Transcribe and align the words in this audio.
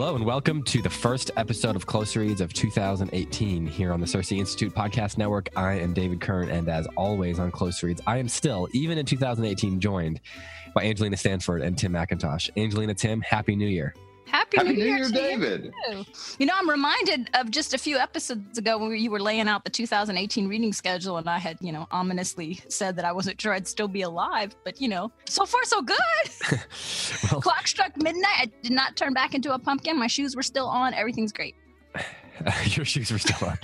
Hello 0.00 0.16
and 0.16 0.24
welcome 0.24 0.62
to 0.62 0.80
the 0.80 0.88
first 0.88 1.30
episode 1.36 1.76
of 1.76 1.84
Close 1.84 2.16
Reads 2.16 2.40
of 2.40 2.54
2018 2.54 3.66
here 3.66 3.92
on 3.92 4.00
the 4.00 4.06
CiRCE 4.06 4.38
Institute 4.38 4.74
Podcast 4.74 5.18
Network. 5.18 5.50
I 5.54 5.74
am 5.74 5.92
David 5.92 6.22
Kern, 6.22 6.48
and 6.48 6.70
as 6.70 6.86
always 6.96 7.38
on 7.38 7.50
Close 7.50 7.82
Reads, 7.82 8.00
I 8.06 8.16
am 8.16 8.26
still, 8.26 8.66
even 8.72 8.96
in 8.96 9.04
2018, 9.04 9.78
joined 9.78 10.22
by 10.74 10.84
Angelina 10.84 11.18
Stanford 11.18 11.60
and 11.60 11.76
Tim 11.76 11.92
McIntosh. 11.92 12.48
Angelina, 12.56 12.94
Tim, 12.94 13.20
Happy 13.20 13.54
New 13.54 13.68
Year. 13.68 13.94
Happy, 14.30 14.56
Happy 14.58 14.70
New, 14.70 14.76
New 14.76 14.84
Year, 14.84 14.96
Year, 14.98 15.06
to 15.06 15.12
David. 15.12 15.72
You. 15.88 16.04
you 16.38 16.46
know, 16.46 16.52
I'm 16.56 16.70
reminded 16.70 17.30
of 17.34 17.50
just 17.50 17.74
a 17.74 17.78
few 17.78 17.96
episodes 17.96 18.58
ago 18.58 18.78
when 18.78 18.92
you 18.92 19.10
were 19.10 19.20
laying 19.20 19.48
out 19.48 19.64
the 19.64 19.70
2018 19.70 20.48
reading 20.48 20.72
schedule, 20.72 21.16
and 21.16 21.28
I 21.28 21.38
had, 21.38 21.58
you 21.60 21.72
know, 21.72 21.88
ominously 21.90 22.60
said 22.68 22.96
that 22.96 23.04
I 23.04 23.12
wasn't 23.12 23.40
sure 23.40 23.52
I'd 23.52 23.66
still 23.66 23.88
be 23.88 24.02
alive. 24.02 24.54
But, 24.64 24.80
you 24.80 24.88
know, 24.88 25.10
so 25.26 25.44
far, 25.44 25.64
so 25.64 25.82
good. 25.82 25.98
well, 27.32 27.40
Clock 27.40 27.66
struck 27.66 27.96
midnight. 27.96 28.36
I 28.38 28.50
did 28.62 28.72
not 28.72 28.96
turn 28.96 29.12
back 29.12 29.34
into 29.34 29.52
a 29.52 29.58
pumpkin. 29.58 29.98
My 29.98 30.06
shoes 30.06 30.36
were 30.36 30.42
still 30.42 30.66
on. 30.66 30.94
Everything's 30.94 31.32
great. 31.32 31.56
your 32.66 32.84
shoes 32.84 33.10
were 33.10 33.18
still 33.18 33.48
on. 33.48 33.58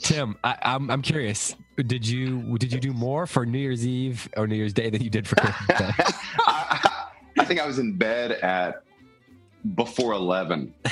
Tim, 0.00 0.36
I, 0.44 0.58
I'm 0.62 0.90
I'm 0.90 1.02
curious. 1.02 1.54
Did 1.76 2.06
you 2.06 2.58
did 2.58 2.72
you 2.72 2.80
do 2.80 2.92
more 2.92 3.26
for 3.26 3.46
New 3.46 3.58
Year's 3.58 3.86
Eve 3.86 4.28
or 4.36 4.46
New 4.46 4.56
Year's 4.56 4.72
Day 4.72 4.90
than 4.90 5.02
you 5.02 5.10
did 5.10 5.26
for 5.26 5.36
Christmas 5.36 5.78
Day? 5.78 5.90
I, 6.40 7.08
I 7.38 7.44
think 7.44 7.60
I 7.60 7.66
was 7.66 7.78
in 7.78 7.96
bed 7.96 8.32
at 8.32 8.84
before 9.74 10.12
11. 10.12 10.74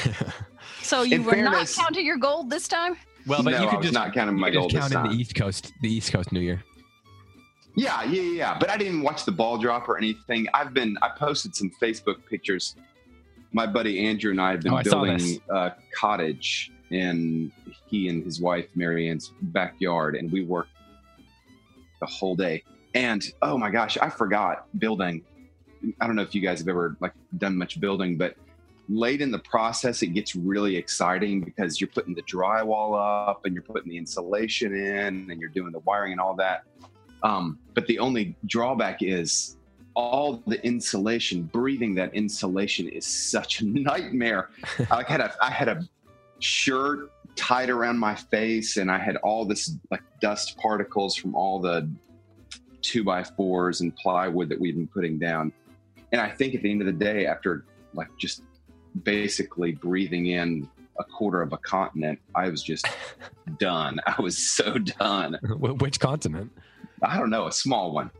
So 0.80 1.02
you 1.02 1.16
In 1.16 1.24
were 1.24 1.32
fairness- 1.32 1.76
not 1.76 1.84
counting 1.84 2.04
your 2.06 2.16
gold 2.18 2.50
this 2.50 2.66
time? 2.68 2.96
Well, 3.26 3.42
but 3.42 3.50
No, 3.50 3.62
you 3.62 3.66
I 3.66 3.70
could 3.70 3.76
was 3.78 3.86
just 3.86 3.94
not 3.94 4.12
counting 4.12 4.36
my 4.38 4.48
could 4.50 4.54
just 4.54 4.60
gold 4.60 4.70
this 4.72 4.80
count 4.80 4.92
in 4.92 4.98
time. 4.98 5.16
the 5.16 5.20
East 5.20 5.34
Coast, 5.34 5.72
the 5.80 5.88
East 5.92 6.12
Coast 6.12 6.32
New 6.32 6.40
Year. 6.40 6.62
Yeah, 7.76 8.02
yeah, 8.04 8.20
yeah, 8.22 8.32
yeah. 8.32 8.58
But 8.58 8.68
I 8.70 8.76
didn't 8.76 9.02
watch 9.02 9.24
the 9.24 9.32
ball 9.32 9.58
drop 9.58 9.88
or 9.88 9.96
anything. 9.96 10.46
I've 10.54 10.74
been, 10.74 10.96
I 11.02 11.10
posted 11.16 11.54
some 11.56 11.70
Facebook 11.80 12.16
pictures. 12.28 12.76
My 13.52 13.66
buddy 13.66 14.06
Andrew 14.06 14.30
and 14.32 14.40
I 14.40 14.50
have 14.52 14.60
been 14.60 14.72
Oh, 14.72 14.76
I 14.76 14.82
saw 14.82 15.04
this. 15.04 15.22
building 15.38 15.42
a 15.50 15.72
cottage 15.94 16.72
in 16.90 17.50
he 17.86 18.08
and 18.08 18.24
his 18.24 18.40
wife 18.40 18.66
Marianne's 18.74 19.32
backyard, 19.40 20.14
and 20.16 20.30
we 20.30 20.44
worked 20.44 20.70
the 22.00 22.06
whole 22.06 22.34
day. 22.36 22.62
And 22.94 23.24
oh 23.40 23.56
my 23.56 23.70
gosh, 23.70 23.96
I 23.98 24.10
forgot 24.10 24.66
building. 24.78 25.22
I 26.00 26.06
don't 26.06 26.16
know 26.16 26.22
if 26.22 26.34
you 26.34 26.40
guys 26.40 26.58
have 26.58 26.68
ever 26.68 26.96
like 27.00 27.12
done 27.38 27.56
much 27.56 27.80
building, 27.80 28.16
but 28.16 28.36
late 28.88 29.20
in 29.20 29.30
the 29.30 29.38
process, 29.38 30.02
it 30.02 30.08
gets 30.08 30.34
really 30.34 30.76
exciting 30.76 31.40
because 31.40 31.80
you're 31.80 31.88
putting 31.88 32.14
the 32.14 32.22
drywall 32.22 33.28
up 33.28 33.44
and 33.44 33.54
you're 33.54 33.62
putting 33.62 33.90
the 33.90 33.96
insulation 33.96 34.74
in 34.74 35.30
and 35.30 35.40
you're 35.40 35.50
doing 35.50 35.72
the 35.72 35.78
wiring 35.80 36.12
and 36.12 36.20
all 36.20 36.34
that. 36.34 36.64
Um, 37.22 37.58
but 37.74 37.86
the 37.86 37.98
only 37.98 38.36
drawback 38.46 38.98
is 39.02 39.56
all 39.94 40.42
the 40.46 40.64
insulation. 40.64 41.44
Breathing 41.44 41.94
that 41.94 42.14
insulation 42.14 42.88
is 42.88 43.06
such 43.06 43.60
a 43.60 43.64
nightmare. 43.66 44.50
I 44.90 45.04
had 45.06 45.20
a 45.20 45.34
I 45.40 45.50
had 45.50 45.68
a 45.68 45.82
shirt 46.40 47.10
tied 47.36 47.70
around 47.70 47.98
my 47.98 48.14
face, 48.14 48.76
and 48.76 48.90
I 48.90 48.98
had 48.98 49.16
all 49.16 49.44
this 49.44 49.76
like 49.90 50.02
dust 50.20 50.58
particles 50.58 51.16
from 51.16 51.34
all 51.34 51.60
the 51.60 51.88
two 52.80 53.04
by 53.04 53.22
fours 53.22 53.80
and 53.80 53.94
plywood 53.94 54.48
that 54.48 54.60
we've 54.60 54.74
been 54.74 54.88
putting 54.88 55.18
down. 55.18 55.52
And 56.10 56.20
I 56.20 56.28
think 56.28 56.54
at 56.54 56.62
the 56.62 56.70
end 56.70 56.82
of 56.82 56.86
the 56.86 56.92
day, 56.92 57.26
after 57.26 57.64
like 57.94 58.08
just 58.18 58.42
basically 59.04 59.72
breathing 59.72 60.26
in 60.26 60.68
a 60.98 61.04
quarter 61.04 61.40
of 61.42 61.52
a 61.52 61.58
continent, 61.58 62.18
I 62.34 62.48
was 62.48 62.62
just 62.62 62.86
done. 63.58 64.00
I 64.06 64.20
was 64.20 64.36
so 64.38 64.78
done. 64.78 65.38
Which 65.58 65.98
continent? 66.00 66.50
I 67.04 67.18
don't 67.18 67.30
know, 67.30 67.48
a 67.48 67.52
small 67.52 67.90
one. 67.92 68.12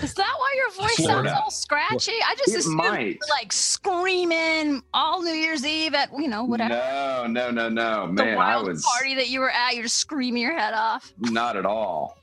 Is 0.00 0.14
that 0.14 0.34
why 0.38 0.54
your 0.56 0.70
voice 0.86 0.94
Florida. 0.94 1.28
sounds 1.30 1.40
all 1.42 1.50
scratchy? 1.50 2.12
I 2.24 2.36
just 2.36 2.50
It 2.54 2.58
assumed 2.60 2.76
might. 2.76 3.00
you 3.00 3.12
were, 3.14 3.26
like 3.34 3.52
screaming 3.52 4.80
all 4.94 5.22
New 5.22 5.32
Year's 5.32 5.66
Eve 5.66 5.92
at, 5.94 6.10
you 6.16 6.28
know, 6.28 6.44
whatever. 6.44 6.74
No, 6.74 7.26
no, 7.28 7.50
no, 7.50 7.68
no, 7.68 8.06
the 8.06 8.12
man. 8.12 8.34
I 8.34 8.36
wild 8.36 8.68
was 8.68 8.84
party 8.84 9.16
that 9.16 9.28
you 9.28 9.40
were 9.40 9.50
at, 9.50 9.74
you're 9.74 9.82
just 9.84 9.96
screaming 9.96 10.40
your 10.42 10.56
head 10.56 10.72
off. 10.72 11.12
not 11.18 11.56
at 11.56 11.66
all, 11.66 12.16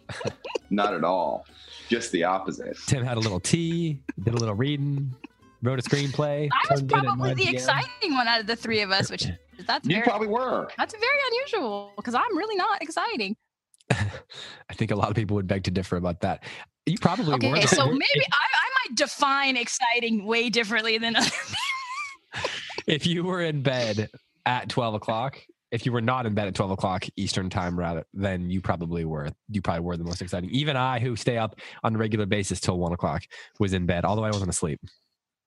not 0.70 0.94
at 0.94 1.04
all. 1.04 1.46
Just 1.90 2.14
the 2.14 2.24
opposite. 2.24 2.78
Tim 2.88 3.04
had 3.04 3.18
a 3.18 3.20
little 3.20 3.42
tea, 3.42 4.00
did 4.24 4.34
a 4.34 4.38
little 4.38 4.56
reading, 4.56 5.14
wrote 5.66 5.80
a 5.80 5.82
screenplay. 5.82 6.50
I 6.52 6.74
was 6.74 6.80
turned 6.82 6.92
in 6.92 6.98
at 7.00 7.04
probably 7.06 7.34
the 7.34 7.50
exciting 7.50 8.14
one 8.14 8.28
out 8.28 8.40
of 8.40 8.48
the 8.48 8.56
three 8.56 8.82
of 8.82 8.92
us, 8.92 9.10
which 9.10 9.26
that's 9.68 9.88
You 9.88 9.96
very, 9.96 10.04
probably 10.06 10.28
were. 10.28 10.70
that's 10.78 10.94
very 10.94 11.20
unusual 11.32 11.92
because 11.98 12.14
I'm 12.16 12.38
really 12.38 12.56
not 12.56 12.82
exciting. 12.82 13.36
I 13.92 14.74
think 14.74 14.92
a 14.92 14.96
lot 14.96 15.10
of 15.10 15.16
people 15.16 15.36
would 15.36 15.48
beg 15.48 15.64
to 15.66 15.72
differ 15.72 15.98
about 15.98 16.22
that. 16.22 16.44
You 16.86 16.98
probably 17.00 17.26
were. 17.26 17.34
Okay, 17.36 17.52
though. 17.62 17.66
so 17.66 17.84
If- 17.86 17.92
maybe 17.92 18.26
I, 18.32 18.46
I 18.46 18.90
might 18.90 18.96
define 18.98 19.58
exciting 19.58 20.26
way 20.26 20.50
differently 20.50 20.98
than 20.98 21.16
other 21.16 21.30
people. 21.30 22.50
if 22.88 23.06
you 23.08 23.24
were 23.24 23.42
in 23.42 23.62
bed 23.62 24.10
at 24.46 24.70
12 24.70 24.96
o'clock, 24.96 25.38
if 25.72 25.86
you 25.86 25.92
were 25.92 26.02
not 26.02 26.26
in 26.26 26.34
bed 26.34 26.48
at 26.48 26.56
12 26.56 26.72
o'clock 26.72 27.06
Eastern 27.18 27.50
time, 27.50 27.78
rather, 27.78 28.06
then 28.14 28.50
you 28.50 28.62
probably 28.62 29.04
were. 29.04 29.30
You 29.50 29.62
probably 29.62 29.82
were 29.82 29.98
the 29.98 30.04
most 30.04 30.22
exciting. 30.22 30.50
Even 30.52 30.78
I, 30.78 31.00
who 31.00 31.16
stay 31.16 31.38
up 31.38 31.60
on 31.84 31.96
a 31.96 31.98
regular 31.98 32.26
basis 32.26 32.60
till 32.60 32.78
one 32.80 32.94
o'clock, 32.94 33.24
was 33.60 33.74
in 33.74 33.86
bed, 33.86 34.06
although 34.06 34.24
I 34.24 34.30
wasn't 34.32 34.50
asleep. 34.52 34.80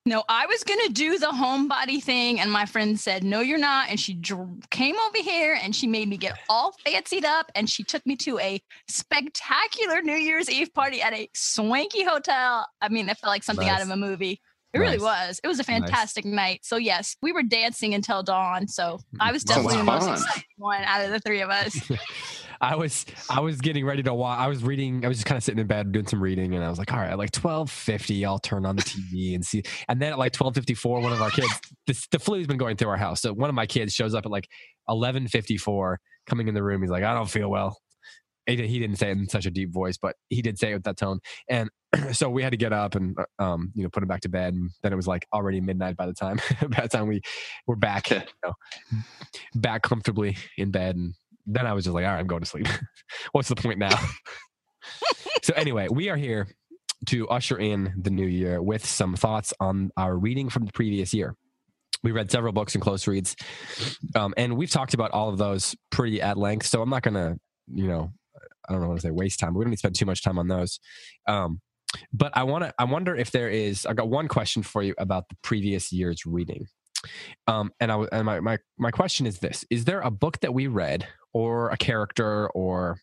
No, 0.09 0.25
I 0.29 0.47
was 0.47 0.65
gonna 0.65 0.89
do 0.89 1.19
the 1.19 1.27
homebody 1.27 2.03
thing, 2.03 2.41
and 2.41 2.51
my 2.51 2.65
friend 2.65 2.99
said, 2.99 3.23
"No, 3.23 3.41
you're 3.41 3.59
not." 3.59 3.91
And 3.91 4.01
she 4.01 4.15
dr- 4.15 4.49
came 4.71 4.97
over 4.99 5.19
here 5.19 5.59
and 5.63 5.77
she 5.77 5.87
made 5.87 6.09
me 6.09 6.17
get 6.17 6.39
all 6.49 6.73
fancied 6.85 7.27
up, 7.27 7.53
and 7.55 7.69
she 7.69 7.85
took 7.85 8.05
me 8.07 8.17
to 8.17 8.39
a 8.39 8.59
spectacular 8.89 10.01
New 10.01 10.17
Year's 10.17 10.49
Eve 10.49 10.73
party 10.73 11.03
at 11.03 11.13
a 11.13 11.29
swanky 11.35 12.05
hotel. 12.05 12.67
I 12.81 12.89
mean, 12.89 13.09
it 13.11 13.19
felt 13.19 13.31
like 13.31 13.43
something 13.45 13.69
out 13.69 13.83
of 13.83 13.91
a 13.91 13.97
movie. 13.97 14.41
It 14.73 14.79
really 14.79 14.99
was. 14.99 15.41
It 15.45 15.47
was 15.49 15.59
a 15.59 15.63
Nice. 15.63 15.81
fantastic 15.81 16.25
night. 16.25 16.61
So 16.63 16.77
yes, 16.77 17.17
we 17.23 17.33
were 17.33 17.43
dancing 17.43 17.95
until 17.95 18.23
dawn. 18.23 18.69
So 18.69 18.97
mm, 18.99 19.19
I 19.21 19.33
was 19.33 19.43
definitely 19.45 19.77
the 19.79 19.85
most 19.85 20.09
exciting 20.09 20.43
one 20.57 20.83
out 20.85 21.05
of 21.05 21.11
the 21.11 21.21
three 21.21 21.41
of 21.41 21.51
us. 21.51 21.79
I 22.61 22.77
was 22.77 23.07
I 23.31 23.41
was 23.41 23.61
getting 23.61 23.85
ready 23.85 24.03
to 24.03 24.15
watch. 24.15 24.39
I 24.39 24.49
was 24.49 24.63
reading. 24.63 25.05
I 25.05 25.09
was 25.09 25.19
just 25.19 25.27
kind 25.27 25.37
of 25.37 25.45
sitting 25.45 25.61
in 25.61 25.67
bed 25.67 25.93
doing 25.93 26.07
some 26.07 26.23
reading, 26.23 26.55
and 26.55 26.65
I 26.65 26.69
was 26.69 26.79
like, 26.79 26.93
"All 26.93 26.99
right, 26.99 27.11
at 27.11 27.19
like 27.19 27.31
twelve 27.31 27.71
fifty, 27.71 28.25
I'll 28.25 28.39
turn 28.39 28.67
on 28.67 28.77
the 28.77 28.83
TV 28.83 29.35
and 29.35 29.45
see." 29.45 29.63
And 29.89 30.01
then 30.01 30.13
at 30.13 30.19
like 30.19 30.33
twelve 30.33 30.55
fifty 30.55 30.75
four, 30.75 31.01
one 31.01 31.13
of 31.13 31.23
our 31.23 31.31
kids, 31.31 31.53
this, 31.87 32.07
the 32.09 32.19
flu's 32.19 32.47
been 32.47 32.57
going 32.57 32.77
through 32.77 32.89
our 32.89 32.97
house. 32.97 33.21
So 33.23 33.33
one 33.33 33.49
of 33.49 33.55
my 33.55 33.67
kids 33.67 33.95
shows 33.95 34.15
up 34.15 34.27
at 34.27 34.33
like 34.33 34.49
eleven 34.89 35.29
fifty 35.29 35.57
four, 35.57 36.01
coming 36.27 36.49
in 36.49 36.55
the 36.55 36.63
room. 36.63 36.83
He's 36.83 36.91
like, 36.91 37.05
"I 37.05 37.15
don't 37.15 37.31
feel 37.31 37.49
well." 37.49 37.79
He, 38.47 38.57
didn't 38.57 38.97
say 38.97 39.11
it 39.11 39.19
in 39.19 39.29
such 39.29 39.45
a 39.45 39.51
deep 39.51 39.75
voice, 39.75 39.99
but 39.99 40.17
he 40.31 40.41
did 40.41 40.59
say 40.59 40.71
it 40.71 40.75
with 40.75 40.85
that 40.85 40.97
tone. 40.97 41.19
And 41.51 41.69
so 42.13 42.31
we 42.31 42.43
had 42.43 42.53
to 42.53 42.57
get 42.57 42.73
up 42.73 42.95
and 42.95 43.15
uh, 43.39 43.43
um, 43.43 43.73
you 43.75 43.83
know 43.83 43.91
put 43.91 44.03
him 44.03 44.09
back 44.09 44.23
to 44.23 44.31
bed. 44.31 44.55
And 44.55 44.71
then 44.83 44.93
it 44.93 44.97
was 44.97 45.07
like 45.07 45.27
already 45.35 45.61
midnight 45.61 45.97
by 45.97 46.07
the 46.07 46.15
time 46.15 46.41
by 46.69 46.83
the 46.83 46.89
time 46.89 47.09
we 47.09 47.21
were 47.67 47.77
back, 47.77 48.11
you 48.11 48.23
know, 48.43 48.55
back 49.55 49.83
comfortably 49.83 50.39
in 50.57 50.71
bed. 50.71 50.97
And 50.97 51.15
then 51.49 51.67
I 51.67 51.73
was 51.73 51.85
just 51.85 51.95
like, 51.95 52.05
all 52.05 52.13
right, 52.13 52.21
I'm 52.21 52.27
going 52.27 52.43
to 52.43 52.47
sleep. 52.47 52.69
What's 53.33 53.49
the 53.49 53.57
point 53.57 53.79
now? 53.79 53.99
so 55.43 55.55
anyway, 55.55 55.89
we 55.91 56.11
are 56.11 56.17
here 56.17 56.49
to 57.07 57.29
usher 57.29 57.59
in 57.59 57.95
the 58.01 58.11
new 58.11 58.27
year 58.27 58.63
with 58.63 58.85
some 58.85 59.17
thoughts 59.17 59.55
on 59.59 59.91
our 59.97 60.17
reading 60.17 60.51
from 60.51 60.67
the 60.67 60.73
previous 60.73 61.15
year. 61.15 61.35
We 62.03 62.13
read 62.13 62.31
several 62.31 62.53
books 62.53 62.75
and 62.75 62.83
close 62.83 63.07
reads, 63.09 63.35
um, 64.15 64.33
and 64.37 64.57
we've 64.57 64.71
talked 64.71 64.95
about 64.95 65.11
all 65.11 65.31
of 65.31 65.39
those 65.39 65.75
pretty 65.91 66.23
at 66.23 66.37
length. 66.37 66.67
So 66.67 66.81
I'm 66.81 66.91
not 66.91 67.03
going 67.03 67.15
to, 67.15 67.39
you 67.75 67.89
know, 67.89 68.13
I 68.69 68.73
don't 68.73 68.83
know 68.83 68.89
what 68.89 68.97
to 68.97 69.01
say, 69.01 69.11
waste 69.11 69.41
time. 69.41 69.55
But 69.55 69.61
we 69.61 69.65
don't 69.65 69.71
need 69.71 69.77
to 69.77 69.81
spend 69.81 69.97
too 69.97 70.07
much 70.07 70.23
time 70.23 70.39
on 70.39 70.47
those. 70.47 70.79
Um, 71.27 71.61
but 72.13 72.37
I 72.37 72.45
want 72.45 72.65
to. 72.65 72.75
I 72.79 72.85
wonder 72.85 73.17
if 73.17 73.33
there 73.33 73.49
is. 73.49 73.87
I 73.87 73.95
got 73.95 74.09
one 74.09 74.29
question 74.29 74.63
for 74.63 74.83
you 74.83 74.95
about 74.99 75.29
the 75.29 75.37
previous 75.43 75.93
year's 75.93 76.25
reading. 76.25 76.67
Um, 77.47 77.73
and 77.81 77.91
I 77.91 78.05
and 78.13 78.27
my, 78.27 78.41
my 78.41 78.59
my 78.79 78.91
question 78.91 79.27
is 79.27 79.39
this: 79.39 79.65
Is 79.71 79.85
there 79.87 80.01
a 80.01 80.11
book 80.11 80.41
that 80.41 80.55
we 80.55 80.67
read, 80.67 81.07
or 81.33 81.71
a 81.71 81.77
character, 81.77 82.49
or 82.51 82.99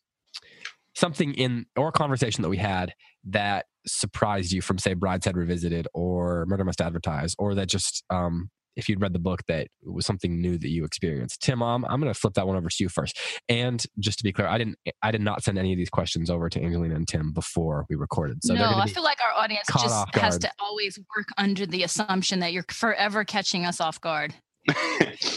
something 0.95 1.33
in, 1.33 1.65
or 1.75 1.89
a 1.89 1.91
conversation 1.91 2.41
that 2.41 2.49
we 2.49 2.57
had 2.57 2.93
that 3.25 3.65
surprised 3.85 4.51
you 4.51 4.61
from, 4.61 4.77
say, 4.77 4.95
Brideshead 4.95 5.35
Revisited, 5.35 5.87
or 5.93 6.45
Murder 6.47 6.63
Must 6.63 6.81
Advertise, 6.81 7.35
or 7.37 7.55
that 7.55 7.67
just, 7.67 8.03
um, 8.09 8.49
if 8.75 8.89
you'd 8.89 9.01
read 9.01 9.13
the 9.13 9.19
book, 9.19 9.41
that 9.47 9.67
was 9.83 10.05
something 10.05 10.41
new 10.41 10.57
that 10.57 10.69
you 10.69 10.83
experienced? 10.83 11.41
Tim, 11.41 11.61
um, 11.61 11.85
I'm 11.87 12.01
going 12.01 12.13
to 12.13 12.19
flip 12.19 12.33
that 12.33 12.45
one 12.45 12.57
over 12.57 12.69
to 12.69 12.75
you 12.79 12.89
first. 12.89 13.17
And 13.47 13.83
just 13.99 14.17
to 14.17 14.23
be 14.23 14.33
clear, 14.33 14.47
I 14.47 14.57
didn't, 14.57 14.77
I 15.01 15.11
did 15.11 15.21
not 15.21 15.43
send 15.43 15.57
any 15.57 15.71
of 15.71 15.77
these 15.77 15.89
questions 15.89 16.29
over 16.29 16.49
to 16.49 16.61
Angelina 16.61 16.95
and 16.95 17.07
Tim 17.07 17.31
before 17.31 17.85
we 17.89 17.95
recorded. 17.95 18.39
So 18.43 18.53
no, 18.53 18.65
I 18.75 18.87
feel 18.87 19.03
like 19.03 19.19
our 19.25 19.41
audience 19.41 19.65
just 19.81 20.15
has 20.15 20.37
to 20.39 20.51
always 20.59 20.99
work 21.15 21.27
under 21.37 21.65
the 21.65 21.83
assumption 21.83 22.39
that 22.39 22.51
you're 22.51 22.65
forever 22.69 23.23
catching 23.23 23.65
us 23.65 23.79
off 23.79 24.01
guard. 24.01 24.33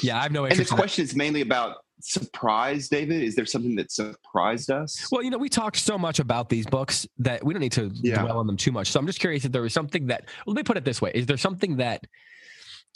yeah, 0.02 0.18
I 0.18 0.22
have 0.22 0.32
no 0.32 0.44
and 0.44 0.50
the 0.50 0.54
interest. 0.54 0.72
in 0.72 0.76
that. 0.76 0.80
question 0.80 1.04
is 1.04 1.14
mainly 1.14 1.42
about 1.42 1.76
surprise, 2.00 2.88
David. 2.88 3.22
Is 3.22 3.34
there 3.34 3.46
something 3.46 3.74
that 3.76 3.90
surprised 3.92 4.70
us? 4.70 5.08
Well, 5.10 5.22
you 5.22 5.30
know, 5.30 5.38
we 5.38 5.48
talked 5.48 5.76
so 5.76 5.98
much 5.98 6.18
about 6.18 6.48
these 6.48 6.66
books 6.66 7.06
that 7.18 7.44
we 7.44 7.54
don't 7.54 7.60
need 7.60 7.72
to 7.72 7.90
Yeah. 7.94 8.22
dwell 8.22 8.38
on 8.38 8.46
them 8.46 8.56
too 8.56 8.72
much. 8.72 8.90
So 8.90 8.98
I'm 9.00 9.06
just 9.06 9.20
curious 9.20 9.44
if 9.44 9.52
there 9.52 9.62
was 9.62 9.72
something 9.72 10.06
that, 10.08 10.24
let 10.46 10.56
me 10.56 10.62
put 10.62 10.76
it 10.76 10.84
this 10.84 11.00
way: 11.02 11.10
Is 11.14 11.26
there 11.26 11.36
something 11.36 11.76
that 11.78 12.04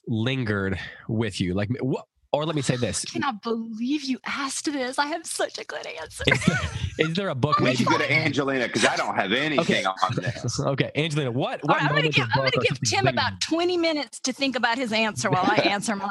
lingered 0.07 0.79
with 1.09 1.41
you, 1.41 1.55
like, 1.55 1.69
wh- 1.81 2.01
or 2.33 2.47
let 2.47 2.57
me 2.57 2.63
say 2.63 2.77
this: 2.77 3.05
I 3.09 3.13
cannot 3.13 3.43
believe 3.43 4.05
you 4.05 4.19
asked 4.25 4.65
this. 4.65 4.99
I 4.99 5.07
have 5.07 5.27
such 5.27 5.59
a 5.59 5.65
good 5.65 5.87
answer. 5.87 6.25
is 6.27 6.45
there, 6.47 6.59
is 6.99 7.15
there 7.15 7.29
a 7.29 7.35
book? 7.35 7.59
We 7.59 7.65
Maybe, 7.67 7.77
should 7.79 7.87
go 7.89 7.99
to 7.99 8.11
Angelina 8.11 8.67
because 8.69 8.87
I 8.87 8.97
don't 8.97 9.15
have 9.15 9.33
anything 9.33 9.61
Okay. 9.61 9.85
on 9.85 10.15
this. 10.17 10.59
okay, 10.59 10.91
Angelina, 10.97 11.31
what? 11.31 11.61
What 11.63 11.75
right, 11.81 11.83
I'm 11.83 11.95
gonna 11.95 12.09
give 12.09 12.27
I'm 12.33 12.39
gonna 12.39 12.51
give 12.63 12.81
Tim 12.81 13.07
about 13.07 13.41
20 13.43 13.77
minutes 13.77 14.19
to 14.21 14.33
think 14.33 14.57
about 14.57 14.79
his 14.79 14.93
answer 14.93 15.31
while 15.31 15.45
I 15.45 15.57
answer 15.65 15.95
mine. 15.95 16.11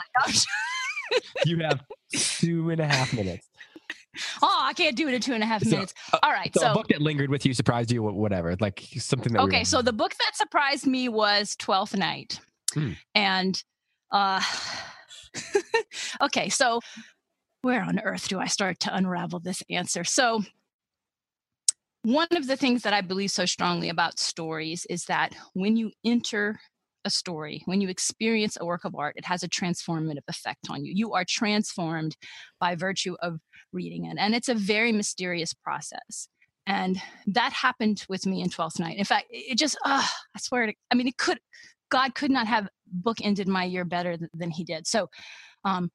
you 1.45 1.59
have 1.59 1.81
two 2.11 2.69
and 2.69 2.79
a 2.81 2.85
half 2.85 3.13
minutes. 3.13 3.47
Oh, 4.41 4.59
I 4.61 4.73
can't 4.73 4.97
do 4.97 5.07
it 5.07 5.13
in 5.13 5.21
two 5.21 5.33
and 5.33 5.41
a 5.41 5.45
half 5.45 5.63
So, 5.63 5.69
minutes. 5.69 5.93
uh, 6.11 6.19
All 6.21 6.31
right. 6.33 6.53
So, 6.53 6.59
So, 6.61 6.71
a 6.71 6.73
book 6.73 6.89
that 6.89 7.01
lingered 7.01 7.29
with 7.29 7.45
you, 7.45 7.53
surprised 7.53 7.91
you, 7.93 8.03
whatever, 8.03 8.57
like 8.59 8.85
something 8.97 9.31
that. 9.31 9.41
okay. 9.43 9.59
were- 9.59 9.65
So 9.65 9.81
the 9.81 9.93
book 9.93 10.13
that 10.19 10.35
surprised 10.35 10.85
me 10.85 11.07
was 11.07 11.55
Twelfth 11.55 11.95
Night, 11.95 12.37
Hmm. 12.73 12.91
and 13.15 13.63
uh, 14.11 14.41
okay. 16.21 16.49
So 16.49 16.81
where 17.61 17.81
on 17.83 17.99
earth 17.99 18.27
do 18.27 18.37
I 18.39 18.47
start 18.47 18.79
to 18.81 18.93
unravel 18.93 19.39
this 19.39 19.63
answer? 19.69 20.03
So 20.03 20.43
one 22.03 22.27
of 22.31 22.47
the 22.47 22.57
things 22.57 22.81
that 22.83 22.93
I 22.93 22.99
believe 23.01 23.31
so 23.31 23.45
strongly 23.45 23.87
about 23.87 24.19
stories 24.19 24.85
is 24.89 25.05
that 25.05 25.35
when 25.53 25.77
you 25.77 25.91
enter 26.03 26.59
a 27.05 27.09
story, 27.09 27.61
when 27.65 27.81
you 27.81 27.89
experience 27.89 28.57
a 28.59 28.65
work 28.65 28.85
of 28.85 28.95
art, 28.95 29.15
it 29.17 29.25
has 29.25 29.43
a 29.43 29.49
transformative 29.49 30.23
effect 30.27 30.67
on 30.69 30.85
you. 30.85 30.93
You 30.95 31.13
are 31.13 31.25
transformed 31.27 32.15
by 32.59 32.75
virtue 32.75 33.15
of 33.21 33.39
reading 33.71 34.05
it. 34.05 34.17
And 34.19 34.35
it's 34.35 34.49
a 34.49 34.55
very 34.55 34.91
mysterious 34.91 35.53
process. 35.53 36.27
And 36.67 37.01
that 37.27 37.53
happened 37.53 38.05
with 38.07 38.25
me 38.25 38.41
in 38.41 38.49
12th 38.49 38.79
night. 38.79 38.97
In 38.97 39.05
fact, 39.05 39.27
it 39.29 39.57
just, 39.57 39.77
uh, 39.85 40.05
I 40.35 40.39
swear 40.39 40.67
to, 40.67 40.73
I 40.91 40.95
mean, 40.95 41.07
it 41.07 41.17
could, 41.17 41.39
God 41.89 42.15
could 42.15 42.31
not 42.31 42.47
have 42.47 42.69
bookended 43.03 43.47
my 43.47 43.63
year 43.63 43.83
better 43.83 44.17
th- 44.17 44.29
than 44.33 44.51
he 44.51 44.63
did. 44.63 44.87
So, 44.87 45.09
um, 45.65 45.91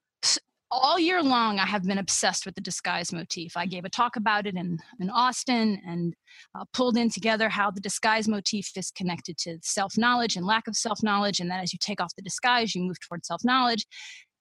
all 0.71 0.99
year 0.99 1.23
long, 1.23 1.59
I 1.59 1.67
have 1.67 1.85
been 1.85 1.99
obsessed 1.99 2.45
with 2.45 2.55
the 2.55 2.61
disguise 2.61 3.13
motif. 3.13 3.57
I 3.57 3.67
gave 3.67 3.85
a 3.85 3.89
talk 3.89 4.17
about 4.17 4.47
it 4.47 4.57
in, 4.57 4.79
in 5.01 5.11
Austin 5.11 5.81
and 5.87 6.15
uh, 6.59 6.65
pulled 6.73 6.97
in 6.97 7.09
together 7.11 7.49
how 7.49 7.71
the 7.71 7.81
disguise 7.81 8.27
motif 8.27 8.71
is 8.77 8.91
connected 8.91 9.39
to 9.39 9.59
self 9.63 9.97
knowledge 9.97 10.37
and 10.37 10.45
lack 10.45 10.67
of 10.67 10.77
self 10.77 11.03
knowledge, 11.03 11.41
and 11.41 11.51
that 11.51 11.63
as 11.63 11.73
you 11.73 11.79
take 11.81 12.01
off 12.01 12.15
the 12.17 12.23
disguise, 12.23 12.75
you 12.75 12.83
move 12.83 12.97
towards 13.01 13.29
self 13.29 13.45
knowledge, 13.45 13.87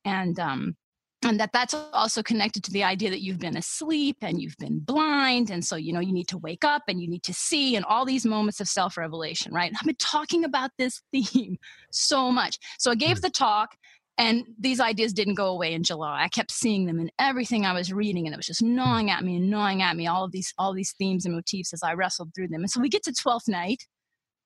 and 0.03 0.39
um, 0.39 0.75
and 1.23 1.39
that 1.39 1.51
that's 1.53 1.73
also 1.93 2.21
connected 2.21 2.63
to 2.63 2.71
the 2.71 2.83
idea 2.83 3.09
that 3.09 3.21
you've 3.21 3.39
been 3.39 3.57
asleep 3.57 4.17
and 4.21 4.41
you've 4.41 4.57
been 4.57 4.79
blind, 4.79 5.49
and 5.49 5.63
so 5.63 5.75
you 5.75 5.93
know 5.93 5.99
you 5.99 6.13
need 6.13 6.27
to 6.29 6.37
wake 6.37 6.63
up 6.63 6.83
and 6.87 6.99
you 7.01 7.07
need 7.07 7.23
to 7.23 7.33
see, 7.33 7.75
and 7.75 7.85
all 7.85 8.05
these 8.05 8.25
moments 8.25 8.59
of 8.59 8.67
self 8.67 8.97
revelation. 8.97 9.53
Right? 9.53 9.71
I've 9.79 9.85
been 9.85 9.95
talking 9.95 10.43
about 10.43 10.71
this 10.77 11.01
theme 11.11 11.57
so 11.91 12.31
much. 12.31 12.57
So 12.79 12.91
I 12.91 12.95
gave 12.95 13.21
the 13.21 13.29
talk. 13.29 13.75
And 14.17 14.45
these 14.57 14.79
ideas 14.79 15.11
didn't 15.11 15.33
go 15.33 15.47
away 15.47 15.73
in 15.73 15.83
July. 15.83 16.23
I 16.23 16.29
kept 16.29 16.51
seeing 16.51 16.85
them 16.85 16.99
in 16.99 17.11
everything 17.19 17.65
I 17.65 17.73
was 17.73 17.91
reading, 17.91 18.25
and 18.25 18.33
it 18.33 18.37
was 18.37 18.45
just 18.45 18.63
gnawing 18.63 19.09
at 19.09 19.23
me 19.23 19.35
and 19.35 19.49
gnawing 19.49 19.81
at 19.81 19.97
me. 19.97 20.07
All 20.07 20.23
of 20.23 20.31
these, 20.31 20.53
all 20.57 20.73
these 20.73 20.93
themes 20.97 21.25
and 21.25 21.35
motifs 21.35 21.73
as 21.73 21.83
I 21.83 21.93
wrestled 21.93 22.33
through 22.33 22.47
them. 22.47 22.61
And 22.61 22.69
so 22.69 22.79
we 22.79 22.87
get 22.87 23.03
to 23.03 23.13
Twelfth 23.13 23.49
Night, 23.49 23.85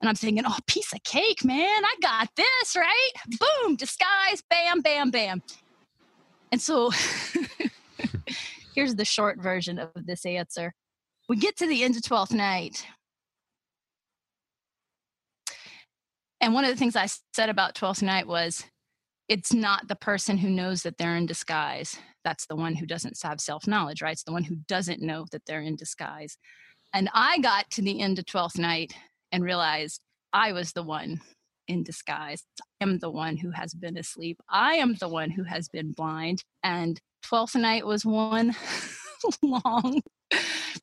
and 0.01 0.09
I'm 0.09 0.15
thinking, 0.15 0.43
"Oh, 0.47 0.57
piece 0.65 0.91
of 0.91 1.03
cake, 1.03 1.45
man! 1.45 1.85
I 1.85 1.95
got 2.01 2.29
this 2.35 2.75
right. 2.75 3.11
Boom, 3.39 3.75
disguise, 3.75 4.41
bam, 4.49 4.81
bam, 4.81 5.11
bam." 5.11 5.43
And 6.51 6.59
so 6.59 6.91
here's 8.75 8.95
the 8.95 9.05
short 9.05 9.39
version 9.39 9.77
of 9.77 9.91
this 9.95 10.25
answer. 10.25 10.73
We 11.27 11.37
get 11.37 11.57
to 11.57 11.67
the 11.67 11.83
end 11.83 11.95
of 11.95 12.03
Twelfth 12.03 12.33
Night, 12.33 12.87
and 16.41 16.55
one 16.55 16.63
of 16.63 16.71
the 16.71 16.77
things 16.77 16.95
I 16.95 17.07
said 17.35 17.49
about 17.49 17.75
Twelfth 17.75 18.01
Night 18.01 18.25
was 18.25 18.65
it's 19.29 19.53
not 19.53 19.87
the 19.87 19.95
person 19.95 20.39
who 20.39 20.49
knows 20.49 20.81
that 20.83 20.97
they're 20.97 21.15
in 21.15 21.27
disguise. 21.27 21.97
That's 22.25 22.47
the 22.47 22.55
one 22.55 22.75
who 22.75 22.87
doesn't 22.87 23.17
have 23.23 23.39
self 23.39 23.67
knowledge, 23.67 24.01
right? 24.01 24.13
It's 24.13 24.23
the 24.23 24.33
one 24.33 24.43
who 24.43 24.55
doesn't 24.67 25.01
know 25.01 25.25
that 25.31 25.43
they're 25.45 25.61
in 25.61 25.75
disguise. 25.75 26.37
And 26.93 27.09
I 27.13 27.37
got 27.39 27.69
to 27.71 27.83
the 27.83 28.01
end 28.01 28.17
of 28.17 28.25
12th 28.25 28.57
night 28.57 28.93
and 29.31 29.43
realized 29.43 30.01
I 30.33 30.51
was 30.51 30.73
the 30.73 30.81
one 30.81 31.21
in 31.67 31.83
disguise. 31.83 32.43
I 32.81 32.83
am 32.83 32.97
the 32.97 33.11
one 33.11 33.37
who 33.37 33.51
has 33.51 33.75
been 33.75 33.97
asleep. 33.97 34.41
I 34.49 34.75
am 34.75 34.95
the 34.95 35.07
one 35.07 35.29
who 35.29 35.43
has 35.43 35.69
been 35.69 35.91
blind. 35.91 36.43
And 36.63 36.99
12th 37.23 37.55
night 37.55 37.85
was 37.85 38.03
one 38.03 38.55
long 39.43 40.01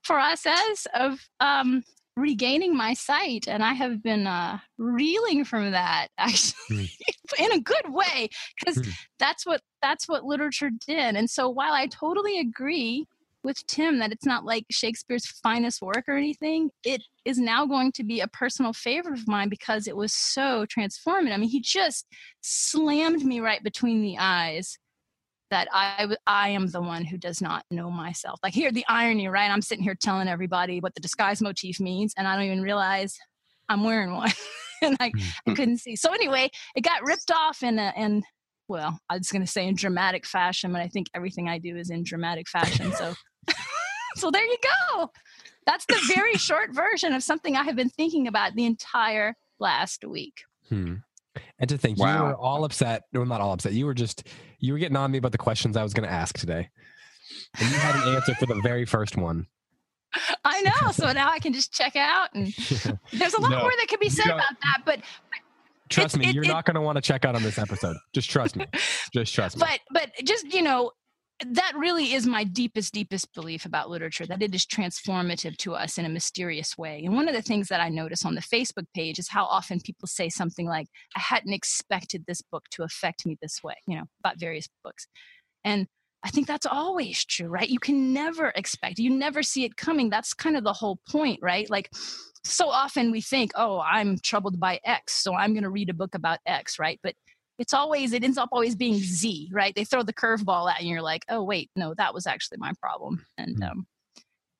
process 0.04 0.86
of 0.94 1.18
um, 1.40 1.82
regaining 2.16 2.76
my 2.76 2.94
sight. 2.94 3.46
And 3.46 3.62
I 3.62 3.74
have 3.74 4.02
been 4.02 4.26
uh, 4.26 4.58
reeling 4.78 5.44
from 5.44 5.70
that 5.72 6.08
actually 6.18 6.90
in 7.38 7.52
a 7.52 7.60
good 7.60 7.88
way 7.92 8.28
because 8.58 8.80
Hmm. 8.82 8.90
that's 9.18 9.46
what 9.46 9.60
that's 9.82 10.08
what 10.08 10.24
literature 10.24 10.70
did. 10.86 11.16
And 11.16 11.28
so 11.30 11.48
while 11.48 11.72
I 11.72 11.86
totally 11.86 12.38
agree 12.40 13.06
with 13.44 13.64
Tim 13.66 14.00
that 14.00 14.10
it's 14.10 14.26
not 14.26 14.44
like 14.44 14.64
Shakespeare's 14.70 15.26
finest 15.26 15.80
work 15.80 16.04
or 16.08 16.16
anything, 16.16 16.70
it 16.84 17.02
is 17.24 17.38
now 17.38 17.64
going 17.64 17.92
to 17.92 18.02
be 18.02 18.20
a 18.20 18.26
personal 18.28 18.72
favorite 18.72 19.20
of 19.20 19.28
mine 19.28 19.48
because 19.48 19.86
it 19.86 19.96
was 19.96 20.12
so 20.12 20.66
transformative. 20.66 21.32
I 21.32 21.36
mean, 21.36 21.48
he 21.48 21.60
just 21.60 22.06
slammed 22.40 23.24
me 23.24 23.38
right 23.38 23.62
between 23.62 24.02
the 24.02 24.18
eyes 24.18 24.78
that 25.50 25.68
I 25.72 26.08
I 26.26 26.50
am 26.50 26.68
the 26.68 26.80
one 26.80 27.04
who 27.04 27.16
does 27.16 27.40
not 27.40 27.64
know 27.70 27.90
myself. 27.90 28.40
Like 28.42 28.54
here, 28.54 28.72
the 28.72 28.84
irony, 28.88 29.28
right? 29.28 29.50
I'm 29.50 29.62
sitting 29.62 29.84
here 29.84 29.94
telling 29.94 30.28
everybody 30.28 30.80
what 30.80 30.94
the 30.94 31.00
disguise 31.00 31.40
motif 31.40 31.80
means, 31.80 32.14
and 32.16 32.26
I 32.26 32.34
don't 32.34 32.44
even 32.44 32.62
realize 32.62 33.16
I'm 33.68 33.84
wearing 33.84 34.14
one, 34.14 34.32
and 34.82 34.96
I, 35.00 35.12
I 35.46 35.54
couldn't 35.54 35.78
see. 35.78 35.96
So 35.96 36.12
anyway, 36.12 36.50
it 36.74 36.82
got 36.82 37.04
ripped 37.04 37.30
off 37.30 37.62
in 37.62 37.78
a 37.78 37.92
in 37.96 38.22
well, 38.68 38.98
I 39.08 39.16
was 39.16 39.30
going 39.30 39.44
to 39.44 39.50
say 39.50 39.68
in 39.68 39.76
dramatic 39.76 40.26
fashion, 40.26 40.72
but 40.72 40.82
I 40.82 40.88
think 40.88 41.06
everything 41.14 41.48
I 41.48 41.58
do 41.58 41.76
is 41.76 41.90
in 41.90 42.02
dramatic 42.02 42.48
fashion. 42.48 42.92
So 42.92 43.14
so 44.16 44.30
there 44.30 44.44
you 44.44 44.56
go. 44.92 45.10
That's 45.66 45.86
the 45.86 46.00
very 46.14 46.34
short 46.34 46.74
version 46.74 47.12
of 47.12 47.22
something 47.22 47.56
I 47.56 47.64
have 47.64 47.76
been 47.76 47.90
thinking 47.90 48.28
about 48.28 48.54
the 48.54 48.64
entire 48.64 49.34
last 49.58 50.04
week. 50.04 50.42
Hmm. 50.68 50.94
And 51.58 51.70
to 51.70 51.78
think 51.78 51.98
you 51.98 52.04
were 52.04 52.34
all 52.36 52.64
upset, 52.64 53.04
well, 53.12 53.24
not 53.24 53.40
all 53.40 53.52
upset. 53.54 53.72
You 53.72 53.86
were 53.86 53.94
just 53.94 54.26
you 54.58 54.72
were 54.74 54.78
getting 54.78 54.96
on 54.96 55.10
me 55.10 55.18
about 55.18 55.32
the 55.32 55.38
questions 55.38 55.76
I 55.76 55.82
was 55.82 55.94
going 55.94 56.06
to 56.08 56.12
ask 56.14 56.36
today, 56.38 56.68
and 57.58 57.70
you 57.70 57.76
had 57.76 57.94
an 58.06 58.14
answer 58.14 58.34
for 58.34 58.46
the 58.46 58.60
very 58.62 58.84
first 58.84 59.16
one. 59.16 59.46
I 60.44 60.60
know. 60.62 60.92
So 60.92 61.12
now 61.12 61.30
I 61.30 61.38
can 61.38 61.52
just 61.52 61.72
check 61.72 61.96
out 61.96 62.28
and 62.34 62.46
there's 63.12 63.34
a 63.34 63.40
lot 63.40 63.50
No, 63.50 63.60
more 63.60 63.70
that 63.78 63.86
could 63.88 64.00
be 64.00 64.08
said 64.08 64.26
about 64.26 64.40
that, 64.62 64.78
but 64.84 65.00
trust 65.90 66.14
It- 66.14 66.18
me, 66.18 66.28
it- 66.28 66.34
you're 66.34 66.44
it- 66.44 66.48
not 66.48 66.64
going 66.64 66.74
to 66.76 66.80
want 66.80 66.96
to 66.96 67.02
check 67.02 67.24
out 67.24 67.34
on 67.34 67.42
this 67.42 67.58
episode. 67.58 67.96
Just 68.14 68.30
trust 68.30 68.56
me. 68.56 68.66
Just 69.12 69.34
trust 69.34 69.56
me. 69.56 69.64
but 69.66 69.80
but 69.90 70.26
just 70.26 70.52
you 70.52 70.62
know 70.62 70.90
that 71.44 71.72
really 71.76 72.14
is 72.14 72.26
my 72.26 72.44
deepest 72.44 72.94
deepest 72.94 73.32
belief 73.34 73.66
about 73.66 73.90
literature 73.90 74.26
that 74.26 74.42
it 74.42 74.54
is 74.54 74.64
transformative 74.64 75.56
to 75.58 75.74
us 75.74 75.98
in 75.98 76.06
a 76.06 76.08
mysterious 76.08 76.78
way. 76.78 77.02
And 77.04 77.14
one 77.14 77.28
of 77.28 77.34
the 77.34 77.42
things 77.42 77.68
that 77.68 77.80
i 77.80 77.88
notice 77.88 78.24
on 78.24 78.34
the 78.34 78.40
facebook 78.40 78.86
page 78.94 79.18
is 79.18 79.28
how 79.28 79.44
often 79.44 79.80
people 79.80 80.08
say 80.08 80.28
something 80.28 80.66
like 80.66 80.88
i 81.14 81.20
hadn't 81.20 81.52
expected 81.52 82.24
this 82.26 82.40
book 82.40 82.64
to 82.70 82.84
affect 82.84 83.26
me 83.26 83.36
this 83.42 83.62
way 83.62 83.74
you 83.86 83.96
know 83.96 84.04
about 84.20 84.40
various 84.40 84.68
books. 84.82 85.06
And 85.64 85.86
i 86.24 86.30
think 86.30 86.46
that's 86.46 86.66
always 86.66 87.24
true 87.24 87.48
right? 87.48 87.68
You 87.68 87.80
can 87.80 88.14
never 88.14 88.52
expect 88.56 88.98
you 88.98 89.10
never 89.10 89.42
see 89.42 89.64
it 89.64 89.76
coming. 89.76 90.08
That's 90.08 90.32
kind 90.32 90.56
of 90.56 90.64
the 90.64 90.72
whole 90.72 91.00
point 91.08 91.40
right? 91.42 91.68
Like 91.68 91.90
so 92.44 92.68
often 92.70 93.10
we 93.10 93.20
think 93.20 93.50
oh 93.56 93.80
i'm 93.80 94.18
troubled 94.20 94.60
by 94.60 94.78
x 94.84 95.14
so 95.14 95.34
i'm 95.34 95.52
going 95.52 95.64
to 95.64 95.68
read 95.68 95.90
a 95.90 95.94
book 95.94 96.14
about 96.14 96.38
x 96.46 96.78
right? 96.78 96.98
But 97.02 97.14
it's 97.58 97.74
always 97.74 98.12
it 98.12 98.22
ends 98.24 98.38
up 98.38 98.48
always 98.52 98.74
being 98.76 98.94
z 98.98 99.48
right 99.52 99.74
they 99.74 99.84
throw 99.84 100.02
the 100.02 100.12
curveball 100.12 100.70
at 100.70 100.80
you 100.80 100.86
and 100.86 100.88
you're 100.90 101.02
like 101.02 101.24
oh 101.28 101.42
wait 101.42 101.70
no 101.76 101.94
that 101.94 102.12
was 102.14 102.26
actually 102.26 102.58
my 102.58 102.72
problem 102.80 103.24
and 103.38 103.56
Mm. 103.60 103.70
um 103.70 103.86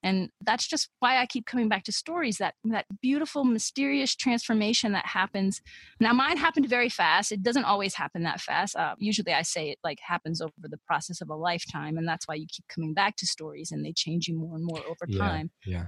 and 0.03 0.29
that's 0.43 0.67
just 0.69 0.91
why 1.01 1.17
i 1.19 1.27
keep 1.27 1.47
coming 1.47 1.69
back 1.69 1.83
to 1.85 1.93
stories 1.93 2.37
that 2.37 2.55
that 2.65 2.85
beautiful 3.01 3.45
mysterious 3.45 4.15
transformation 4.15 4.93
that 4.93 5.07
happens 5.07 5.61
now 6.01 6.13
mine 6.13 6.37
happened 6.37 6.69
very 6.69 6.89
fast 6.91 7.33
it 7.33 7.43
doesn't 7.43 7.65
always 7.65 7.95
happen 7.95 8.23
that 8.23 8.41
fast 8.41 8.77
uh, 8.77 8.95
usually 8.99 9.33
i 9.33 9.43
say 9.43 9.71
it 9.71 9.79
like 9.83 9.99
happens 10.01 10.41
over 10.41 10.53
the 10.63 10.79
process 10.87 11.21
of 11.21 11.31
a 11.31 11.35
lifetime 11.35 11.97
and 11.97 12.07
that's 12.07 12.29
why 12.29 12.35
you 12.35 12.47
keep 12.49 12.67
coming 12.69 12.93
back 12.95 13.17
to 13.17 13.27
stories 13.27 13.73
and 13.73 13.85
they 13.85 13.93
change 13.93 14.29
you 14.29 14.37
more 14.39 14.55
and 14.55 14.65
more 14.65 14.81
over 14.87 15.07
Yeah. 15.09 15.19
time 15.19 15.51
yeah. 15.65 15.87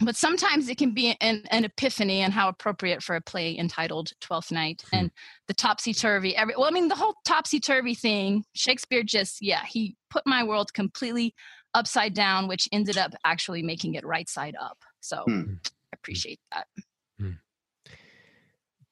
But 0.00 0.16
sometimes 0.16 0.68
it 0.68 0.76
can 0.78 0.92
be 0.92 1.16
an, 1.20 1.42
an 1.50 1.64
epiphany 1.64 2.20
and 2.20 2.32
how 2.32 2.48
appropriate 2.48 3.02
for 3.02 3.14
a 3.16 3.20
play 3.20 3.56
entitled 3.56 4.12
Twelfth 4.20 4.50
Night 4.52 4.82
Hmm. 4.90 4.96
and 4.96 5.10
the 5.46 5.54
topsy 5.54 5.94
turvy. 5.94 6.36
Every 6.36 6.54
well, 6.56 6.66
I 6.66 6.70
mean, 6.70 6.88
the 6.88 6.94
whole 6.96 7.14
topsy 7.24 7.60
turvy 7.60 7.94
thing. 7.94 8.44
Shakespeare 8.54 9.02
just, 9.02 9.40
yeah, 9.40 9.64
he 9.64 9.96
put 10.10 10.26
my 10.26 10.42
world 10.44 10.72
completely 10.74 11.34
upside 11.74 12.14
down, 12.14 12.48
which 12.48 12.68
ended 12.72 12.96
up 12.98 13.12
actually 13.24 13.62
making 13.62 13.94
it 13.94 14.04
right 14.04 14.28
side 14.28 14.56
up. 14.60 14.78
So 15.00 15.22
Hmm. 15.26 15.54
I 15.64 15.94
appreciate 15.94 16.40
that. 16.52 16.66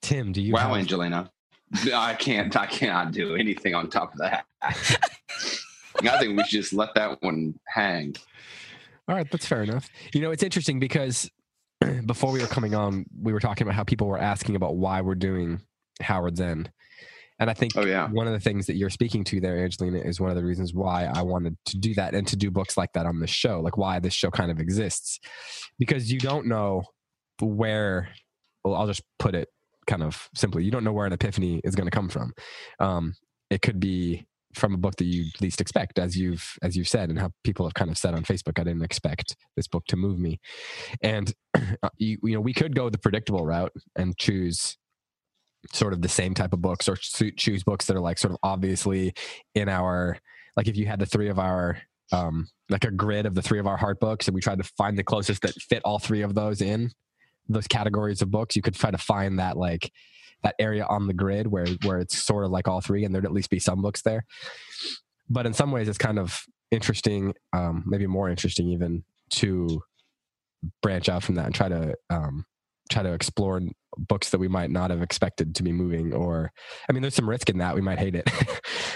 Tim, 0.01 0.33
do 0.33 0.43
you? 0.43 0.53
wow, 0.53 0.69
have- 0.69 0.77
Angelina. 0.79 1.31
I 1.95 2.15
can't. 2.15 2.55
I 2.57 2.67
cannot 2.67 3.13
do 3.13 3.35
anything 3.35 3.75
on 3.75 3.89
top 3.89 4.13
of 4.13 4.19
that. 4.19 4.45
I 4.63 4.73
think 6.19 6.37
we 6.37 6.45
should 6.45 6.61
just 6.63 6.73
let 6.73 6.95
that 6.97 7.23
one 7.23 7.59
hang. 7.67 8.17
All 9.09 9.17
right, 9.17 9.29
that's 9.31 9.47
fair 9.47 9.63
enough. 9.63 9.89
You 10.15 10.21
know, 10.21 10.31
it's 10.31 10.43
interesting 10.43 10.79
because 10.79 11.31
before 12.07 12.33
we 12.33 12.41
were 12.41 12.47
coming 12.47 12.75
on, 12.75 13.05
we 13.21 13.33
were 13.33 13.41
talking 13.41 13.67
about 13.67 13.75
how 13.75 13.85
people 13.85 14.07
were 14.07 14.19
asking 14.19 14.57
about 14.57 14.77
why 14.77 15.01
we're 15.01 15.15
doing 15.15 15.61
Howard's 16.01 16.41
End. 16.41 16.71
And 17.41 17.51
I 17.51 17.55
think 17.55 17.73
Oh 17.77 17.85
yeah. 17.85 18.09
one 18.09 18.29
of 18.29 18.33
the 18.33 18.41
things 18.41 18.67
that 18.67 18.77
you're 18.77 18.91
speaking 18.91 19.25
to 19.25 19.41
there, 19.41 19.59
Angelina, 19.59 19.99
is 19.99 20.21
one 20.21 20.31
of 20.31 20.37
the 20.37 20.45
reasons 20.45 20.73
why 20.73 21.07
I 21.13 21.23
wanted 21.23 21.57
to 21.67 21.79
do 21.79 21.95
that 21.95 22.15
and 22.15 22.27
to 22.29 22.37
do 22.37 22.51
books 22.53 22.77
like 22.77 22.93
that 22.93 23.07
on 23.07 23.19
this 23.19 23.31
show, 23.31 23.61
like 23.61 23.77
why 23.77 23.99
this 23.99 24.15
show 24.15 24.31
kind 24.31 24.51
of 24.53 24.61
exists. 24.61 25.19
Because 25.79 26.13
you 26.13 26.21
don't 26.21 26.47
know 26.47 26.85
where, 27.41 28.11
well, 28.63 28.77
I'll 28.77 28.87
just 28.87 29.03
put 29.19 29.35
it 29.35 29.49
kind 29.89 30.05
of 30.05 30.29
simply, 30.37 30.63
you 30.63 30.71
don't 30.71 30.85
know 30.85 30.93
where 30.93 31.07
an 31.07 31.13
epiphany 31.13 31.61
is 31.65 31.75
going 31.75 31.87
to 31.87 31.91
come 31.91 32.09
from. 32.09 32.33
Um, 32.79 33.15
it 33.51 33.61
could 33.61 33.81
be 33.81 34.25
from 34.55 34.75
a 34.75 34.79
book 34.79 34.97
that 34.97 35.05
you 35.05 35.27
least 35.41 35.61
expect, 35.61 35.99
as 35.99 36.17
you've 36.17 36.57
as 36.63 36.77
you've 36.77 36.89
said, 36.89 37.11
and 37.11 37.19
how 37.19 37.31
people 37.45 37.67
have 37.67 37.75
kind 37.75 37.91
of 37.91 37.99
said 37.99 38.15
on 38.15 38.25
Facebook, 38.25 38.59
I 38.59 38.65
didn't 38.65 38.85
expect 38.85 39.37
this 39.57 39.69
book 39.69 39.85
to 39.89 39.97
move 39.97 40.19
me, 40.19 40.41
and 41.03 41.33
uh, 41.55 41.89
you, 41.99 42.19
you 42.23 42.35
know 42.35 42.41
we 42.41 42.55
could 42.55 42.75
go 42.75 42.91
the 42.91 42.99
predictable 42.99 43.45
route 43.45 43.73
and 43.97 44.17
choose 44.19 44.77
sort 45.73 45.93
of 45.93 46.03
the 46.03 46.09
same 46.09 46.35
type 46.35 46.53
of 46.53 46.61
books 46.61 46.89
or 46.89 46.97
choose 46.97 47.63
books 47.63 47.87
that 47.87 47.97
are 47.97 48.01
like 48.01 48.19
sort 48.19 48.33
of 48.33 48.39
obviously 48.43 49.15
in 49.55 49.69
our 49.69 50.19
like 50.57 50.67
if 50.67 50.77
you 50.77 50.87
had 50.87 50.99
the 50.99 51.07
three 51.07 51.29
of 51.29 51.39
our 51.39 51.79
um 52.11 52.49
like 52.69 52.85
a 52.85 52.91
grid 52.91 53.27
of 53.27 53.35
the 53.35 53.43
three 53.43 53.61
of 53.61 53.67
our 53.67 53.77
heart 53.77 54.01
books 54.01 54.27
and 54.27 54.35
we 54.35 54.41
tried 54.41 54.59
to 54.59 54.69
find 54.77 54.99
the 54.99 55.05
closest 55.05 55.43
that 55.43 55.55
fit 55.55 55.81
all 55.85 55.99
three 55.99 56.23
of 56.23 56.35
those 56.35 56.61
in 56.61 56.91
those 57.49 57.69
categories 57.69 58.23
of 58.23 58.31
books 58.31 58.57
you 58.57 58.63
could 58.63 58.75
try 58.75 58.91
to 58.91 58.99
find 58.99 59.39
that 59.39 59.57
like 59.57 59.93
that 60.43 60.55
area 60.59 60.85
on 60.89 61.07
the 61.07 61.15
grid 61.15 61.47
where 61.47 61.67
where 61.85 61.99
it's 61.99 62.19
sort 62.19 62.45
of 62.45 62.51
like 62.51 62.69
all 62.69 62.81
three 62.81 63.05
and 63.05 63.15
there'd 63.15 63.25
at 63.25 63.33
least 63.33 63.51
be 63.51 63.59
some 63.59 63.83
books 63.83 64.03
there. 64.03 64.25
But 65.29 65.47
in 65.47 65.53
some 65.53 65.71
ways 65.71 65.89
it's 65.89 65.99
kind 65.99 66.19
of 66.19 66.43
interesting 66.71 67.35
um 67.53 67.85
maybe 67.87 68.07
more 68.07 68.31
interesting 68.31 68.69
even 68.69 69.05
to 69.29 69.83
branch 70.81 71.09
out 71.09 71.23
from 71.23 71.35
that 71.35 71.47
and 71.47 71.55
try 71.55 71.69
to 71.69 71.95
um 72.11 72.45
try 72.91 73.03
to 73.03 73.13
explore 73.13 73.61
books 73.97 74.31
that 74.31 74.39
we 74.39 74.49
might 74.49 74.71
not 74.71 74.91
have 74.91 75.03
expected 75.03 75.55
to 75.55 75.63
be 75.63 75.71
moving 75.71 76.15
or 76.15 76.51
i 76.89 76.93
mean 76.93 77.03
there's 77.03 77.15
some 77.15 77.29
risk 77.29 77.51
in 77.51 77.59
that. 77.59 77.75
We 77.75 77.81
might 77.81 77.99
hate 77.99 78.15
it. 78.15 78.31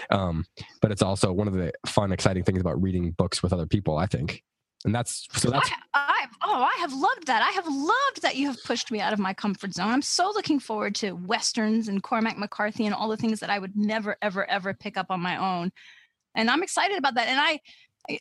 Um, 0.09 0.45
but 0.81 0.93
it's 0.93 1.03
also 1.03 1.33
one 1.33 1.49
of 1.49 1.55
the 1.55 1.73
fun 1.85 2.13
exciting 2.13 2.45
things 2.45 2.61
about 2.61 2.81
reading 2.81 3.11
books 3.11 3.43
with 3.43 3.53
other 3.53 3.67
people 3.67 3.99
i 3.99 4.07
think. 4.07 4.45
And 4.85 4.95
that's 4.95 5.27
so 5.33 5.51
that's 5.51 5.69
Oh 6.59 6.63
i 6.63 6.75
have 6.81 6.95
loved 6.95 7.27
that. 7.27 7.43
I 7.43 7.51
have 7.51 7.67
loved 7.67 8.23
that 8.23 8.37
you 8.37 8.47
have 8.47 8.57
pushed 8.65 8.91
me 8.91 8.99
out 8.99 9.13
of 9.13 9.19
my 9.19 9.35
comfort 9.35 9.75
zone. 9.75 9.89
I'm 9.89 10.01
so 10.01 10.33
looking 10.35 10.59
forward 10.59 10.95
to 10.97 11.13
westerns 11.13 11.87
and 11.87 12.03
cormac 12.03 12.39
mccarthy 12.39 12.87
and 12.87 12.95
all 12.95 13.11
the 13.11 13.19
things 13.19 13.41
that 13.41 13.51
i 13.51 13.59
would 13.59 13.77
never 13.77 14.17
ever 14.23 14.49
ever 14.51 14.73
pick 14.73 14.97
up 14.97 15.11
on 15.11 15.21
my 15.21 15.37
own. 15.37 15.71
And 16.35 16.49
i'm 16.51 16.63
excited 16.63 16.97
about 16.97 17.15
that. 17.17 17.29
And 17.29 17.39
i 17.39 17.61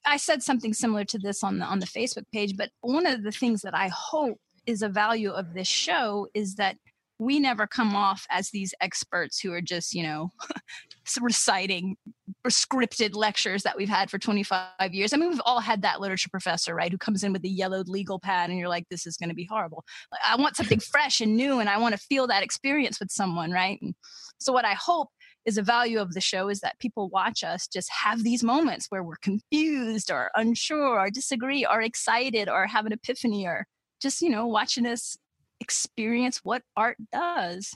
I 0.05 0.17
said 0.17 0.43
something 0.43 0.73
similar 0.73 1.05
to 1.05 1.17
this 1.17 1.45
on 1.45 1.59
the 1.59 1.65
on 1.65 1.79
the 1.79 1.85
Facebook 1.85 2.25
page, 2.33 2.57
but 2.57 2.71
one 2.81 3.05
of 3.05 3.23
the 3.23 3.31
things 3.31 3.61
that 3.61 3.73
I 3.73 3.87
hope 3.87 4.37
is 4.65 4.81
a 4.81 4.89
value 4.89 5.29
of 5.29 5.53
this 5.53 5.67
show 5.67 6.27
is 6.33 6.55
that 6.55 6.75
we 7.19 7.39
never 7.39 7.67
come 7.67 7.95
off 7.95 8.25
as 8.29 8.49
these 8.49 8.73
experts 8.81 9.39
who 9.39 9.53
are 9.53 9.61
just, 9.61 9.93
you 9.93 10.03
know, 10.03 10.31
reciting 11.21 11.95
scripted 12.49 13.15
lectures 13.15 13.63
that 13.63 13.77
we've 13.77 13.89
had 13.89 14.09
for 14.09 14.17
25 14.19 14.93
years. 14.93 15.13
I 15.13 15.17
mean, 15.17 15.29
we've 15.29 15.41
all 15.45 15.59
had 15.59 15.81
that 15.81 16.01
literature 16.01 16.29
professor, 16.29 16.75
right, 16.75 16.91
who 16.91 16.97
comes 16.97 17.23
in 17.23 17.33
with 17.33 17.41
the 17.41 17.49
yellowed 17.49 17.87
legal 17.87 18.19
pad 18.19 18.49
and 18.49 18.59
you're 18.59 18.69
like, 18.69 18.87
this 18.89 19.05
is 19.05 19.17
going 19.17 19.29
to 19.29 19.35
be 19.35 19.45
horrible. 19.45 19.83
I 20.23 20.35
want 20.35 20.55
something 20.55 20.79
fresh 20.91 21.21
and 21.21 21.35
new 21.35 21.59
and 21.59 21.69
I 21.69 21.77
want 21.77 21.93
to 21.93 22.01
feel 22.01 22.27
that 22.27 22.43
experience 22.43 22.99
with 22.99 23.11
someone, 23.11 23.51
right? 23.51 23.79
And 23.81 23.95
so, 24.39 24.51
what 24.53 24.65
I 24.65 24.73
hope 24.73 25.09
is 25.45 25.57
a 25.57 25.61
value 25.61 25.99
of 25.99 26.13
the 26.13 26.21
show 26.21 26.49
is 26.49 26.59
that 26.61 26.79
people 26.79 27.09
watch 27.09 27.43
us 27.43 27.67
just 27.67 27.89
have 27.91 28.23
these 28.23 28.43
moments 28.43 28.87
where 28.89 29.03
we're 29.03 29.15
confused 29.21 30.11
or 30.11 30.31
unsure 30.35 30.99
or 30.99 31.09
disagree 31.09 31.65
or 31.65 31.81
excited 31.81 32.49
or 32.49 32.65
have 32.65 32.85
an 32.85 32.91
epiphany 32.91 33.45
or 33.45 33.67
just 34.01 34.21
you 34.21 34.29
know 34.29 34.47
watching 34.47 34.85
us 34.85 35.17
experience 35.61 36.41
what 36.43 36.63
art 36.75 36.97
does 37.13 37.71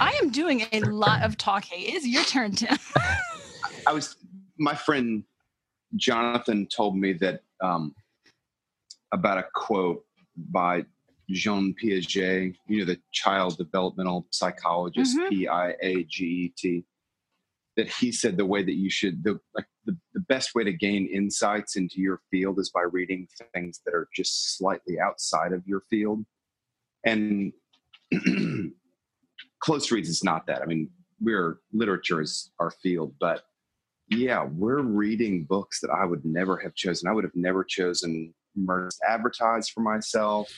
i 0.00 0.12
am 0.22 0.30
doing 0.30 0.66
a 0.72 0.80
lot 0.80 1.22
of 1.22 1.36
talking. 1.36 1.78
It's 1.80 2.06
your 2.06 2.24
turn 2.24 2.52
tim. 2.52 2.76
I 3.86 3.92
was 3.92 4.16
my 4.58 4.74
friend 4.74 5.24
jonathan 5.96 6.66
told 6.66 6.96
me 6.96 7.12
that 7.14 7.40
um, 7.62 7.94
about 9.12 9.38
a 9.38 9.44
quote 9.54 10.04
by 10.50 10.84
jean 11.30 11.74
piaget 11.80 12.54
you 12.68 12.78
know 12.78 12.84
the 12.84 12.98
child 13.12 13.56
developmental 13.56 14.26
psychologist 14.30 15.16
mm-hmm. 15.16 15.28
p-i-a-g-e-t 15.28 16.84
that 17.76 17.90
he 17.90 18.10
said 18.10 18.36
the 18.36 18.46
way 18.46 18.62
that 18.62 18.74
you 18.74 18.90
should 18.90 19.22
the 19.22 19.38
like 19.54 19.66
the, 19.86 19.96
the 20.14 20.20
best 20.20 20.54
way 20.54 20.64
to 20.64 20.72
gain 20.72 21.06
insights 21.06 21.76
into 21.76 22.00
your 22.00 22.20
field 22.30 22.58
is 22.58 22.70
by 22.70 22.82
reading 22.82 23.26
things 23.54 23.80
that 23.86 23.94
are 23.94 24.08
just 24.14 24.56
slightly 24.56 24.98
outside 25.00 25.52
of 25.52 25.66
your 25.66 25.82
field. 25.88 26.24
And 27.04 27.52
close 29.66 29.90
reads 29.90 30.08
is 30.08 30.22
not 30.22 30.46
that 30.46 30.62
i 30.62 30.64
mean 30.64 30.88
we're 31.20 31.58
literature 31.72 32.20
is 32.20 32.52
our 32.60 32.70
field 32.70 33.12
but 33.18 33.42
yeah 34.08 34.44
we're 34.44 34.82
reading 34.82 35.42
books 35.42 35.80
that 35.80 35.90
i 35.90 36.04
would 36.04 36.24
never 36.24 36.56
have 36.56 36.72
chosen 36.76 37.08
i 37.08 37.12
would 37.12 37.24
have 37.24 37.34
never 37.34 37.64
chosen 37.64 38.32
murder 38.54 38.88
advertised 39.08 39.72
for 39.72 39.80
myself 39.80 40.48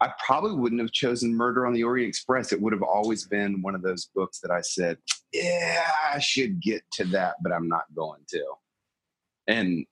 I 0.00 0.12
probably 0.26 0.56
wouldn't 0.56 0.80
have 0.80 0.92
chosen 0.92 1.34
Murder 1.34 1.66
on 1.66 1.72
the 1.72 1.84
Orient 1.84 2.08
Express. 2.08 2.52
It 2.52 2.60
would 2.60 2.72
have 2.72 2.82
always 2.82 3.26
been 3.26 3.62
one 3.62 3.74
of 3.74 3.80
those 3.80 4.10
books 4.14 4.40
that 4.40 4.50
I 4.50 4.60
said, 4.60 4.98
yeah, 5.32 5.88
I 6.12 6.18
should 6.18 6.60
get 6.60 6.82
to 6.94 7.04
that, 7.06 7.36
but 7.42 7.52
I'm 7.52 7.68
not 7.68 7.84
going 7.94 8.20
to. 8.28 8.44
And 9.46 9.86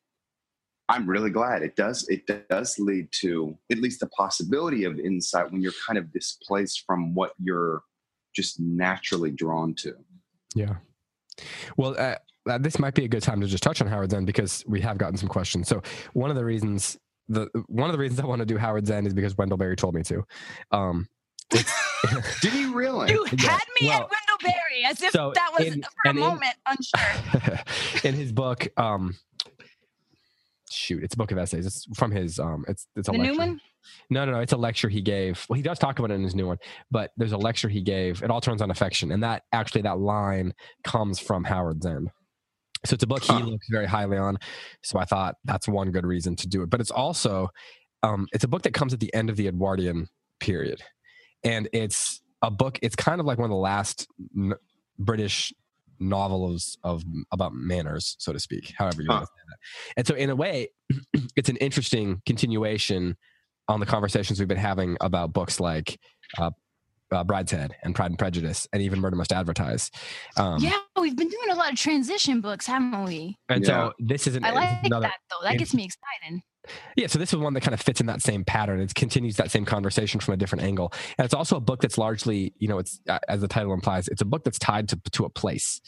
I'm 0.89 1.09
really 1.09 1.31
glad 1.31 1.63
it 1.63 1.77
does. 1.77 2.07
It 2.09 2.27
does 2.51 2.79
lead 2.79 3.09
to 3.21 3.57
at 3.71 3.79
least 3.79 4.01
the 4.01 4.09
possibility 4.09 4.85
of 4.85 4.99
insight 4.99 5.51
when 5.51 5.63
you're 5.63 5.73
kind 5.87 5.99
of 5.99 6.13
displaced 6.13 6.85
from 6.87 7.15
what 7.15 7.33
you're 7.39 7.83
just 8.33 8.61
naturally 8.61 9.31
drawn 9.31 9.75
to. 9.77 9.95
Yeah. 10.55 10.77
Well, 11.77 11.95
uh, 11.99 12.17
uh 12.49 12.59
this 12.59 12.79
might 12.79 12.95
be 12.95 13.05
a 13.05 13.09
good 13.09 13.23
time 13.23 13.41
to 13.41 13.47
just 13.47 13.63
touch 13.63 13.81
on 13.81 13.87
Howard's 13.87 14.15
End 14.15 14.27
because 14.27 14.65
we 14.67 14.81
have 14.81 14.99
gotten 14.99 15.17
some 15.17 15.29
questions. 15.29 15.69
So 15.69 15.83
one 16.13 16.31
of 16.31 16.37
the 16.37 16.45
reasons 16.45 16.99
the 17.29 17.49
one 17.67 17.89
of 17.89 17.93
the 17.93 17.99
reasons 17.99 18.21
I 18.21 18.27
want 18.27 18.41
to 18.41 18.47
do 18.47 18.59
Howard's 18.59 18.91
End 18.91 19.07
is 19.07 19.15
because 19.15 19.37
Wendell 19.37 19.59
Berry 19.59 19.77
told 19.77 19.95
me 19.95 20.03
to. 20.05 20.25
Um, 20.71 21.09
Did 22.41 22.53
he 22.53 22.67
really? 22.67 23.13
You 23.13 23.27
yeah. 23.39 23.51
had 23.51 23.65
me 23.81 23.89
well, 23.89 24.03
at 24.03 24.11
Wendell 24.11 24.39
Berry 24.43 24.85
as 24.85 25.03
if 25.03 25.13
so 25.13 25.33
that 25.35 25.53
was 25.57 25.67
in, 25.67 25.83
for 25.83 26.11
a 26.11 26.15
moment 26.15 26.55
in, 26.67 26.77
unsure. 26.79 27.61
in 28.11 28.15
his 28.15 28.33
book, 28.33 28.69
um, 28.77 29.17
shoot, 30.75 31.03
it's 31.03 31.15
a 31.15 31.17
book 31.17 31.33
of 31.33 31.39
essays. 31.39 31.67
It's 31.67 31.87
from 31.95 32.11
his 32.11 32.39
um, 32.39 32.65
it's 32.69 32.87
it's 32.97 33.09
a 33.09 33.13
the 33.13 33.19
lecture. 33.19 33.33
new 33.33 33.39
one. 33.39 33.61
No, 34.11 34.25
no, 34.25 34.33
no. 34.33 34.41
It's 34.41 34.53
a 34.53 34.57
lecture 34.57 34.89
he 34.89 35.01
gave. 35.01 35.45
Well, 35.49 35.57
he 35.57 35.63
does 35.63 35.79
talk 35.79 35.99
about 35.99 36.11
it 36.11 36.15
in 36.15 36.23
his 36.23 36.35
new 36.35 36.47
one, 36.47 36.59
but 36.91 37.11
there's 37.17 37.33
a 37.33 37.39
lecture 37.39 37.69
he 37.69 37.83
gave. 37.83 38.23
It 38.23 38.31
all 38.31 38.41
turns 38.41 38.63
on 38.63 38.71
affection, 38.71 39.13
and 39.13 39.23
that 39.23 39.43
actually 39.53 39.83
that 39.83 39.99
line 39.99 40.55
comes 40.85 41.19
from 41.19 41.45
Howard's 41.45 41.85
End. 41.85 42.11
So 42.85 42.95
it's 42.95 43.03
a 43.03 43.07
book 43.07 43.23
he 43.23 43.33
huh. 43.33 43.41
looks 43.41 43.67
very 43.71 43.87
highly 43.87 44.19
on. 44.19 44.39
So 44.83 44.99
I 44.99 45.05
thought 45.05 45.37
that's 45.45 45.69
one 45.69 45.91
good 45.91 46.07
reason 46.07 46.37
to 46.37 46.49
do 46.49 46.63
it. 46.63 46.71
But 46.71 46.81
it's 46.81 46.91
also 46.91 47.49
um, 48.03 48.27
it's 48.33 48.45
a 48.45 48.49
book 48.49 48.63
that 48.63 48.75
comes 48.75 48.93
at 48.93 49.01
the 49.01 49.13
end 49.15 49.31
of 49.31 49.37
the 49.37 49.49
Edwardian 49.49 50.09
period, 50.41 50.83
and 51.45 51.69
it's 51.73 52.21
a 52.43 52.51
book. 52.51 52.79
It's 52.83 52.97
kind 52.97 53.21
of 53.21 53.27
like 53.27 53.39
one 53.39 53.47
of 53.47 53.51
the 53.51 53.57
last 53.57 54.07
n- 54.37 54.55
British 54.99 55.53
novels 56.03 56.77
of 56.85 57.03
about 57.33 57.55
manners, 57.55 58.17
so 58.19 58.33
to 58.33 58.41
speak. 58.41 58.73
However 58.77 59.03
you 59.03 59.09
huh. 59.09 59.15
want 59.15 59.25
to 59.25 59.27
say 59.27 59.43
that. 59.49 59.59
And 59.97 60.07
so 60.07 60.15
in 60.15 60.31
a 60.31 60.37
way, 60.37 60.69
it's 61.37 61.49
an 61.49 61.57
interesting 61.57 62.23
continuation 62.27 63.17
on 63.69 63.81
the 63.81 63.87
conversations 63.87 64.39
we've 64.39 64.49
been 64.49 64.57
having 64.57 64.97
about 65.01 65.33
books 65.33 65.61
like 65.61 65.99
uh, 66.39 66.51
uh, 67.13 67.25
Brideshead 67.25 67.73
and 67.83 67.95
Pride 67.95 68.11
and 68.11 68.19
Prejudice 68.19 68.67
and 68.73 68.83
even 68.83 69.01
Murder 69.01 69.17
Must 69.17 69.33
Advertise. 69.33 69.91
Um, 70.37 70.59
yeah, 70.63 70.79
we've 71.01 71.17
been 71.17 71.29
doing 71.29 71.51
a 71.51 71.55
lot 71.55 71.73
of 71.73 71.79
transition 71.79 72.41
books, 72.41 72.67
haven't 72.67 73.05
we? 73.05 73.37
And 73.49 73.63
yeah. 73.63 73.89
so 73.89 73.93
this 73.99 74.27
is 74.27 74.37
an, 74.37 74.45
I 74.45 74.51
like 74.51 74.85
another, 74.85 75.07
that 75.07 75.19
though. 75.31 75.47
That 75.47 75.59
gets 75.59 75.75
me 75.75 75.85
excited. 75.85 76.43
Yeah, 76.97 77.09
so 77.09 77.19
this 77.19 77.33
is 77.33 77.39
one 77.39 77.55
that 77.55 77.63
kind 77.63 77.75
of 77.75 77.81
fits 77.81 78.01
in 78.01 78.07
that 78.07 78.23
same 78.23 78.45
pattern. 78.45 78.81
It 78.81 78.95
continues 78.95 79.37
that 79.37 79.51
same 79.51 79.65
conversation 79.65 80.21
from 80.21 80.35
a 80.35 80.37
different 80.37 80.65
angle, 80.65 80.93
and 81.19 81.25
it's 81.25 81.35
also 81.35 81.57
a 81.57 81.61
book 81.61 81.81
that's 81.81 81.99
largely, 81.99 82.55
you 82.59 82.69
know, 82.69 82.79
it's 82.79 83.01
uh, 83.09 83.19
as 83.29 83.41
the 83.41 83.49
title 83.49 83.73
implies, 83.73 84.09
it's 84.09 84.23
a 84.23 84.27
book 84.27 84.45
that's 84.45 84.59
tied 84.59 84.89
to 84.91 85.01
to 85.13 85.25
a 85.25 85.31
place, 85.31 85.81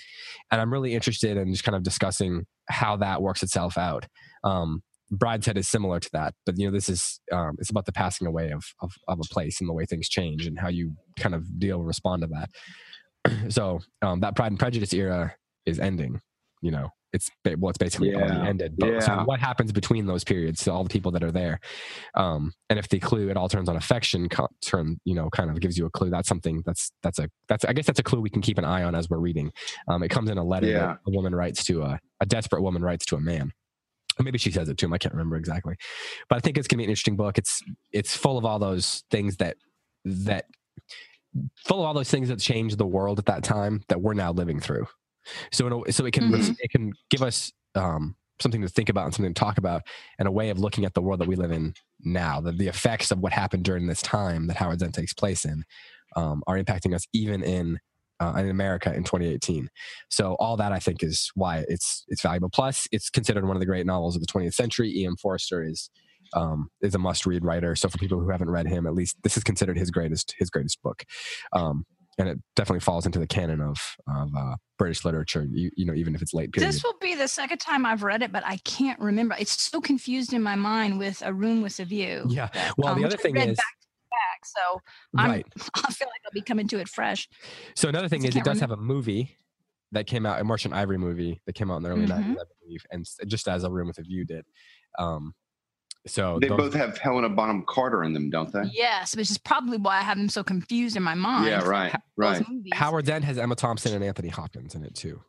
and 0.50 0.60
I'm 0.60 0.72
really 0.72 0.94
interested 0.94 1.36
in 1.36 1.52
just 1.52 1.64
kind 1.64 1.76
of 1.76 1.82
discussing 1.82 2.46
how 2.68 2.96
that 2.96 3.22
works 3.22 3.42
itself 3.42 3.78
out. 3.78 4.06
Um, 4.42 4.82
Brideshead 5.12 5.56
is 5.56 5.68
similar 5.68 6.00
to 6.00 6.10
that, 6.12 6.34
but 6.46 6.58
you 6.58 6.66
know, 6.66 6.72
this 6.72 6.88
is 6.88 7.20
um, 7.30 7.56
it's 7.58 7.70
about 7.70 7.86
the 7.86 7.92
passing 7.92 8.26
away 8.26 8.50
of, 8.50 8.64
of, 8.80 8.92
of 9.06 9.20
a 9.20 9.32
place 9.32 9.60
and 9.60 9.68
the 9.68 9.74
way 9.74 9.84
things 9.84 10.08
change 10.08 10.46
and 10.46 10.58
how 10.58 10.68
you 10.68 10.94
kind 11.18 11.34
of 11.34 11.58
deal 11.58 11.82
respond 11.82 12.22
to 12.22 12.28
that. 12.28 13.52
so 13.52 13.80
um, 14.02 14.20
that 14.20 14.34
Pride 14.34 14.52
and 14.52 14.58
Prejudice 14.58 14.92
era 14.92 15.34
is 15.66 15.78
ending. 15.78 16.20
You 16.64 16.70
know, 16.70 16.88
it's 17.12 17.30
well, 17.58 17.68
it's 17.68 17.78
basically 17.78 18.10
yeah. 18.10 18.16
already 18.16 18.48
ended. 18.48 18.74
But 18.78 18.92
yeah. 18.92 18.98
so 19.00 19.12
what 19.24 19.38
happens 19.38 19.70
between 19.70 20.06
those 20.06 20.24
periods 20.24 20.64
to 20.64 20.72
all 20.72 20.82
the 20.82 20.88
people 20.88 21.12
that 21.12 21.22
are 21.22 21.30
there? 21.30 21.60
Um, 22.14 22.52
and 22.70 22.78
if 22.78 22.88
the 22.88 22.98
clue 22.98 23.28
it 23.28 23.36
all 23.36 23.50
turns 23.50 23.68
on 23.68 23.76
affection, 23.76 24.28
turn 24.64 24.98
you 25.04 25.14
know, 25.14 25.28
kind 25.28 25.50
of 25.50 25.60
gives 25.60 25.76
you 25.76 25.84
a 25.84 25.90
clue. 25.90 26.08
That's 26.08 26.28
something 26.28 26.62
that's 26.64 26.90
that's 27.02 27.18
a 27.18 27.28
that's 27.48 27.66
I 27.66 27.74
guess 27.74 27.86
that's 27.86 28.00
a 28.00 28.02
clue 28.02 28.22
we 28.22 28.30
can 28.30 28.40
keep 28.40 28.56
an 28.56 28.64
eye 28.64 28.82
on 28.82 28.94
as 28.94 29.10
we're 29.10 29.18
reading. 29.18 29.52
Um, 29.88 30.02
it 30.02 30.08
comes 30.08 30.30
in 30.30 30.38
a 30.38 30.44
letter 30.44 30.66
yeah. 30.66 30.78
that 30.78 30.98
a 31.06 31.10
woman 31.10 31.34
writes 31.34 31.64
to 31.64 31.82
a 31.82 32.00
a 32.20 32.26
desperate 32.26 32.62
woman 32.62 32.82
writes 32.82 33.04
to 33.06 33.16
a 33.16 33.20
man 33.20 33.52
maybe 34.20 34.38
she 34.38 34.52
says 34.52 34.68
it 34.68 34.78
to 34.78 34.86
him. 34.86 34.92
I 34.92 34.98
can't 34.98 35.12
remember 35.12 35.36
exactly, 35.36 35.74
but 36.28 36.36
I 36.36 36.40
think 36.40 36.56
it's 36.56 36.68
gonna 36.68 36.78
be 36.78 36.84
an 36.84 36.90
interesting 36.90 37.16
book. 37.16 37.36
It's 37.36 37.62
it's 37.92 38.16
full 38.16 38.38
of 38.38 38.44
all 38.44 38.58
those 38.58 39.02
things 39.10 39.36
that 39.38 39.56
that 40.04 40.46
full 41.66 41.80
of 41.80 41.86
all 41.86 41.94
those 41.94 42.10
things 42.10 42.28
that 42.28 42.38
changed 42.38 42.78
the 42.78 42.86
world 42.86 43.18
at 43.18 43.26
that 43.26 43.42
time 43.42 43.82
that 43.88 44.00
we're 44.00 44.14
now 44.14 44.32
living 44.32 44.60
through. 44.60 44.86
So 45.52 45.84
a, 45.86 45.92
so 45.92 46.04
it 46.06 46.12
can 46.12 46.30
mm-hmm. 46.30 46.52
it 46.58 46.70
can 46.70 46.92
give 47.10 47.22
us 47.22 47.52
um, 47.74 48.16
something 48.40 48.62
to 48.62 48.68
think 48.68 48.88
about 48.88 49.04
and 49.06 49.14
something 49.14 49.32
to 49.32 49.38
talk 49.38 49.58
about 49.58 49.82
and 50.18 50.28
a 50.28 50.32
way 50.32 50.50
of 50.50 50.58
looking 50.58 50.84
at 50.84 50.94
the 50.94 51.02
world 51.02 51.20
that 51.20 51.28
we 51.28 51.36
live 51.36 51.52
in 51.52 51.74
now. 52.00 52.40
The, 52.40 52.52
the 52.52 52.68
effects 52.68 53.10
of 53.10 53.18
what 53.18 53.32
happened 53.32 53.64
during 53.64 53.86
this 53.86 54.02
time 54.02 54.46
that 54.48 54.56
Howard's 54.56 54.82
End 54.82 54.94
takes 54.94 55.12
place 55.12 55.44
in 55.44 55.64
um, 56.16 56.42
are 56.46 56.58
impacting 56.58 56.94
us 56.94 57.06
even 57.12 57.42
in 57.42 57.78
uh, 58.20 58.34
in 58.36 58.48
America 58.48 58.94
in 58.94 59.04
2018. 59.04 59.68
So 60.08 60.34
all 60.38 60.56
that 60.56 60.72
I 60.72 60.78
think 60.78 61.02
is 61.02 61.30
why 61.34 61.64
it's 61.68 62.04
it's 62.08 62.22
valuable. 62.22 62.50
Plus, 62.50 62.86
it's 62.92 63.10
considered 63.10 63.46
one 63.46 63.56
of 63.56 63.60
the 63.60 63.66
great 63.66 63.86
novels 63.86 64.16
of 64.16 64.22
the 64.22 64.28
20th 64.28 64.54
century. 64.54 64.90
E.M. 64.96 65.16
Forster 65.16 65.62
is 65.62 65.90
um, 66.32 66.68
is 66.80 66.94
a 66.94 66.98
must 66.98 67.26
read 67.26 67.44
writer. 67.44 67.76
So 67.76 67.88
for 67.88 67.98
people 67.98 68.20
who 68.20 68.30
haven't 68.30 68.50
read 68.50 68.66
him, 68.66 68.86
at 68.86 68.94
least 68.94 69.16
this 69.22 69.36
is 69.36 69.44
considered 69.44 69.78
his 69.78 69.90
greatest 69.90 70.34
his 70.38 70.50
greatest 70.50 70.82
book. 70.82 71.04
Um, 71.52 71.84
and 72.18 72.28
it 72.28 72.38
definitely 72.56 72.80
falls 72.80 73.06
into 73.06 73.18
the 73.18 73.26
canon 73.26 73.60
of 73.60 73.78
of 74.08 74.34
uh, 74.36 74.56
British 74.78 75.04
literature. 75.04 75.46
You, 75.50 75.70
you, 75.76 75.84
know, 75.84 75.94
even 75.94 76.14
if 76.14 76.22
it's 76.22 76.34
late 76.34 76.52
period. 76.52 76.72
This 76.72 76.82
will 76.82 76.96
be 77.00 77.14
the 77.14 77.28
second 77.28 77.58
time 77.58 77.86
I've 77.86 78.02
read 78.02 78.22
it, 78.22 78.32
but 78.32 78.44
I 78.46 78.58
can't 78.58 78.98
remember. 79.00 79.36
It's 79.38 79.60
so 79.70 79.80
confused 79.80 80.32
in 80.32 80.42
my 80.42 80.54
mind 80.54 80.98
with 80.98 81.22
A 81.22 81.32
Room 81.32 81.62
with 81.62 81.78
a 81.80 81.84
View. 81.84 82.24
Yeah. 82.28 82.48
Well, 82.76 82.92
um, 82.92 83.00
the 83.00 83.06
other 83.06 83.16
thing 83.16 83.36
is. 83.36 83.56
Back 83.56 83.76
back, 84.10 84.44
so 84.44 84.80
I'm, 85.16 85.30
right. 85.30 85.46
I 85.74 85.92
feel 85.92 86.06
like 86.06 86.20
I'll 86.24 86.32
be 86.32 86.42
coming 86.42 86.68
to 86.68 86.78
it 86.78 86.88
fresh. 86.88 87.28
So 87.74 87.88
another 87.88 88.08
thing 88.08 88.24
is, 88.24 88.36
it 88.36 88.44
does 88.44 88.56
remember. 88.56 88.60
have 88.60 88.70
a 88.72 88.76
movie 88.82 89.36
that 89.92 90.06
came 90.06 90.26
out, 90.26 90.40
a 90.40 90.44
Merchant 90.44 90.74
Ivory 90.74 90.98
movie 90.98 91.40
that 91.46 91.54
came 91.54 91.70
out 91.70 91.78
in 91.78 91.82
the 91.82 91.88
early 91.90 92.06
mm-hmm. 92.06 92.32
90s, 92.32 92.36
I 92.36 92.44
believe, 92.62 92.86
and 92.90 93.06
just 93.26 93.48
as 93.48 93.64
A 93.64 93.70
Room 93.70 93.88
with 93.88 93.98
a 93.98 94.02
View 94.02 94.24
did. 94.24 94.44
Um, 94.98 95.34
so 96.06 96.38
they 96.38 96.48
those, 96.48 96.58
both 96.58 96.74
have 96.74 96.98
Helena 96.98 97.30
Bonham 97.30 97.64
Carter 97.66 98.04
in 98.04 98.12
them, 98.12 98.28
don't 98.28 98.52
they? 98.52 98.64
Yes, 98.72 99.16
which 99.16 99.30
is 99.30 99.38
probably 99.38 99.78
why 99.78 99.98
I 99.98 100.02
have 100.02 100.18
them 100.18 100.28
so 100.28 100.44
confused 100.44 100.96
in 100.96 101.02
my 101.02 101.14
mind. 101.14 101.46
Yeah, 101.46 101.66
right, 101.66 101.94
right. 102.16 102.44
Howard's 102.74 103.08
End 103.08 103.24
has 103.24 103.38
Emma 103.38 103.54
Thompson 103.54 103.94
and 103.94 104.04
Anthony 104.04 104.28
Hopkins 104.28 104.74
in 104.74 104.84
it 104.84 104.94
too. 104.94 105.22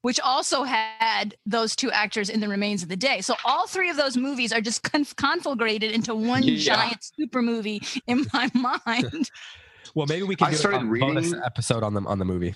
Which 0.00 0.18
also 0.18 0.64
had 0.64 1.36
those 1.46 1.76
two 1.76 1.92
actors 1.92 2.28
in 2.28 2.40
the 2.40 2.48
remains 2.48 2.82
of 2.82 2.88
the 2.88 2.96
day. 2.96 3.20
So 3.20 3.36
all 3.44 3.68
three 3.68 3.88
of 3.88 3.96
those 3.96 4.16
movies 4.16 4.52
are 4.52 4.60
just 4.60 4.82
conf- 4.82 5.14
conflagrated 5.14 5.92
into 5.92 6.12
one 6.14 6.42
yeah. 6.42 6.56
giant 6.56 7.04
super 7.04 7.40
movie 7.40 7.80
in 8.08 8.26
my 8.32 8.50
mind. 8.84 9.30
well, 9.94 10.06
maybe 10.06 10.24
we 10.24 10.34
can 10.34 10.52
do 10.52 10.68
a 10.70 10.84
reading... 10.84 11.14
bonus 11.14 11.34
episode 11.44 11.84
on 11.84 11.94
them 11.94 12.06
on 12.08 12.18
the 12.18 12.24
movie. 12.24 12.54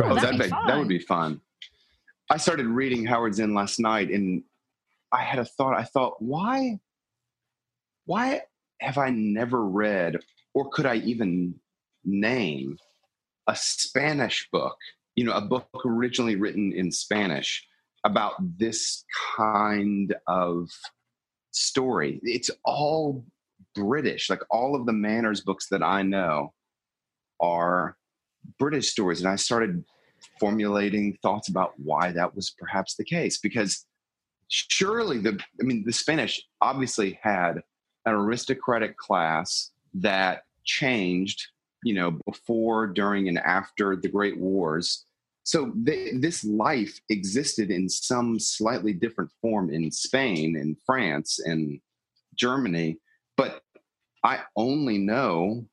Oh, 0.00 0.10
oh 0.10 0.14
that'd 0.14 0.40
be, 0.40 0.48
that 0.48 0.78
would 0.78 0.88
be 0.88 1.00
fun. 1.00 1.40
I 2.30 2.38
started 2.38 2.66
reading 2.66 3.04
Howard's 3.04 3.38
End 3.38 3.54
last 3.54 3.78
night, 3.78 4.10
and 4.10 4.42
I 5.12 5.22
had 5.22 5.38
a 5.38 5.44
thought. 5.44 5.76
I 5.76 5.84
thought, 5.84 6.14
why, 6.20 6.78
why 8.04 8.42
have 8.80 8.98
I 8.98 9.10
never 9.10 9.64
read, 9.64 10.16
or 10.54 10.68
could 10.70 10.86
I 10.86 10.96
even 10.96 11.54
name 12.04 12.76
a 13.46 13.56
Spanish 13.56 14.48
book? 14.52 14.76
You 15.14 15.24
know, 15.24 15.32
a 15.32 15.40
book 15.40 15.68
originally 15.84 16.36
written 16.36 16.72
in 16.72 16.92
Spanish 16.92 17.66
about 18.04 18.34
this 18.58 19.04
kind 19.36 20.14
of 20.26 20.68
story. 21.52 22.20
It's 22.22 22.50
all 22.64 23.24
British. 23.74 24.28
Like 24.28 24.42
all 24.50 24.76
of 24.76 24.86
the 24.86 24.92
manners 24.92 25.40
books 25.40 25.68
that 25.70 25.82
I 25.82 26.02
know 26.02 26.52
are 27.40 27.96
British 28.58 28.90
stories. 28.90 29.20
And 29.20 29.28
I 29.28 29.36
started 29.36 29.84
formulating 30.38 31.16
thoughts 31.22 31.48
about 31.48 31.72
why 31.78 32.12
that 32.12 32.34
was 32.34 32.54
perhaps 32.58 32.94
the 32.96 33.04
case 33.04 33.38
because 33.38 33.85
surely 34.48 35.18
the 35.18 35.38
i 35.60 35.64
mean 35.64 35.82
the 35.84 35.92
spanish 35.92 36.40
obviously 36.60 37.18
had 37.22 37.62
an 38.04 38.14
aristocratic 38.14 38.96
class 38.96 39.72
that 39.94 40.42
changed 40.64 41.48
you 41.84 41.94
know 41.94 42.18
before 42.26 42.86
during 42.86 43.28
and 43.28 43.38
after 43.38 43.96
the 43.96 44.08
great 44.08 44.38
wars. 44.38 45.04
So 45.44 45.72
this 45.76 46.42
life 46.42 47.00
existed 47.08 47.70
in 47.70 47.88
some 47.88 48.40
slightly 48.40 48.92
different 48.92 49.30
form 49.40 49.70
in 49.72 49.92
spain 49.92 50.56
in 50.56 50.76
france 50.84 51.38
in 51.38 51.80
germany 52.34 52.98
but 53.36 53.62
i 54.24 54.40
only 54.56 54.98
know 54.98 55.64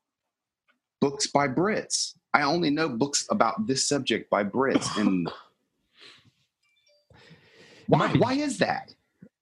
books 1.03 1.27
by 1.27 1.49
brits. 1.49 2.13
I 2.33 2.43
only 2.43 2.69
know 2.69 2.87
books 2.87 3.27
about 3.29 3.67
this 3.67 3.85
subject 3.85 4.29
by 4.29 4.45
brits 4.45 4.97
and 5.01 5.29
why? 7.87 8.11
Be, 8.11 8.19
why 8.19 8.33
is 8.33 8.57
that? 8.59 8.93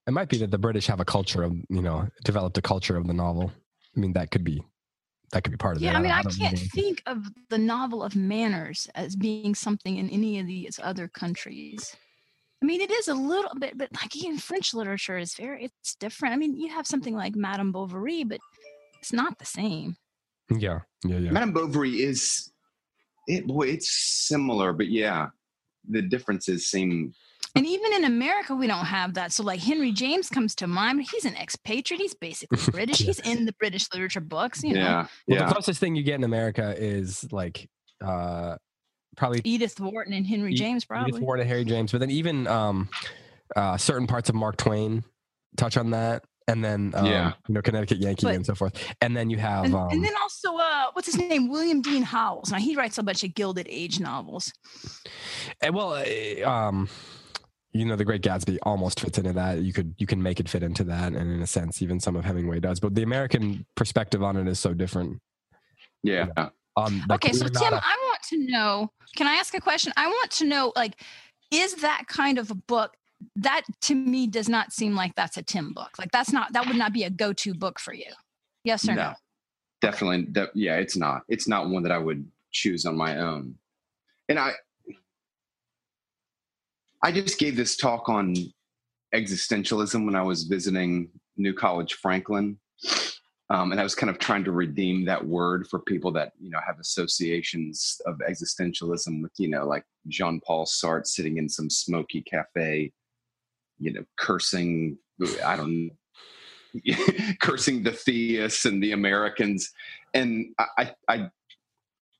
It 0.06 0.12
might 0.12 0.28
be 0.28 0.38
that 0.38 0.50
the 0.50 0.58
British 0.58 0.86
have 0.86 1.00
a 1.00 1.04
culture 1.04 1.42
of, 1.42 1.54
you 1.68 1.82
know, 1.82 2.08
developed 2.24 2.58
a 2.58 2.62
culture 2.62 2.96
of 2.96 3.06
the 3.06 3.12
novel. 3.12 3.52
I 3.96 4.00
mean, 4.00 4.12
that 4.14 4.30
could 4.30 4.42
be, 4.42 4.64
that 5.30 5.44
could 5.44 5.52
be 5.52 5.56
part 5.56 5.76
of 5.76 5.82
it. 5.82 5.86
Yeah, 5.86 5.96
I 5.96 6.00
mean, 6.00 6.10
I, 6.10 6.20
I 6.20 6.22
can't 6.22 6.58
think 6.58 7.02
of 7.06 7.24
the 7.50 7.58
novel 7.58 8.02
of 8.02 8.16
manners 8.16 8.88
as 8.94 9.14
being 9.14 9.54
something 9.54 9.96
in 9.96 10.10
any 10.10 10.40
of 10.40 10.46
these 10.46 10.80
other 10.82 11.06
countries. 11.06 11.94
I 12.60 12.64
mean, 12.64 12.80
it 12.80 12.90
is 12.90 13.08
a 13.08 13.14
little 13.14 13.54
bit, 13.58 13.76
but 13.76 13.90
like 13.94 14.16
even 14.16 14.38
French 14.38 14.72
literature 14.74 15.18
is 15.18 15.34
very, 15.34 15.64
it's 15.64 15.94
different. 15.96 16.34
I 16.34 16.36
mean, 16.36 16.56
you 16.56 16.68
have 16.70 16.86
something 16.86 17.14
like 17.14 17.36
Madame 17.36 17.72
Bovary, 17.72 18.24
but 18.24 18.40
it's 18.98 19.12
not 19.12 19.38
the 19.38 19.44
same. 19.44 19.96
Yeah, 20.50 20.80
yeah, 21.04 21.18
yeah. 21.18 21.30
Madame 21.30 21.52
Bovary 21.52 22.02
is, 22.02 22.50
it 23.26 23.46
boy, 23.46 23.68
it's 23.68 23.90
similar, 23.90 24.72
but 24.72 24.88
yeah, 24.88 25.28
the 25.88 26.02
differences 26.02 26.68
seem 26.68 27.14
and 27.54 27.66
even 27.66 27.92
in 27.92 28.04
America, 28.04 28.54
we 28.54 28.66
don't 28.66 28.86
have 28.86 29.14
that. 29.14 29.32
So, 29.32 29.42
like 29.42 29.60
Henry 29.60 29.92
James 29.92 30.30
comes 30.30 30.54
to 30.56 30.66
mind. 30.66 31.04
He's 31.10 31.24
an 31.24 31.36
expatriate. 31.36 32.00
He's 32.00 32.14
basically 32.14 32.58
British. 32.72 33.00
yeah. 33.00 33.06
He's 33.06 33.20
in 33.20 33.44
the 33.44 33.52
British 33.54 33.88
literature 33.92 34.20
books. 34.20 34.62
You 34.62 34.74
know? 34.74 34.80
Yeah. 34.80 35.06
Well, 35.26 35.38
yeah. 35.38 35.46
the 35.46 35.52
closest 35.52 35.78
thing 35.78 35.94
you 35.94 36.02
get 36.02 36.14
in 36.14 36.24
America 36.24 36.74
is 36.76 37.30
like 37.30 37.68
uh, 38.02 38.56
probably 39.16 39.42
Edith 39.44 39.78
Wharton 39.78 40.14
and 40.14 40.26
Henry 40.26 40.52
e- 40.52 40.56
James, 40.56 40.84
probably 40.84 41.10
Edith 41.10 41.22
Wharton 41.22 41.42
and 41.42 41.50
Harry 41.50 41.64
James. 41.64 41.92
But 41.92 42.00
then 42.00 42.10
even 42.10 42.46
um, 42.46 42.88
uh, 43.54 43.76
certain 43.76 44.06
parts 44.06 44.28
of 44.28 44.34
Mark 44.34 44.56
Twain 44.56 45.04
touch 45.56 45.76
on 45.76 45.90
that 45.90 46.24
and 46.48 46.64
then 46.64 46.92
um, 46.96 47.06
yeah. 47.06 47.32
you 47.48 47.54
know 47.54 47.62
Connecticut 47.62 47.98
Yankee 47.98 48.26
but, 48.26 48.34
and 48.34 48.46
so 48.46 48.54
forth. 48.54 48.74
And 49.00 49.16
then 49.16 49.30
you 49.30 49.36
have 49.38 49.64
and, 49.64 49.74
um, 49.74 49.90
and, 49.90 50.04
then 50.04 50.12
also 50.20 50.56
uh, 50.56 50.86
what's 50.92 51.06
his 51.06 51.18
name 51.18 51.48
William 51.48 51.82
Dean 51.82 52.02
Howells. 52.02 52.50
Now 52.50 52.58
he 52.58 52.76
writes 52.76 52.98
a 52.98 53.02
bunch 53.02 53.24
of 53.24 53.34
Gilded 53.34 53.66
Age 53.68 54.00
novels. 54.00 54.52
And 55.60 55.74
well, 55.74 55.94
uh, 55.94 56.48
um, 56.48 56.88
you 57.72 57.84
know 57.84 57.96
the 57.96 58.04
great 58.04 58.22
gatsby 58.22 58.58
almost 58.62 59.00
fits 59.00 59.18
into 59.18 59.32
that. 59.32 59.62
You 59.62 59.72
could 59.72 59.94
you 59.98 60.06
can 60.06 60.22
make 60.22 60.40
it 60.40 60.48
fit 60.48 60.62
into 60.62 60.84
that 60.84 61.12
and 61.12 61.30
in 61.30 61.42
a 61.42 61.46
sense 61.46 61.82
even 61.82 62.00
some 62.00 62.16
of 62.16 62.24
hemingway 62.24 62.60
does 62.60 62.80
but 62.80 62.94
the 62.94 63.02
american 63.02 63.64
perspective 63.76 64.22
on 64.22 64.36
it 64.36 64.46
is 64.48 64.58
so 64.60 64.74
different. 64.74 65.20
Yeah. 66.02 66.26
Um, 66.76 67.02
like 67.08 67.24
okay 67.24 67.32
so 67.32 67.46
tim 67.48 67.74
a- 67.74 67.76
i 67.76 67.96
want 68.08 68.22
to 68.30 68.38
know 68.38 68.90
can 69.16 69.26
i 69.26 69.34
ask 69.34 69.54
a 69.54 69.60
question? 69.60 69.92
I 69.96 70.06
want 70.06 70.30
to 70.32 70.44
know 70.44 70.72
like 70.74 71.00
is 71.50 71.76
that 71.76 72.04
kind 72.08 72.38
of 72.38 72.50
a 72.50 72.54
book 72.54 72.94
that 73.36 73.62
to 73.82 73.94
me 73.94 74.26
does 74.26 74.48
not 74.48 74.72
seem 74.72 74.94
like 74.94 75.14
that's 75.14 75.36
a 75.36 75.42
tim 75.42 75.72
book. 75.72 75.90
Like 75.98 76.10
that's 76.10 76.32
not 76.32 76.52
that 76.54 76.66
would 76.66 76.76
not 76.76 76.92
be 76.92 77.04
a 77.04 77.10
go-to 77.10 77.54
book 77.54 77.78
for 77.78 77.94
you. 77.94 78.10
Yes 78.64 78.88
or 78.88 78.94
no, 78.94 79.02
no? 79.02 79.14
definitely 79.80 80.22
de- 80.22 80.50
yeah 80.54 80.76
it's 80.76 80.96
not. 80.96 81.22
It's 81.28 81.46
not 81.48 81.68
one 81.68 81.82
that 81.84 81.92
i 81.92 81.98
would 81.98 82.26
choose 82.52 82.84
on 82.86 82.96
my 82.96 83.18
own. 83.18 83.54
And 84.28 84.38
i 84.38 84.52
I 87.02 87.10
just 87.10 87.38
gave 87.38 87.56
this 87.56 87.76
talk 87.76 88.08
on 88.08 88.34
existentialism 89.14 90.04
when 90.04 90.14
I 90.14 90.22
was 90.22 90.44
visiting 90.44 91.08
New 91.36 91.52
College 91.52 91.94
Franklin. 91.94 92.58
Um, 93.50 93.72
and 93.72 93.80
I 93.80 93.82
was 93.82 93.94
kind 93.94 94.08
of 94.08 94.18
trying 94.18 94.44
to 94.44 94.52
redeem 94.52 95.04
that 95.04 95.26
word 95.26 95.66
for 95.68 95.80
people 95.80 96.10
that, 96.12 96.32
you 96.40 96.48
know, 96.48 96.60
have 96.66 96.78
associations 96.78 98.00
of 98.06 98.18
existentialism 98.18 99.20
with, 99.20 99.32
you 99.36 99.48
know, 99.48 99.66
like 99.66 99.84
Jean 100.08 100.40
Paul 100.46 100.64
Sartre 100.64 101.06
sitting 101.06 101.36
in 101.36 101.48
some 101.48 101.68
smoky 101.68 102.22
cafe, 102.22 102.92
you 103.78 103.92
know, 103.92 104.04
cursing, 104.16 104.96
I 105.44 105.56
don't 105.56 105.90
cursing 107.42 107.82
the 107.82 107.92
theists 107.92 108.64
and 108.64 108.82
the 108.82 108.92
Americans. 108.92 109.70
And 110.14 110.54
I, 110.58 110.92
I, 111.08 111.28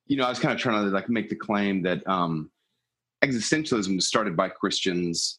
you 0.07 0.17
know, 0.17 0.25
I 0.25 0.29
was 0.29 0.39
kind 0.41 0.53
of 0.53 0.61
trying 0.61 0.85
to 0.85 0.91
like 0.91 1.09
make 1.09 1.31
the 1.31 1.37
claim 1.37 1.83
that, 1.85 2.07
um, 2.07 2.51
existentialism 3.23 3.95
was 3.95 4.07
started 4.07 4.37
by 4.37 4.49
Christians. 4.49 5.39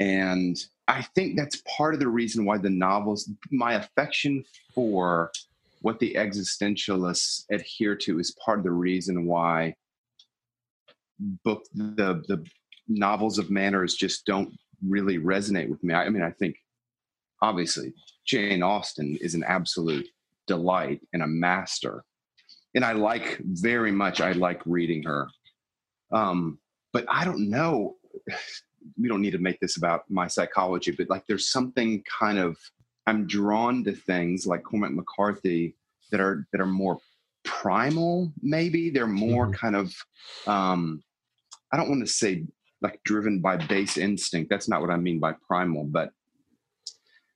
And 0.00 0.56
I 0.88 1.02
think 1.14 1.36
that's 1.36 1.62
part 1.76 1.94
of 1.94 2.00
the 2.00 2.08
reason 2.08 2.44
why 2.44 2.58
the 2.58 2.70
novels, 2.70 3.30
my 3.50 3.74
affection 3.74 4.44
for 4.74 5.30
what 5.80 5.98
the 5.98 6.14
existentialists 6.14 7.44
adhere 7.50 7.94
to 7.96 8.18
is 8.18 8.36
part 8.44 8.58
of 8.58 8.64
the 8.64 8.70
reason 8.70 9.26
why 9.26 9.74
book 11.44 11.64
the 11.74 12.22
the 12.26 12.44
novels 12.88 13.38
of 13.38 13.50
manners 13.50 13.94
just 13.94 14.26
don't 14.26 14.52
really 14.86 15.18
resonate 15.18 15.68
with 15.68 15.82
me. 15.84 15.94
I, 15.94 16.04
I 16.04 16.08
mean, 16.08 16.22
I 16.22 16.30
think 16.30 16.56
obviously 17.42 17.92
Jane 18.26 18.62
Austen 18.62 19.16
is 19.20 19.34
an 19.34 19.44
absolute 19.44 20.08
delight 20.46 21.00
and 21.12 21.22
a 21.22 21.26
master. 21.26 22.04
And 22.74 22.84
I 22.84 22.92
like 22.92 23.38
very 23.44 23.92
much 23.92 24.20
I 24.20 24.32
like 24.32 24.60
reading 24.66 25.02
her. 25.04 25.28
Um, 26.12 26.58
but 26.94 27.04
I 27.08 27.26
don't 27.26 27.50
know. 27.50 27.96
We 28.98 29.08
don't 29.08 29.22
need 29.22 29.30
to 29.30 29.38
make 29.38 29.60
this 29.60 29.78
about 29.78 30.02
my 30.10 30.28
psychology, 30.28 30.90
but 30.90 31.08
like 31.08 31.26
there's 31.26 31.48
something 31.50 32.02
kind 32.02 32.38
of 32.38 32.58
I'm 33.06 33.26
drawn 33.26 33.82
to 33.84 33.92
things 33.92 34.46
like 34.46 34.62
Cormac 34.62 34.92
McCarthy 34.92 35.74
that 36.10 36.20
are 36.20 36.46
that 36.52 36.60
are 36.60 36.66
more 36.66 36.98
primal. 37.44 38.30
Maybe 38.42 38.90
they're 38.90 39.06
more 39.06 39.46
mm-hmm. 39.46 39.54
kind 39.54 39.74
of 39.74 39.94
um, 40.46 41.02
I 41.72 41.78
don't 41.78 41.88
want 41.88 42.06
to 42.06 42.12
say 42.12 42.44
like 42.82 43.00
driven 43.04 43.40
by 43.40 43.56
base 43.56 43.96
instinct. 43.96 44.50
That's 44.50 44.68
not 44.68 44.82
what 44.82 44.90
I 44.90 44.96
mean 44.96 45.18
by 45.18 45.32
primal, 45.48 45.84
but 45.84 46.10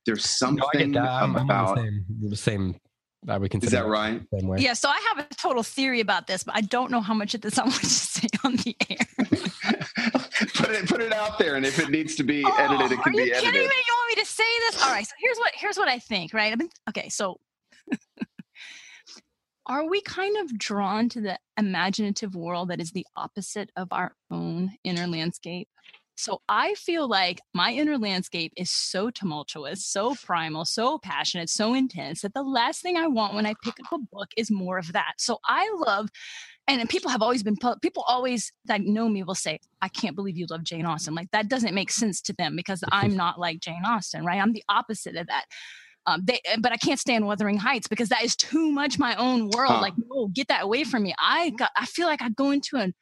there's 0.05 0.29
something 0.29 0.91
no, 0.91 1.01
about 1.35 1.77
the, 1.77 1.81
same, 1.81 2.05
the 2.29 2.35
same 2.35 2.79
I 3.27 3.37
would 3.37 3.53
Is 3.63 3.71
that 3.71 3.85
right? 3.85 4.21
the 4.31 4.39
same 4.39 4.47
way. 4.49 4.59
Yeah, 4.59 4.73
so 4.73 4.87
I 4.89 4.99
have 5.13 5.25
a 5.25 5.35
total 5.35 5.61
theory 5.61 5.99
about 5.99 6.25
this, 6.27 6.43
but 6.43 6.55
I 6.55 6.61
don't 6.61 6.89
know 6.89 7.01
how 7.01 7.13
much 7.13 7.35
of 7.35 7.41
this 7.41 7.57
I 7.57 7.63
want 7.63 7.75
to 7.79 7.85
say 7.85 8.27
on 8.45 8.55
the 8.55 8.75
air. 8.89 8.97
put 10.55 10.69
it 10.71 10.87
put 10.87 11.01
it 11.01 11.11
out 11.11 11.37
there, 11.37 11.55
and 11.55 11.65
if 11.65 11.79
it 11.79 11.89
needs 11.89 12.15
to 12.15 12.23
be 12.23 12.43
Oh, 12.45 12.55
edited, 12.57 12.91
it 12.93 13.03
can 13.03 13.13
are 13.13 13.19
you 13.19 13.25
be 13.25 13.31
kidding 13.31 13.47
edited. 13.49 13.69
me? 13.69 13.75
You 13.87 13.93
want 13.97 14.17
me 14.17 14.21
to 14.23 14.27
say 14.27 14.43
this? 14.69 14.81
All 14.83 14.91
right. 14.91 15.05
So 15.05 15.13
here's 15.19 15.37
what 15.37 15.51
here's 15.55 15.77
what 15.77 15.89
I 15.89 15.99
think. 15.99 16.33
Right. 16.33 16.53
I 16.53 16.55
mean, 16.55 16.69
okay. 16.89 17.09
So, 17.09 17.39
are 19.65 19.87
we 19.87 20.01
kind 20.01 20.37
of 20.37 20.57
drawn 20.57 21.09
to 21.09 21.21
the 21.21 21.37
imaginative 21.57 22.35
world 22.35 22.69
that 22.69 22.79
is 22.79 22.91
the 22.91 23.05
opposite 23.15 23.69
of 23.75 23.89
our 23.91 24.15
own 24.31 24.71
inner 24.83 25.07
landscape? 25.07 25.67
So 26.19 26.41
I 26.49 26.73
feel 26.73 27.07
like 27.07 27.39
my 27.53 27.71
inner 27.71 27.97
landscape 27.97 28.51
is 28.57 28.69
so 28.69 29.09
tumultuous, 29.09 29.85
so 29.85 30.15
primal, 30.15 30.65
so 30.65 30.99
passionate, 30.99 31.49
so 31.49 31.73
intense 31.73 32.21
that 32.21 32.33
the 32.33 32.43
last 32.43 32.81
thing 32.81 32.97
I 32.97 33.07
want 33.07 33.35
when 33.35 33.45
I 33.45 33.53
pick 33.63 33.75
up 33.79 33.93
a 33.93 33.97
book 33.97 34.27
is 34.35 34.51
more 34.51 34.77
of 34.77 34.91
that. 34.91 35.13
So 35.17 35.37
I 35.45 35.73
love 35.85 36.09
and, 36.67 36.81
and 36.81 36.89
people 36.89 37.09
have 37.09 37.21
always 37.21 37.41
been 37.41 37.55
people 37.81 38.03
always 38.07 38.51
that 38.65 38.81
know 38.81 39.09
me 39.09 39.23
will 39.23 39.33
say 39.33 39.59
i 39.81 39.87
can't 39.87 40.15
believe 40.15 40.37
you 40.37 40.45
love 40.51 40.63
jane 40.63 40.85
austen 40.85 41.15
like 41.15 41.31
that 41.31 41.47
doesn't 41.47 41.73
make 41.73 41.89
sense 41.89 42.21
to 42.21 42.33
them 42.33 42.55
because 42.55 42.83
i'm 42.91 43.15
not 43.15 43.39
like 43.39 43.59
jane 43.59 43.81
austen 43.83 44.23
right 44.23 44.39
i'm 44.39 44.53
the 44.53 44.63
opposite 44.69 45.15
of 45.15 45.25
that 45.25 45.45
um, 46.05 46.21
they, 46.23 46.39
but 46.59 46.71
I 46.71 46.77
can't 46.77 46.99
stand 46.99 47.27
Wuthering 47.27 47.57
Heights 47.57 47.87
because 47.87 48.09
that 48.09 48.23
is 48.23 48.35
too 48.35 48.71
much 48.71 48.97
my 48.97 49.15
own 49.15 49.49
world. 49.49 49.73
Huh. 49.73 49.81
Like, 49.81 49.93
no, 50.09 50.27
get 50.27 50.47
that 50.47 50.63
away 50.63 50.83
from 50.83 51.03
me. 51.03 51.13
I 51.19 51.51
got, 51.51 51.69
I 51.75 51.85
feel 51.85 52.07
like 52.07 52.21
I 52.21 52.29
go 52.29 52.49
into 52.49 52.77
an, 52.77 52.95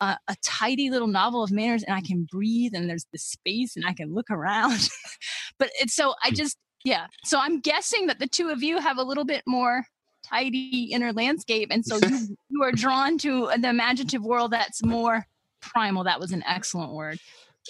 a, 0.00 0.16
a 0.28 0.36
tidy 0.42 0.90
little 0.90 1.08
novel 1.08 1.42
of 1.42 1.50
manners 1.50 1.82
and 1.82 1.94
I 1.94 2.00
can 2.00 2.26
breathe 2.30 2.72
and 2.74 2.88
there's 2.88 3.06
the 3.12 3.18
space 3.18 3.76
and 3.76 3.84
I 3.86 3.92
can 3.92 4.14
look 4.14 4.30
around. 4.30 4.88
but 5.58 5.70
it's 5.80 5.94
so 5.94 6.14
I 6.24 6.28
hmm. 6.28 6.34
just, 6.34 6.56
yeah. 6.84 7.06
So 7.24 7.38
I'm 7.38 7.60
guessing 7.60 8.06
that 8.06 8.18
the 8.18 8.26
two 8.26 8.48
of 8.48 8.62
you 8.62 8.78
have 8.78 8.98
a 8.98 9.02
little 9.02 9.24
bit 9.24 9.42
more 9.46 9.84
tidy 10.24 10.90
inner 10.92 11.12
landscape, 11.12 11.68
and 11.70 11.84
so 11.84 11.96
you 11.96 12.36
you 12.48 12.62
are 12.62 12.72
drawn 12.72 13.18
to 13.18 13.50
the 13.58 13.68
imaginative 13.68 14.22
world 14.22 14.52
that's 14.52 14.84
more 14.84 15.26
primal. 15.60 16.04
That 16.04 16.20
was 16.20 16.32
an 16.32 16.42
excellent 16.46 16.92
word. 16.92 17.18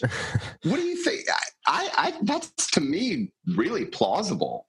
What 0.01 0.77
do 0.77 0.83
you 0.83 1.03
think? 1.03 1.25
I, 1.29 1.39
I, 1.67 1.91
I 1.97 2.15
that's 2.23 2.71
to 2.73 2.81
me 2.81 3.33
really 3.57 3.85
plausible. 3.85 4.67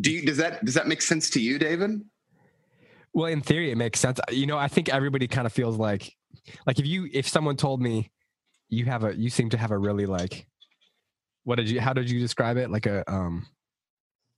Do 0.00 0.10
you, 0.10 0.26
does 0.26 0.38
that 0.38 0.64
does 0.64 0.74
that 0.74 0.88
make 0.88 1.02
sense 1.02 1.30
to 1.30 1.40
you, 1.40 1.58
David? 1.58 2.02
Well, 3.14 3.26
in 3.26 3.40
theory, 3.40 3.70
it 3.70 3.76
makes 3.76 4.00
sense. 4.00 4.18
You 4.30 4.46
know, 4.46 4.58
I 4.58 4.68
think 4.68 4.88
everybody 4.88 5.28
kind 5.28 5.46
of 5.46 5.52
feels 5.52 5.76
like, 5.76 6.12
like 6.66 6.78
if 6.78 6.86
you, 6.86 7.08
if 7.12 7.28
someone 7.28 7.56
told 7.56 7.80
me, 7.80 8.10
you 8.68 8.86
have 8.86 9.04
a, 9.04 9.14
you 9.16 9.30
seem 9.30 9.50
to 9.50 9.56
have 9.58 9.70
a 9.70 9.78
really 9.78 10.04
like, 10.06 10.46
what 11.44 11.56
did 11.56 11.70
you, 11.70 11.80
how 11.80 11.92
did 11.92 12.10
you 12.10 12.18
describe 12.18 12.56
it? 12.56 12.70
Like 12.70 12.86
a, 12.86 13.08
um, 13.10 13.46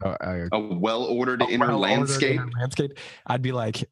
a, 0.02 0.16
a, 0.20 0.48
A 0.52 0.58
well 0.60 1.04
ordered 1.04 1.40
a 1.42 1.46
inner 1.46 1.68
well-ordered 1.68 1.80
landscape. 1.98 2.34
inner 2.34 2.50
landscape. 2.58 2.98
I'd 3.26 3.42
be 3.42 3.52
like, 3.52 3.88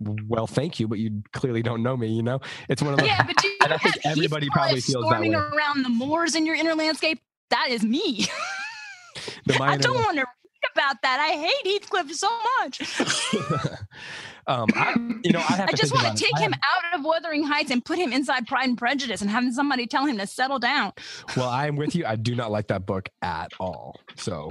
well, 0.00 0.46
thank 0.46 0.80
you, 0.80 0.88
but 0.88 0.98
you 0.98 1.22
clearly 1.34 1.62
don't 1.62 1.82
know 1.82 1.96
me. 1.96 2.08
You 2.08 2.22
know, 2.22 2.40
it's 2.68 2.80
one 2.82 2.94
of 2.94 2.98
those. 3.00 3.08
Yeah, 3.08 3.22
but 3.22 3.42
you 3.44 3.50
And 3.62 3.72
I 3.74 3.76
think 3.76 3.96
everybody 4.06 4.48
probably 4.50 4.80
feels 4.80 5.04
that 5.10 5.20
way. 5.20 5.28
around 5.34 5.82
the 5.82 5.90
moors 5.90 6.34
in 6.34 6.46
your 6.46 6.54
inner 6.54 6.74
landscape. 6.74 7.20
That 7.50 7.68
is 7.70 7.82
me. 7.82 8.26
I 9.60 9.76
don't 9.76 9.96
want 9.96 10.16
to 10.18 10.20
read 10.22 10.26
about 10.74 10.96
that. 11.02 11.18
I 11.20 11.36
hate 11.36 11.82
Heathcliff 11.82 12.12
so 12.14 12.28
much. 12.60 13.00
um, 14.46 14.68
I, 14.74 14.94
you 15.22 15.32
know, 15.32 15.38
I 15.40 15.52
have 15.54 15.68
I 15.68 15.72
just 15.72 15.94
want 15.94 16.16
to 16.16 16.22
take 16.22 16.34
I 16.36 16.40
him 16.42 16.52
have- 16.52 16.60
out 16.92 16.98
of 16.98 17.04
Wuthering 17.04 17.44
Heights 17.44 17.70
and 17.70 17.84
put 17.84 17.98
him 17.98 18.12
inside 18.12 18.46
Pride 18.46 18.68
and 18.68 18.78
Prejudice 18.78 19.20
and 19.22 19.30
having 19.30 19.52
somebody 19.52 19.86
tell 19.86 20.06
him 20.06 20.18
to 20.18 20.26
settle 20.26 20.58
down. 20.58 20.92
Well, 21.36 21.48
I 21.48 21.66
am 21.66 21.76
with 21.76 21.94
you. 21.94 22.04
I 22.06 22.16
do 22.16 22.34
not 22.34 22.50
like 22.50 22.68
that 22.68 22.86
book 22.86 23.08
at 23.22 23.52
all. 23.60 24.00
So, 24.16 24.50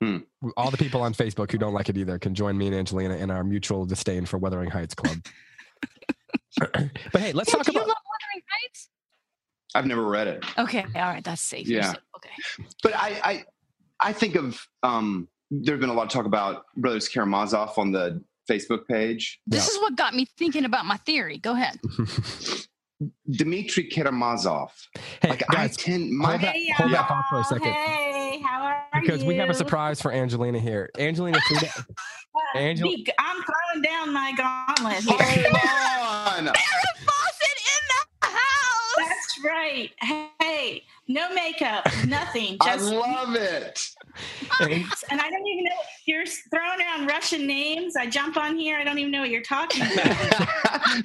Hmm. 0.00 0.18
all 0.56 0.70
the 0.70 0.76
people 0.76 1.00
on 1.02 1.12
Facebook 1.12 1.50
who 1.50 1.58
don't 1.58 1.74
like 1.74 1.88
it 1.88 1.96
either 1.98 2.20
can 2.20 2.32
join 2.32 2.56
me 2.56 2.68
and 2.68 2.76
Angelina 2.76 3.16
in 3.16 3.32
our 3.32 3.42
mutual 3.42 3.84
disdain 3.84 4.26
for 4.26 4.38
Wuthering 4.38 4.70
Heights 4.70 4.94
Club. 4.94 5.16
but 6.60 6.70
hey, 7.20 7.32
let's 7.32 7.50
Yeah, 7.50 7.56
talk 7.56 7.66
do 7.66 7.72
you 7.72 7.78
about. 7.78 7.88
love 7.88 7.96
Wuthering 8.06 8.42
Heights? 8.48 8.88
I've 9.74 9.86
never 9.86 10.04
read 10.04 10.28
it, 10.28 10.44
Okay, 10.56 10.84
all 10.94 11.02
right, 11.02 11.22
that's 11.24 11.42
safe. 11.42 11.66
Yeah. 11.66 11.92
safe. 11.92 12.00
Okay. 12.16 12.30
but 12.82 12.94
I 12.94 13.20
I, 13.24 13.44
I 14.00 14.12
think 14.12 14.36
of 14.36 14.64
um. 14.84 15.28
There's 15.50 15.80
been 15.80 15.88
a 15.88 15.94
lot 15.94 16.04
of 16.04 16.08
talk 16.10 16.26
about 16.26 16.64
Brothers 16.76 17.08
Karamazov 17.08 17.76
on 17.78 17.92
the 17.92 18.22
Facebook 18.50 18.86
page. 18.86 19.40
This 19.46 19.66
Yeah. 19.66 19.74
is 19.76 19.80
what 19.80 19.96
got 19.96 20.14
me 20.14 20.26
thinking 20.36 20.64
about 20.64 20.84
my 20.86 20.96
theory. 20.98 21.38
Go 21.38 21.52
ahead. 21.52 21.78
Dmitry 23.30 23.84
Karamazov. 23.84 24.72
hey, 25.22 25.28
Like 25.30 25.44
guys, 25.52 25.76
I 25.78 25.80
tend 25.80 26.10
my 26.10 26.30
hold 26.36 26.40
that, 26.42 26.56
hold 26.76 26.92
that 26.92 27.08
thought 27.08 27.24
for 27.30 27.40
a 27.40 27.44
second. 27.44 27.72
Hey, 27.72 28.40
how 28.44 28.60
are 28.62 28.82
Because 29.00 29.22
we 29.24 29.36
have 29.36 29.48
a 29.50 29.54
surprise 29.54 30.02
for 30.02 30.12
Angelina 30.12 30.58
here. 30.58 30.90
Angelina, 30.98 31.38
threw 31.48 31.58
that- 31.58 31.78
Uh, 31.78 32.58
Angel- 32.58 32.88
be- 32.88 33.06
I'm 33.18 33.36
throwing 33.42 33.82
down 33.82 34.12
my 34.12 34.32
gauntlet 34.36 34.96
here. 35.04 35.16
Hold 35.16 36.48
on. 36.48 36.54
Farrah 36.54 37.04
Fawcett 37.04 37.58
in 37.58 37.84
the 38.20 38.26
house. 38.26 38.96
That's 38.96 39.44
right. 39.44 39.90
Hey, 40.40 40.82
no 41.08 41.32
makeup, 41.34 41.86
nothing. 42.06 42.58
Just 42.62 42.92
I 42.92 42.96
love 42.96 43.34
it. 43.34 43.88
and 44.60 45.20
I 45.20 45.30
don't 45.30 45.46
even 45.46 45.64
know 45.64 45.70
you're 46.08 46.24
throwing 46.26 46.80
around 46.80 47.06
Russian 47.06 47.46
names. 47.46 47.94
I 47.96 48.06
jump 48.06 48.38
on 48.38 48.56
here. 48.56 48.78
I 48.78 48.84
don't 48.84 48.98
even 48.98 49.12
know 49.12 49.20
what 49.20 49.30
you're 49.30 49.42
talking 49.42 49.82
about. 49.82 50.48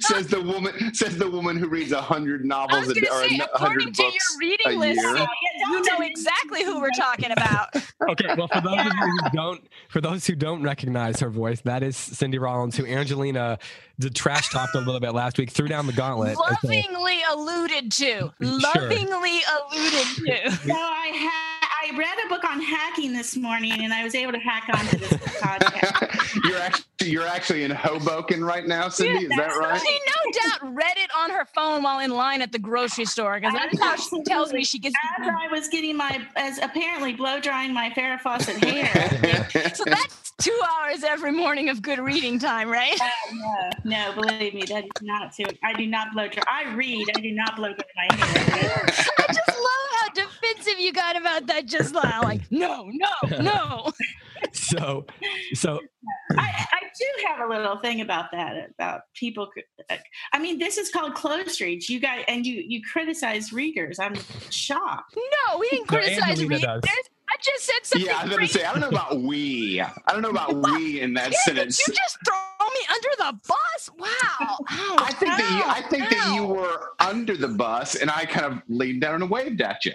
says 0.00 0.28
the 0.28 0.40
woman. 0.40 0.94
Says 0.94 1.18
the 1.18 1.28
woman 1.28 1.58
who 1.58 1.68
reads 1.68 1.92
a 1.92 2.00
hundred 2.00 2.42
I 2.42 2.46
novels 2.46 2.86
was 2.88 2.96
a, 2.96 3.00
going 3.00 3.12
or 3.12 3.22
to 3.22 3.28
say, 3.28 3.38
a 3.38 3.44
according 3.54 3.80
hundred 3.88 3.94
to 3.96 4.02
your 4.02 4.12
reading 4.40 4.72
a 4.72 4.76
list, 4.76 5.00
year. 5.02 5.16
Yeah, 5.16 5.26
you 5.70 5.82
know 5.82 6.00
exactly 6.00 6.64
who 6.64 6.80
we're 6.80 6.88
talking 6.96 7.30
about. 7.32 7.76
okay, 8.10 8.34
well, 8.36 8.48
for 8.48 8.62
those 8.62 8.80
of 8.80 8.86
you 8.86 9.18
who 9.22 9.30
don't, 9.34 9.68
for 9.90 10.00
those 10.00 10.26
who 10.26 10.34
don't 10.34 10.62
recognize 10.62 11.20
her 11.20 11.28
voice, 11.30 11.60
that 11.62 11.82
is 11.82 11.96
Cindy 11.96 12.38
Rollins, 12.38 12.76
who 12.76 12.86
Angelina 12.86 13.58
did 13.98 14.14
trash 14.14 14.48
talked 14.48 14.74
a 14.74 14.78
little 14.78 15.00
bit 15.00 15.12
last 15.12 15.38
week, 15.38 15.50
threw 15.50 15.68
down 15.68 15.86
the 15.86 15.92
gauntlet. 15.92 16.36
and 16.36 16.58
said, 16.62 16.68
Lovingly 16.68 17.20
alluded 17.30 17.92
to. 17.92 18.32
Lovingly 18.40 19.40
alluded 19.70 19.93
to. 20.02 20.50
So 20.50 20.72
I 20.74 21.10
ha- 21.14 21.53
I 21.94 21.96
read 21.96 22.16
a 22.26 22.28
book 22.28 22.42
on 22.42 22.60
hacking 22.60 23.12
this 23.12 23.36
morning, 23.36 23.72
and 23.84 23.94
I 23.94 24.02
was 24.02 24.16
able 24.16 24.32
to 24.32 24.38
hack 24.38 24.64
onto 24.74 24.98
this 24.98 25.12
podcast. 25.12 26.48
you're 26.48 26.58
actually 26.58 26.84
you're 27.04 27.26
actually 27.26 27.62
in 27.64 27.70
Hoboken 27.70 28.42
right 28.42 28.66
now, 28.66 28.88
Cindy. 28.88 29.24
is 29.24 29.28
that 29.28 29.54
right? 29.56 29.80
She 29.80 29.98
no 30.06 30.32
doubt 30.32 30.74
read 30.74 30.96
it 30.96 31.10
on 31.16 31.30
her 31.30 31.44
phone 31.44 31.82
while 31.84 32.00
in 32.00 32.10
line 32.10 32.42
at 32.42 32.50
the 32.50 32.58
grocery 32.58 33.04
store 33.04 33.38
because 33.38 33.52
that's 33.52 33.78
how 33.80 33.94
she 33.94 34.22
tells 34.24 34.52
me 34.52 34.64
she 34.64 34.78
gets. 34.80 34.96
As 35.20 35.28
I 35.28 35.46
was 35.52 35.68
getting 35.68 35.96
my, 35.96 36.20
as 36.34 36.58
apparently 36.58 37.12
blow 37.12 37.38
drying 37.38 37.72
my 37.72 37.90
Farrah 37.90 38.20
Fawcett 38.20 38.56
hair. 38.64 39.48
So 39.74 39.84
that's 39.86 40.32
two 40.40 40.58
hours 40.68 41.04
every 41.04 41.30
morning 41.32 41.68
of 41.68 41.80
good 41.82 42.00
reading 42.00 42.38
time, 42.40 42.70
right? 42.70 42.98
Uh, 43.00 43.06
no, 43.34 43.70
no, 43.84 44.20
believe 44.20 44.54
me, 44.54 44.64
that 44.68 44.84
is 44.84 44.90
not 45.02 45.32
true. 45.34 45.46
I 45.62 45.74
do 45.74 45.86
not 45.86 46.12
blow 46.12 46.26
dry. 46.26 46.42
I 46.50 46.74
read. 46.74 47.06
I 47.16 47.20
do 47.20 47.30
not 47.32 47.54
blow 47.56 47.72
dry 47.72 48.16
my 48.18 48.26
hair. 48.26 48.84
I 49.18 49.26
just 49.32 49.48
love 49.48 49.90
how 50.00 50.08
defensive 50.52 50.78
you 50.80 50.92
got 50.92 51.16
about 51.16 51.46
that 51.46 51.66
just 51.66 51.94
now. 51.94 52.22
Like, 52.22 52.40
no, 52.50 52.90
no, 52.92 53.38
no. 53.40 53.92
so, 54.52 55.06
so 55.54 55.80
I, 56.36 56.66
I 56.72 56.80
do 56.98 57.26
have 57.28 57.40
a 57.48 57.52
little 57.52 57.78
thing 57.78 58.00
about 58.00 58.30
that 58.32 58.70
about 58.78 59.02
people. 59.14 59.48
I 60.32 60.38
mean, 60.38 60.58
this 60.58 60.78
is 60.78 60.90
called 60.90 61.14
close 61.14 61.60
reads. 61.60 61.88
You 61.88 62.00
guys 62.00 62.24
and 62.28 62.46
you 62.46 62.62
you 62.66 62.82
criticize 62.82 63.52
readers. 63.52 63.98
I'm 63.98 64.14
shocked. 64.50 65.16
No, 65.16 65.58
we 65.58 65.68
didn't 65.70 65.88
criticize 65.88 66.30
Angelina 66.30 66.54
readers. 66.56 66.82
does. 66.82 67.08
I 67.26 67.36
just 67.42 67.64
said 67.64 67.74
something. 67.84 68.06
yeah, 68.06 68.18
I 68.18 68.22
was 68.24 68.30
going 68.30 68.36
great. 68.38 68.50
to 68.52 68.58
say 68.58 68.64
I 68.64 68.72
don't 68.72 68.80
know 68.80 68.88
about 68.90 69.18
we. 69.20 69.80
I 69.80 69.92
don't 70.08 70.22
know 70.22 70.30
about 70.30 70.54
we 70.54 71.00
in 71.00 71.14
that 71.14 71.32
Yeah, 71.32 71.38
sentence. 71.46 71.80
you 71.88 71.94
just 71.94 72.18
throw 72.26 72.36
me 72.72 72.80
under 72.90 73.08
the 73.18 73.38
bus? 73.48 73.90
Wow. 73.98 74.58
Ow, 74.70 74.96
I 74.98 75.12
think 75.12 75.30
that 75.36 75.50
you, 75.50 75.62
I 75.64 75.78
ow, 75.84 75.88
think 75.90 76.10
that 76.10 76.34
you 76.34 76.44
were 76.46 76.90
under 77.00 77.36
the 77.36 77.48
bus, 77.48 77.94
and 77.96 78.10
I 78.10 78.24
kind 78.24 78.52
of 78.54 78.62
leaned 78.68 79.00
down 79.02 79.22
and 79.22 79.30
waved 79.30 79.60
at 79.62 79.84
you. 79.84 79.92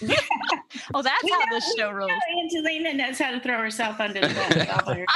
Oh, 0.94 1.02
that's 1.02 1.22
We 1.22 1.30
how 1.30 1.38
know- 1.38 1.44
this 1.50 1.74
show 1.76 1.90
rolls. 1.90 2.10
know 2.10 2.42
Angelina 2.42 2.94
knows 2.94 3.18
how 3.18 3.30
to 3.30 3.40
throw 3.40 3.58
herself 3.58 4.00
under 4.00 4.20
the 4.20 4.28
bus. 4.28 4.68
I'll 4.68 4.86
let 4.86 4.98
her- 4.98 5.06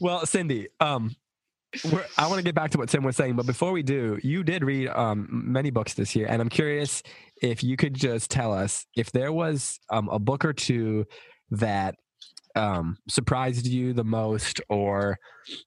well, 0.00 0.24
Cindy, 0.26 0.68
um, 0.80 1.14
we're, 1.90 2.04
I 2.16 2.26
want 2.28 2.38
to 2.38 2.42
get 2.42 2.54
back 2.54 2.70
to 2.72 2.78
what 2.78 2.88
Tim 2.88 3.02
was 3.02 3.16
saying, 3.16 3.36
but 3.36 3.46
before 3.46 3.72
we 3.72 3.82
do, 3.82 4.18
you 4.22 4.44
did 4.44 4.62
read 4.64 4.88
um, 4.88 5.28
many 5.30 5.70
books 5.70 5.94
this 5.94 6.14
year, 6.14 6.26
and 6.28 6.40
I'm 6.40 6.48
curious 6.48 7.02
if 7.42 7.62
you 7.64 7.76
could 7.76 7.94
just 7.94 8.30
tell 8.30 8.52
us 8.52 8.86
if 8.96 9.10
there 9.12 9.32
was 9.32 9.78
um, 9.90 10.08
a 10.10 10.18
book 10.18 10.44
or 10.44 10.52
two 10.52 11.04
that 11.50 11.96
um, 12.54 12.96
surprised 13.08 13.66
you 13.66 13.92
the 13.92 14.04
most, 14.04 14.60
or 14.68 15.18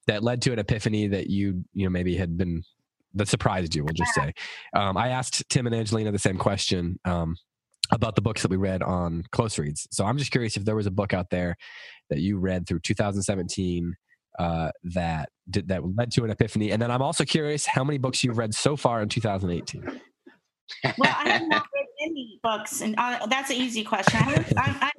that 0.07 0.23
led 0.23 0.41
to 0.43 0.53
an 0.53 0.59
epiphany 0.59 1.07
that 1.07 1.27
you 1.27 1.63
you 1.73 1.85
know 1.85 1.89
maybe 1.89 2.15
had 2.15 2.37
been 2.37 2.63
that 3.13 3.27
surprised 3.27 3.75
you. 3.75 3.83
We'll 3.83 3.93
just 3.93 4.13
say. 4.13 4.33
Um, 4.73 4.97
I 4.97 5.09
asked 5.09 5.43
Tim 5.49 5.65
and 5.67 5.75
Angelina 5.75 6.11
the 6.11 6.19
same 6.19 6.37
question 6.37 6.99
um, 7.05 7.35
about 7.91 8.15
the 8.15 8.21
books 8.21 8.41
that 8.41 8.51
we 8.51 8.57
read 8.57 8.81
on 8.81 9.23
close 9.31 9.57
reads. 9.57 9.87
So 9.91 10.05
I'm 10.05 10.17
just 10.17 10.31
curious 10.31 10.57
if 10.57 10.65
there 10.65 10.75
was 10.75 10.87
a 10.87 10.91
book 10.91 11.13
out 11.13 11.29
there 11.29 11.57
that 12.09 12.19
you 12.19 12.37
read 12.37 12.67
through 12.67 12.79
2017 12.79 13.95
uh, 14.39 14.71
that 14.83 15.29
did, 15.49 15.67
that 15.67 15.81
led 15.95 16.11
to 16.11 16.23
an 16.23 16.31
epiphany. 16.31 16.71
And 16.71 16.81
then 16.81 16.91
I'm 16.91 17.01
also 17.01 17.25
curious 17.25 17.65
how 17.65 17.83
many 17.83 17.97
books 17.97 18.23
you've 18.23 18.37
read 18.37 18.53
so 18.55 18.75
far 18.75 19.01
in 19.01 19.09
2018. 19.09 20.01
Well, 20.83 20.93
I 21.03 21.29
have 21.29 21.47
not 21.47 21.65
read 21.75 21.80
any 22.01 22.39
books, 22.43 22.81
and 22.81 22.95
uh, 22.97 23.25
that's 23.27 23.49
an 23.49 23.57
easy 23.57 23.83
question. 23.83 24.19
I 24.23 24.45
I, 24.57 24.77
I, 24.87 24.91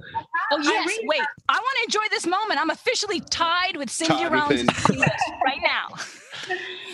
Oh 0.53 0.59
I 0.59 0.63
yes. 0.63 0.87
read 0.87 1.01
Wait, 1.05 1.23
I 1.49 1.55
want 1.55 1.77
to 1.79 1.85
enjoy 1.85 2.07
this 2.11 2.27
moment. 2.27 2.61
I'm 2.61 2.71
officially 2.71 3.21
tied 3.21 3.77
with 3.77 3.89
Cindy 3.91 4.15
Tied 4.15 4.25
with 4.25 4.33
Rounds 4.33 4.83
Cindy. 4.85 5.01
right 5.45 5.61
now. 5.63 5.97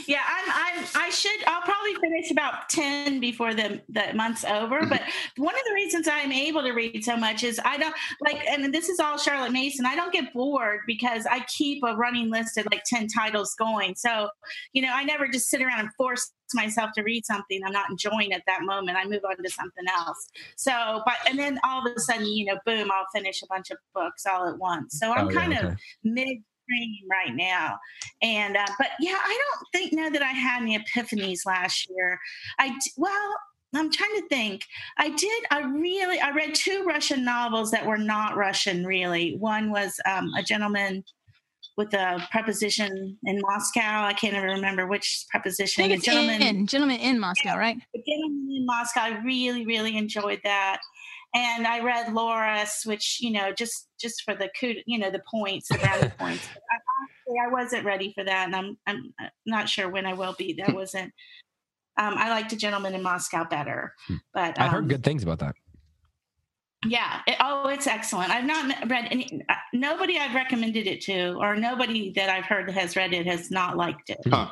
Yeah, 0.07 0.23
I'm, 0.27 0.79
I'm. 0.79 0.87
I 0.95 1.11
should. 1.11 1.45
I'll 1.47 1.63
probably 1.63 1.95
finish 1.97 2.31
about 2.31 2.69
ten 2.69 3.21
before 3.21 3.53
the 3.53 3.81
the 3.89 4.13
month's 4.15 4.45
over. 4.45 4.81
Mm-hmm. 4.81 4.89
But 4.89 5.03
one 5.37 5.55
of 5.55 5.61
the 5.67 5.75
reasons 5.75 6.09
I'm 6.09 6.33
able 6.33 6.63
to 6.63 6.73
read 6.73 7.05
so 7.05 7.17
much 7.17 7.45
is 7.45 7.61
I 7.65 7.77
don't 7.77 7.95
like, 8.21 8.43
and 8.49 8.73
this 8.73 8.89
is 8.89 9.01
all 9.01 9.19
Charlotte 9.19 9.53
Mason. 9.53 9.85
I 9.85 9.95
don't 9.95 10.13
get 10.13 10.33
bored 10.33 10.81
because 10.87 11.27
I 11.27 11.41
keep 11.41 11.83
a 11.85 11.95
running 11.95 12.31
list 12.31 12.57
of 12.57 12.67
like 12.73 12.83
ten 12.85 13.07
titles 13.07 13.55
going. 13.55 13.95
So, 13.97 14.31
you 14.73 14.83
know, 14.83 14.93
I 14.93 15.05
never 15.05 15.29
just 15.29 15.51
sit 15.51 15.61
around 15.61 15.81
and 15.81 15.93
force 15.95 16.33
myself 16.55 16.91
to 16.97 17.03
read 17.03 17.27
something 17.27 17.61
I'm 17.63 17.73
not 17.73 17.91
enjoying 17.91 18.33
at 18.33 18.43
that 18.47 18.63
moment. 18.63 18.97
I 18.97 19.05
move 19.05 19.21
on 19.29 19.37
to 19.43 19.51
something 19.51 19.85
else. 19.95 20.31
So, 20.57 21.03
but 21.05 21.17
and 21.29 21.39
then 21.39 21.59
all 21.65 21.87
of 21.87 21.95
a 21.95 22.01
sudden, 22.01 22.27
you 22.27 22.47
know, 22.47 22.59
boom, 22.65 22.91
I'll 22.91 23.07
finish 23.15 23.43
a 23.43 23.47
bunch 23.47 23.71
of 23.71 23.77
books 23.95 24.25
all 24.25 24.49
at 24.49 24.59
once. 24.59 24.99
So 24.99 25.13
I'm 25.13 25.29
Oh, 25.29 25.31
yeah, 25.31 25.41
kind 25.41 25.53
of 25.53 25.65
okay. 25.65 25.77
Mid 26.69 26.89
right 27.11 27.35
now. 27.35 27.79
And 28.23 28.57
uh, 28.57 28.67
but 28.79 28.89
yeah 29.01 29.19
i 29.23 29.41
don't 29.43 29.67
think 29.73 29.93
know 29.93 30.11
that 30.11 30.23
i 30.23 30.33
had 30.33 30.63
any 30.63 30.79
epiphanies 30.79 31.41
last 31.47 31.89
year. 31.91 32.19
I 32.59 32.77
well 32.97 33.35
i'm 33.75 33.91
trying 33.91 34.15
to 34.17 34.29
think. 34.29 34.65
I 34.97 35.11
did 35.11 35.45
i 35.51 35.61
really 35.61 36.21
i 36.21 36.31
read 36.31 36.55
two 36.55 36.85
russian 36.87 37.25
novels 37.25 37.71
that 37.71 37.87
were 37.87 37.99
not 37.99 38.37
russian 38.37 38.85
really. 38.85 39.37
One 39.39 39.71
was 39.71 39.99
um, 40.07 40.33
a 40.37 40.43
gentleman 40.43 41.05
with 41.77 41.95
a 41.95 42.21
preposition 42.33 43.17
in 43.25 43.41
moscow. 43.41 44.05
I 44.05 44.13
can't 44.13 44.35
even 44.35 44.51
remember 44.51 44.87
which 44.87 45.25
I 45.33 45.39
preposition. 45.39 45.83
Think 45.83 45.93
a 45.93 45.97
it's 45.97 46.05
gentleman 46.05 46.43
in 46.43 46.67
Gentleman 46.67 46.99
in 46.99 47.21
Moscow, 47.21 47.57
right? 47.57 47.77
the 47.95 48.03
Gentleman 48.07 48.49
in 48.51 48.67
Moscow, 48.67 49.01
I 49.01 49.23
really, 49.25 49.65
really 49.65 49.97
enjoyed 49.97 50.41
that. 50.43 50.81
And 51.35 51.67
I 51.67 51.81
read 51.81 52.13
Laurus, 52.13 52.85
which 52.87 53.19
you 53.21 53.31
know, 53.31 53.53
just 53.53 53.89
just 54.01 54.23
for 54.23 54.35
the 54.35 54.49
you 54.87 54.99
know, 54.99 55.11
the 55.11 55.23
points, 55.31 55.69
the 55.69 55.79
brownie 55.79 56.09
points. 56.19 56.49
I, 56.49 56.77
honestly, 57.01 57.41
I 57.45 57.49
wasn't 57.53 57.85
ready 57.85 58.13
for 58.15 58.25
that, 58.25 58.47
and 58.47 58.57
I'm 58.57 58.79
I'm 58.87 59.13
not 59.47 59.69
sure 59.69 59.89
when 59.91 60.07
I 60.07 60.15
will 60.15 60.35
be. 60.39 60.55
That 60.55 60.75
wasn't. 60.75 61.13
Um, 61.99 62.15
I 62.17 62.31
liked 62.31 62.53
A 62.53 62.57
Gentleman 62.57 62.95
in 62.95 63.03
Moscow 63.03 63.45
better, 63.45 63.93
but 64.33 64.59
I've 64.59 64.71
heard 64.71 64.85
um, 64.85 64.89
good 64.89 65.03
things 65.05 65.23
about 65.23 65.41
that. 65.41 65.55
Yeah. 66.87 67.23
It, 67.27 67.37
oh, 67.41 67.69
it's 67.69 67.87
excellent. 67.89 68.31
I've 68.31 68.45
not 68.45 68.89
read 68.89 69.09
any. 69.11 69.43
uh, 69.49 69.55
Nobody 69.73 70.17
I've 70.19 70.35
recommended 70.35 70.87
it 70.87 71.01
to, 71.03 71.37
or 71.41 71.57
nobody 71.57 72.13
that 72.13 72.31
I've 72.31 72.45
heard 72.45 72.71
has 72.71 72.95
read 72.95 73.13
it, 73.13 73.27
has 73.27 73.51
not 73.51 73.77
liked 73.77 74.11
it. 74.11 74.19
Huh. 74.29 74.51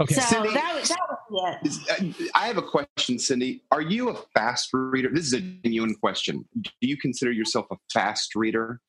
Okay. 0.00 0.14
So 0.14 0.20
Cindy- 0.22 0.54
that 0.54 0.74
was 0.74 0.88
that 0.88 0.98
was 1.30 1.56
it. 1.62 1.66
Is- 1.68 1.88
uh, 2.24 2.28
I 2.34 2.46
have 2.46 2.56
a 2.58 2.62
question, 2.62 3.18
Cindy. 3.18 3.62
Are 3.70 3.80
you 3.82 4.10
a 4.10 4.14
fast 4.34 4.70
reader? 4.72 5.10
This 5.12 5.26
is 5.26 5.34
a 5.34 5.40
genuine 5.40 5.94
question. 5.94 6.44
Do 6.62 6.70
you 6.80 6.96
consider 6.96 7.32
yourself 7.32 7.66
a 7.70 7.76
fast 7.92 8.34
reader? 8.34 8.80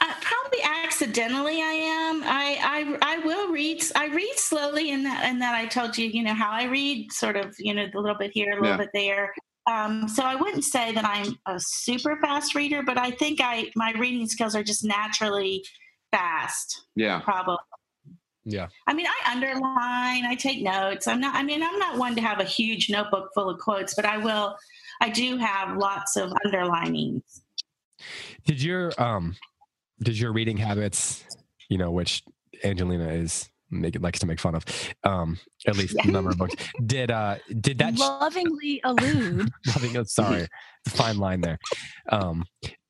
Uh, 0.00 0.12
probably 0.20 0.58
accidentally, 0.64 1.62
I 1.62 1.72
am. 1.72 2.22
I, 2.24 2.58
I 2.60 3.14
I 3.14 3.18
will 3.18 3.52
read. 3.52 3.82
I 3.94 4.08
read 4.08 4.34
slowly, 4.36 4.90
in 4.90 5.04
that 5.04 5.24
and 5.24 5.40
that 5.40 5.54
I 5.54 5.66
told 5.66 5.96
you, 5.96 6.08
you 6.08 6.22
know, 6.24 6.34
how 6.34 6.50
I 6.50 6.64
read, 6.64 7.12
sort 7.12 7.36
of, 7.36 7.54
you 7.58 7.72
know, 7.72 7.86
a 7.94 7.98
little 7.98 8.16
bit 8.18 8.32
here, 8.34 8.50
a 8.50 8.54
little 8.54 8.70
Yeah. 8.70 8.76
bit 8.78 8.90
there. 8.92 9.32
Um, 9.70 10.08
so 10.08 10.24
I 10.24 10.34
wouldn't 10.34 10.64
say 10.64 10.90
that 10.92 11.04
I'm 11.04 11.38
a 11.46 11.60
super 11.60 12.18
fast 12.20 12.56
reader, 12.56 12.82
but 12.82 12.98
I 12.98 13.12
think 13.12 13.40
I 13.40 13.70
my 13.76 13.92
reading 13.92 14.26
skills 14.26 14.56
are 14.56 14.64
just 14.64 14.84
naturally 14.84 15.64
fast. 16.10 16.82
Yeah. 16.96 17.20
Probably. 17.20 17.56
Yeah. 18.44 18.68
I 18.86 18.92
mean, 18.94 19.06
I 19.06 19.32
underline, 19.32 20.24
I 20.26 20.34
take 20.38 20.62
notes. 20.62 21.06
I'm 21.06 21.20
not. 21.20 21.34
I 21.34 21.42
mean, 21.42 21.62
I'm 21.62 21.78
not 21.78 21.96
one 21.98 22.14
to 22.16 22.20
have 22.20 22.40
a 22.40 22.44
huge 22.44 22.90
notebook 22.90 23.30
full 23.34 23.48
of 23.48 23.58
quotes, 23.60 23.94
but 23.94 24.04
I 24.04 24.18
will. 24.18 24.56
I 25.00 25.10
do 25.10 25.36
have 25.36 25.76
lots 25.76 26.16
of 26.16 26.32
underlinings. 26.44 27.22
Did 28.46 28.60
your 28.62 28.92
um 29.00 29.36
did 30.02 30.18
your 30.18 30.32
reading 30.32 30.56
habits, 30.56 31.24
you 31.68 31.78
know, 31.78 31.90
which 31.92 32.22
Angelina 32.64 33.08
is 33.08 33.48
make 33.70 33.98
likes 34.02 34.18
to 34.18 34.26
make 34.26 34.38
fun 34.40 34.54
of, 34.54 34.64
um, 35.04 35.38
at 35.66 35.76
least 35.76 35.94
Yeah. 35.96 36.06
the 36.06 36.12
number 36.12 36.30
of 36.30 36.38
books. 36.38 36.54
Did 36.84 37.10
uh 37.12 37.36
did 37.60 37.78
that 37.78 37.96
Lovingly 37.96 38.80
allude. 38.84 39.50
nothing 39.66 39.96
else, 39.96 40.12
sorry. 40.14 40.48
Fine 40.88 41.18
line 41.18 41.40
there. 41.42 41.58
Um 42.08 42.44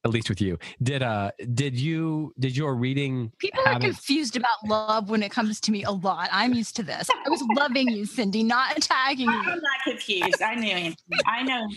at 0.04 0.10
least 0.10 0.28
with 0.28 0.40
you. 0.40 0.58
Did 0.82 1.02
uh 1.02 1.30
did 1.54 1.78
you 1.78 2.32
did 2.38 2.56
your 2.56 2.74
reading 2.74 3.32
People 3.38 3.62
are 3.64 3.72
habits 3.74 3.96
confused 3.96 4.36
about 4.36 4.66
love 4.66 5.10
when 5.10 5.22
it 5.22 5.30
comes 5.30 5.60
to 5.60 5.72
me 5.72 5.84
a 5.84 5.90
lot. 5.90 6.28
I'm 6.32 6.54
used 6.54 6.76
to 6.76 6.82
this. 6.82 7.08
I 7.10 7.28
was 7.28 7.42
loving 7.54 7.88
you, 7.88 8.04
Cindy, 8.06 8.42
not 8.42 8.76
attacking 8.76 9.26
you 9.26 9.38
I'm 9.38 9.60
not 9.60 9.82
confused. 9.84 10.42
I 10.42 10.54
knew 10.54 10.74
him. 10.74 10.94
I 11.26 11.42
know. 11.42 11.68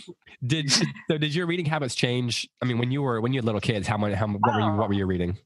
did 0.46 0.70
so 0.70 1.18
did 1.18 1.34
your 1.34 1.46
reading 1.46 1.66
habits 1.66 1.94
change? 1.94 2.48
I 2.60 2.64
mean 2.66 2.78
when 2.78 2.90
you 2.90 3.02
were 3.02 3.20
when 3.20 3.32
you 3.32 3.38
had 3.38 3.44
little 3.44 3.60
kids, 3.60 3.86
how 3.86 3.96
much 3.96 4.14
how 4.14 4.26
what 4.26 4.54
were 4.54 4.60
you 4.60 4.72
what 4.72 4.88
were 4.88 4.94
you 4.94 5.06
reading? 5.06 5.38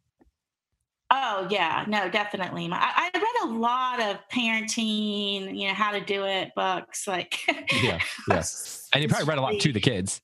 Oh 1.12 1.48
yeah, 1.50 1.84
no, 1.88 2.08
definitely. 2.08 2.68
I, 2.70 3.10
I 3.12 3.18
read 3.18 3.50
a 3.50 3.58
lot 3.58 4.00
of 4.00 4.18
parenting, 4.32 5.58
you 5.58 5.66
know, 5.66 5.74
how 5.74 5.90
to 5.90 6.00
do 6.00 6.24
it 6.24 6.52
books. 6.54 7.08
Like, 7.08 7.40
Yeah, 7.82 7.98
yeah. 8.28 8.44
And 8.94 9.02
you 9.02 9.08
probably 9.08 9.26
read 9.26 9.38
a 9.38 9.40
lot 9.40 9.58
to 9.58 9.72
the 9.72 9.80
kids. 9.80 10.20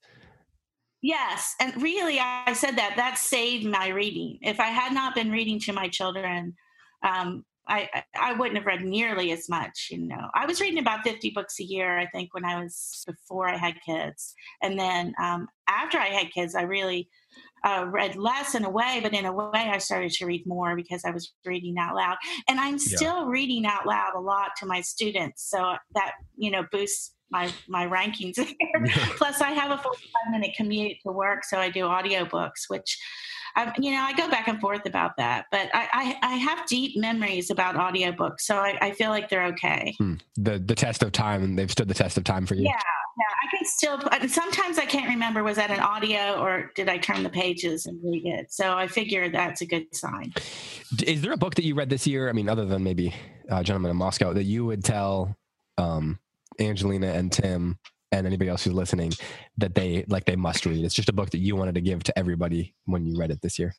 Yes, 1.07 1.55
and 1.61 1.81
really, 1.81 2.19
I 2.19 2.51
said 2.51 2.75
that 2.75 2.95
that 2.97 3.17
saved 3.17 3.65
my 3.65 3.87
reading. 3.87 4.39
If 4.41 4.59
I 4.59 4.65
had 4.67 4.91
not 4.91 5.15
been 5.15 5.31
reading 5.31 5.57
to 5.61 5.71
my 5.71 5.87
children, 5.87 6.53
um, 7.01 7.45
I 7.65 8.03
I 8.19 8.33
wouldn't 8.33 8.57
have 8.57 8.65
read 8.65 8.81
nearly 8.83 9.31
as 9.31 9.47
much. 9.47 9.87
You 9.89 9.99
know, 9.99 10.27
I 10.33 10.45
was 10.45 10.59
reading 10.59 10.79
about 10.79 11.05
fifty 11.05 11.29
books 11.29 11.61
a 11.61 11.63
year. 11.63 11.97
I 11.97 12.07
think 12.07 12.33
when 12.33 12.43
I 12.43 12.61
was 12.61 13.05
before 13.07 13.47
I 13.47 13.55
had 13.55 13.75
kids, 13.85 14.35
and 14.61 14.77
then 14.77 15.13
um, 15.23 15.47
after 15.69 15.97
I 15.97 16.07
had 16.07 16.33
kids, 16.33 16.55
I 16.55 16.63
really 16.63 17.07
uh, 17.63 17.85
read 17.89 18.17
less 18.17 18.53
in 18.53 18.65
a 18.65 18.69
way, 18.69 18.99
but 19.01 19.13
in 19.13 19.25
a 19.25 19.31
way, 19.33 19.47
I 19.53 19.77
started 19.77 20.11
to 20.11 20.25
read 20.25 20.45
more 20.45 20.75
because 20.75 21.05
I 21.05 21.11
was 21.11 21.31
reading 21.45 21.77
out 21.77 21.95
loud, 21.95 22.17
and 22.49 22.59
I'm 22.59 22.77
Yeah. 22.85 22.97
still 22.97 23.27
reading 23.27 23.65
out 23.65 23.85
loud 23.85 24.11
a 24.13 24.19
lot 24.19 24.57
to 24.57 24.65
my 24.65 24.81
students. 24.81 25.49
So 25.49 25.75
that 25.95 26.11
you 26.35 26.51
know 26.51 26.65
boosts 26.69 27.13
my 27.29 27.51
my 27.67 27.87
rankings. 27.87 28.35
Plus, 29.17 29.41
I 29.41 29.51
have 29.51 29.71
a 29.71 29.77
45 29.81 30.11
minute 30.31 30.51
commute 30.55 30.97
to 31.03 31.11
work, 31.11 31.43
so 31.43 31.57
I 31.57 31.69
do 31.69 31.81
audiobooks, 31.83 32.69
which, 32.69 32.97
I, 33.55 33.73
you 33.77 33.91
know, 33.91 34.01
I 34.01 34.13
go 34.13 34.29
back 34.29 34.47
and 34.47 34.59
forth 34.59 34.85
about 34.85 35.17
that. 35.17 35.45
But 35.51 35.69
I, 35.73 36.17
I, 36.21 36.33
I 36.33 36.35
have 36.35 36.65
deep 36.67 36.97
memories 36.97 37.49
about 37.49 37.75
audiobooks, 37.75 38.41
so 38.41 38.57
I, 38.57 38.77
I 38.81 38.91
feel 38.91 39.09
like 39.09 39.29
they're 39.29 39.47
okay. 39.47 39.95
Hmm. 39.97 40.15
The 40.35 40.59
the 40.59 40.75
test 40.75 41.03
of 41.03 41.11
time 41.11 41.43
and 41.43 41.57
they've 41.57 41.71
stood 41.71 41.87
the 41.87 41.93
test 41.93 42.17
of 42.17 42.23
time 42.23 42.45
for 42.45 42.55
you. 42.55 42.63
Yeah. 42.63 42.81
Yeah, 43.17 43.23
I 43.43 43.57
can 43.57 43.65
still. 43.65 44.29
Sometimes 44.29 44.77
I 44.77 44.85
can't 44.85 45.09
remember 45.09 45.43
was 45.43 45.55
that 45.55 45.71
an 45.71 45.79
audio 45.79 46.39
or 46.39 46.71
did 46.75 46.87
I 46.87 46.99
turn 46.99 47.23
the 47.23 47.31
pages 47.31 47.87
and 47.87 47.99
read 48.03 48.27
it. 48.27 48.51
So 48.51 48.77
I 48.77 48.87
figure 48.87 49.27
that's 49.27 49.61
a 49.61 49.65
good 49.65 49.87
sign. 49.95 50.33
Is 51.03 51.21
there 51.21 51.31
a 51.31 51.37
book 51.37 51.55
that 51.55 51.65
you 51.65 51.73
read 51.73 51.89
this 51.89 52.05
year? 52.05 52.29
I 52.29 52.33
mean, 52.33 52.47
other 52.47 52.65
than 52.65 52.83
maybe 52.83 53.15
uh, 53.49 53.63
Gentleman 53.63 53.89
in 53.89 53.97
Moscow, 53.97 54.33
that 54.33 54.43
you 54.43 54.65
would 54.65 54.83
tell 54.83 55.35
um, 55.79 56.19
Angelina 56.59 57.07
and 57.07 57.31
Tim 57.31 57.77
and 58.11 58.25
anybody 58.25 58.49
else 58.49 58.63
who's 58.63 58.73
listening 58.73 59.11
that 59.57 59.75
they 59.75 60.05
like 60.07 60.25
they 60.25 60.35
must 60.35 60.65
read? 60.65 60.83
It's 60.83 60.95
just 60.95 61.09
a 61.09 61.13
book 61.13 61.29
that 61.31 61.39
you 61.39 61.55
wanted 61.55 61.75
to 61.75 61.81
give 61.81 62.03
to 62.03 62.17
everybody 62.17 62.75
when 62.85 63.05
you 63.05 63.17
read 63.17 63.31
it 63.31 63.41
this 63.41 63.59
year. 63.59 63.73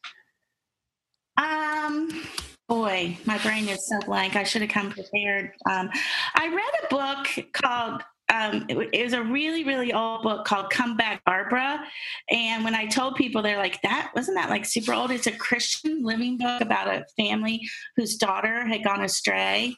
Um, 1.37 2.25
boy, 2.69 3.17
my 3.25 3.38
brain 3.38 3.69
is 3.69 3.87
so 3.87 3.99
blank. 4.01 4.37
I 4.37 4.45
should 4.45 4.62
have 4.62 4.71
come 4.71 4.91
prepared. 4.91 5.53
Um, 5.69 5.91
I 6.35 6.49
read 6.49 6.71
a 6.85 6.88
book 6.88 7.53
called. 7.53 8.03
Um, 8.31 8.67
it, 8.69 8.77
it 8.93 9.05
was 9.05 9.14
a 9.14 9.23
really, 9.23 9.64
really 9.64 9.91
old 9.95 10.23
book 10.23 10.45
called 10.45 10.69
"Come 10.69 10.99
Back, 10.99 11.25
Barbara." 11.25 11.83
And 12.29 12.62
when 12.62 12.75
I 12.75 12.85
told 12.85 13.14
people, 13.14 13.41
they're 13.41 13.57
like, 13.57 13.81
"That 13.81 14.11
wasn't 14.14 14.37
that 14.37 14.51
like 14.51 14.67
super 14.67 14.93
old?" 14.93 15.11
It's 15.11 15.27
a 15.27 15.33
Christian 15.33 16.03
living 16.03 16.37
book 16.37 16.61
about 16.61 16.88
a 16.88 17.07
family 17.17 17.67
whose 17.97 18.17
daughter 18.17 18.67
had 18.67 18.85
gone 18.85 19.03
astray. 19.03 19.75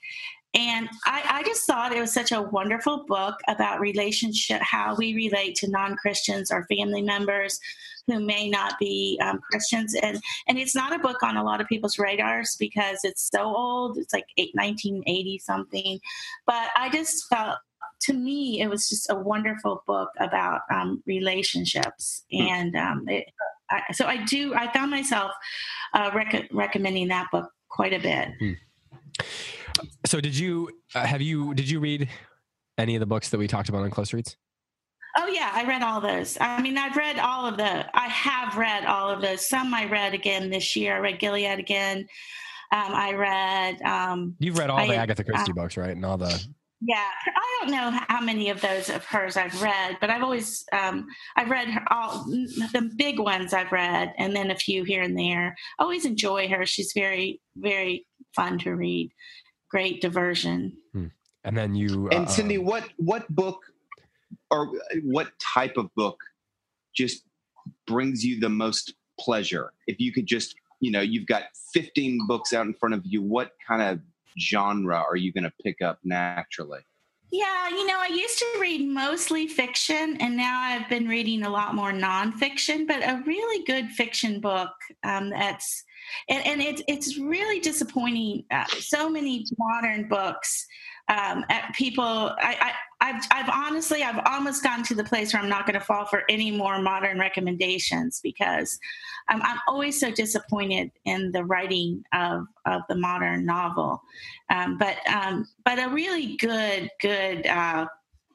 And 0.54 0.88
I, 1.06 1.22
I 1.26 1.42
just 1.44 1.64
thought 1.64 1.94
it 1.94 2.00
was 2.00 2.12
such 2.12 2.32
a 2.32 2.42
wonderful 2.42 3.04
book 3.06 3.36
about 3.46 3.80
relationship, 3.80 4.60
how 4.62 4.96
we 4.96 5.14
relate 5.14 5.54
to 5.56 5.70
non 5.70 5.96
Christians 5.96 6.50
or 6.50 6.66
family 6.66 7.02
members 7.02 7.60
who 8.06 8.18
may 8.18 8.48
not 8.48 8.74
be 8.80 9.20
um, 9.22 9.38
Christians. 9.50 9.94
And 9.94 10.20
and 10.48 10.58
it's 10.58 10.74
not 10.74 10.92
a 10.92 10.98
book 10.98 11.22
on 11.22 11.36
a 11.36 11.44
lot 11.44 11.60
of 11.60 11.68
people's 11.68 11.98
radars 11.98 12.56
because 12.58 13.00
it's 13.04 13.28
so 13.32 13.42
old. 13.42 13.96
It's 13.98 14.12
like 14.12 14.26
eight, 14.38 14.50
1980 14.54 15.38
something. 15.38 16.00
But 16.46 16.70
I 16.76 16.90
just 16.90 17.28
felt, 17.28 17.58
to 18.02 18.12
me, 18.12 18.60
it 18.60 18.68
was 18.68 18.88
just 18.88 19.08
a 19.10 19.14
wonderful 19.14 19.84
book 19.86 20.10
about 20.18 20.62
um, 20.72 21.02
relationships. 21.06 22.24
And 22.32 22.74
um, 22.74 23.04
it, 23.08 23.26
I, 23.70 23.82
so 23.92 24.06
I 24.06 24.24
do, 24.24 24.54
I 24.54 24.72
found 24.72 24.90
myself 24.90 25.30
uh, 25.94 26.10
rec- 26.12 26.48
recommending 26.52 27.08
that 27.08 27.28
book 27.30 27.50
quite 27.68 27.92
a 27.92 28.00
bit. 28.00 28.28
So 30.06 30.20
did 30.20 30.36
you 30.36 30.70
uh, 30.94 31.04
have 31.06 31.22
you 31.22 31.54
did 31.54 31.68
you 31.68 31.80
read 31.80 32.08
any 32.78 32.96
of 32.96 33.00
the 33.00 33.06
books 33.06 33.28
that 33.30 33.38
we 33.38 33.46
talked 33.46 33.68
about 33.68 33.82
on 33.82 33.90
Close 33.90 34.12
Reads? 34.12 34.36
Oh 35.16 35.26
yeah, 35.26 35.50
I 35.52 35.64
read 35.66 35.82
all 35.82 36.00
those. 36.00 36.38
I 36.40 36.60
mean, 36.62 36.78
I've 36.78 36.96
read 36.96 37.18
all 37.18 37.46
of 37.46 37.56
the. 37.56 37.98
I 37.98 38.08
have 38.08 38.56
read 38.56 38.84
all 38.84 39.10
of 39.10 39.20
those. 39.20 39.48
Some 39.48 39.74
I 39.74 39.86
read 39.86 40.14
again 40.14 40.50
this 40.50 40.76
year. 40.76 40.96
I 40.96 40.98
read 41.00 41.18
Gilead 41.18 41.58
again. 41.58 42.06
Um, 42.72 42.94
I 42.94 43.12
read. 43.14 43.82
Um, 43.82 44.36
You've 44.38 44.58
read 44.58 44.70
all 44.70 44.78
I- 44.78 44.86
the 44.86 44.94
Agatha 44.96 45.24
Christie 45.24 45.50
uh, 45.50 45.54
books, 45.54 45.76
right? 45.76 45.90
And 45.90 46.04
all 46.06 46.16
the 46.16 46.40
Yeah, 46.80 47.04
I 47.26 47.58
don't 47.60 47.72
know 47.72 47.98
how 48.08 48.20
many 48.20 48.50
of 48.50 48.60
those 48.60 48.88
of 48.88 49.04
hers 49.04 49.36
I've 49.36 49.60
read, 49.60 49.98
but 50.00 50.10
I've 50.10 50.22
always 50.22 50.64
um, 50.72 51.06
I've 51.36 51.50
read 51.50 51.68
her, 51.68 51.82
all 51.92 52.24
the 52.24 52.90
big 52.96 53.18
ones 53.18 53.52
I've 53.52 53.72
read, 53.72 54.14
and 54.16 54.34
then 54.34 54.50
a 54.52 54.56
few 54.56 54.84
here 54.84 55.02
and 55.02 55.18
there. 55.18 55.56
I 55.78 55.82
always 55.82 56.04
enjoy 56.04 56.48
her. 56.48 56.64
She's 56.66 56.92
very 56.94 57.40
very 57.56 58.06
fun 58.36 58.58
to 58.60 58.76
read. 58.76 59.10
Great 59.70 60.00
diversion. 60.00 60.76
Hmm. 60.92 61.06
And 61.44 61.56
then 61.56 61.74
you 61.74 62.08
And 62.10 62.26
uh, 62.26 62.30
Cindy, 62.30 62.58
what 62.58 62.84
what 62.96 63.28
book 63.28 63.60
or 64.50 64.72
what 65.02 65.28
type 65.38 65.76
of 65.76 65.94
book 65.94 66.18
just 66.94 67.24
brings 67.86 68.24
you 68.24 68.40
the 68.40 68.48
most 68.48 68.94
pleasure? 69.18 69.72
If 69.86 70.00
you 70.00 70.12
could 70.12 70.26
just, 70.26 70.54
you 70.80 70.90
know, 70.90 71.00
you've 71.00 71.26
got 71.26 71.44
15 71.72 72.26
books 72.26 72.52
out 72.52 72.66
in 72.66 72.74
front 72.74 72.94
of 72.94 73.02
you, 73.04 73.22
what 73.22 73.52
kind 73.66 73.82
of 73.82 74.00
genre 74.38 74.96
are 74.96 75.16
you 75.16 75.32
going 75.32 75.44
to 75.44 75.52
pick 75.62 75.80
up 75.82 75.98
naturally? 76.04 76.80
Yeah, 77.32 77.68
you 77.68 77.86
know, 77.86 77.98
I 78.00 78.08
used 78.08 78.38
to 78.40 78.58
read 78.60 78.88
mostly 78.88 79.46
fiction, 79.46 80.16
and 80.18 80.36
now 80.36 80.60
I've 80.60 80.88
been 80.88 81.06
reading 81.06 81.44
a 81.44 81.48
lot 81.48 81.76
more 81.76 81.92
nonfiction. 81.92 82.88
But 82.88 83.04
a 83.04 83.22
really 83.24 83.64
good 83.64 83.88
fiction 83.90 84.40
book 84.40 84.72
um, 85.04 85.30
that's 85.30 85.84
and, 86.28 86.46
and 86.46 86.60
it's 86.62 86.82
it's 86.88 87.18
really 87.18 87.60
disappointing. 87.60 88.44
Uh, 88.50 88.64
so 88.78 89.08
many 89.08 89.44
modern 89.58 90.08
books 90.08 90.66
um, 91.10 91.44
people 91.74 92.04
I, 92.38 92.72
I 93.00 93.06
have 93.10 93.26
I've 93.32 93.48
honestly 93.48 94.02
I've 94.04 94.22
almost 94.26 94.62
gotten 94.62 94.84
to 94.84 94.94
the 94.94 95.02
place 95.02 95.32
where 95.32 95.42
I'm 95.42 95.48
not 95.48 95.66
going 95.66 95.78
to 95.78 95.84
fall 95.84 96.06
for 96.06 96.22
any 96.28 96.50
more 96.50 96.80
modern 96.80 97.18
recommendations 97.18 98.20
because 98.22 98.78
I'm, 99.28 99.42
I'm 99.42 99.58
always 99.66 99.98
so 99.98 100.10
disappointed 100.12 100.92
in 101.04 101.32
the 101.32 101.44
writing 101.44 102.04
of 102.12 102.46
of 102.66 102.82
the 102.88 102.94
modern 102.94 103.44
novel. 103.44 104.00
Um, 104.50 104.78
but 104.78 104.96
um, 105.12 105.46
but 105.64 105.78
a 105.78 105.88
really 105.88 106.36
good 106.36 106.90
good. 107.00 107.46
Uh, 107.46 107.86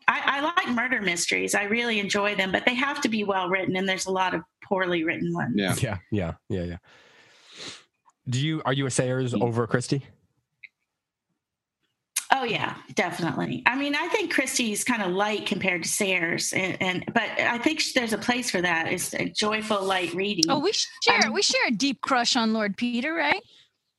I, 0.07 0.21
I 0.25 0.41
like 0.41 0.69
murder 0.75 1.01
mysteries. 1.01 1.55
I 1.55 1.63
really 1.63 1.99
enjoy 1.99 2.35
them, 2.35 2.51
but 2.51 2.63
they 2.63 2.75
have 2.75 3.01
to 3.01 3.09
be 3.09 3.23
well 3.23 3.49
written, 3.49 3.75
and 3.75 3.89
there's 3.89 4.05
a 4.05 4.11
lot 4.11 4.35
of 4.35 4.43
poorly 4.63 5.03
written 5.03 5.33
ones. 5.33 5.55
Yeah. 5.55 5.73
yeah, 5.79 5.97
yeah, 6.11 6.33
yeah, 6.49 6.63
yeah. 6.63 6.77
Do 8.27 8.39
you 8.39 8.61
are 8.65 8.73
you 8.73 8.85
a 8.85 8.91
Sayers 8.91 9.33
over 9.33 9.67
Christie? 9.67 10.03
Oh 12.31 12.43
yeah, 12.43 12.75
definitely. 12.95 13.63
I 13.65 13.75
mean, 13.75 13.95
I 13.95 14.07
think 14.07 14.33
Christie's 14.33 14.83
kind 14.83 15.01
of 15.01 15.11
light 15.11 15.45
compared 15.45 15.83
to 15.83 15.89
Sayers, 15.89 16.53
and, 16.53 16.77
and 16.81 17.05
but 17.13 17.29
I 17.39 17.57
think 17.59 17.81
there's 17.93 18.13
a 18.13 18.17
place 18.17 18.49
for 18.49 18.61
that. 18.61 18.91
It's 18.91 19.13
a 19.13 19.29
joyful, 19.29 19.83
light 19.83 20.13
reading. 20.13 20.45
Oh, 20.49 20.59
we 20.59 20.73
share 21.03 21.27
Um, 21.27 21.33
we 21.33 21.41
share 21.41 21.67
a 21.67 21.71
deep 21.71 22.01
crush 22.01 22.35
on 22.35 22.51
Lord 22.51 22.75
Peter, 22.77 23.13
right? 23.13 23.41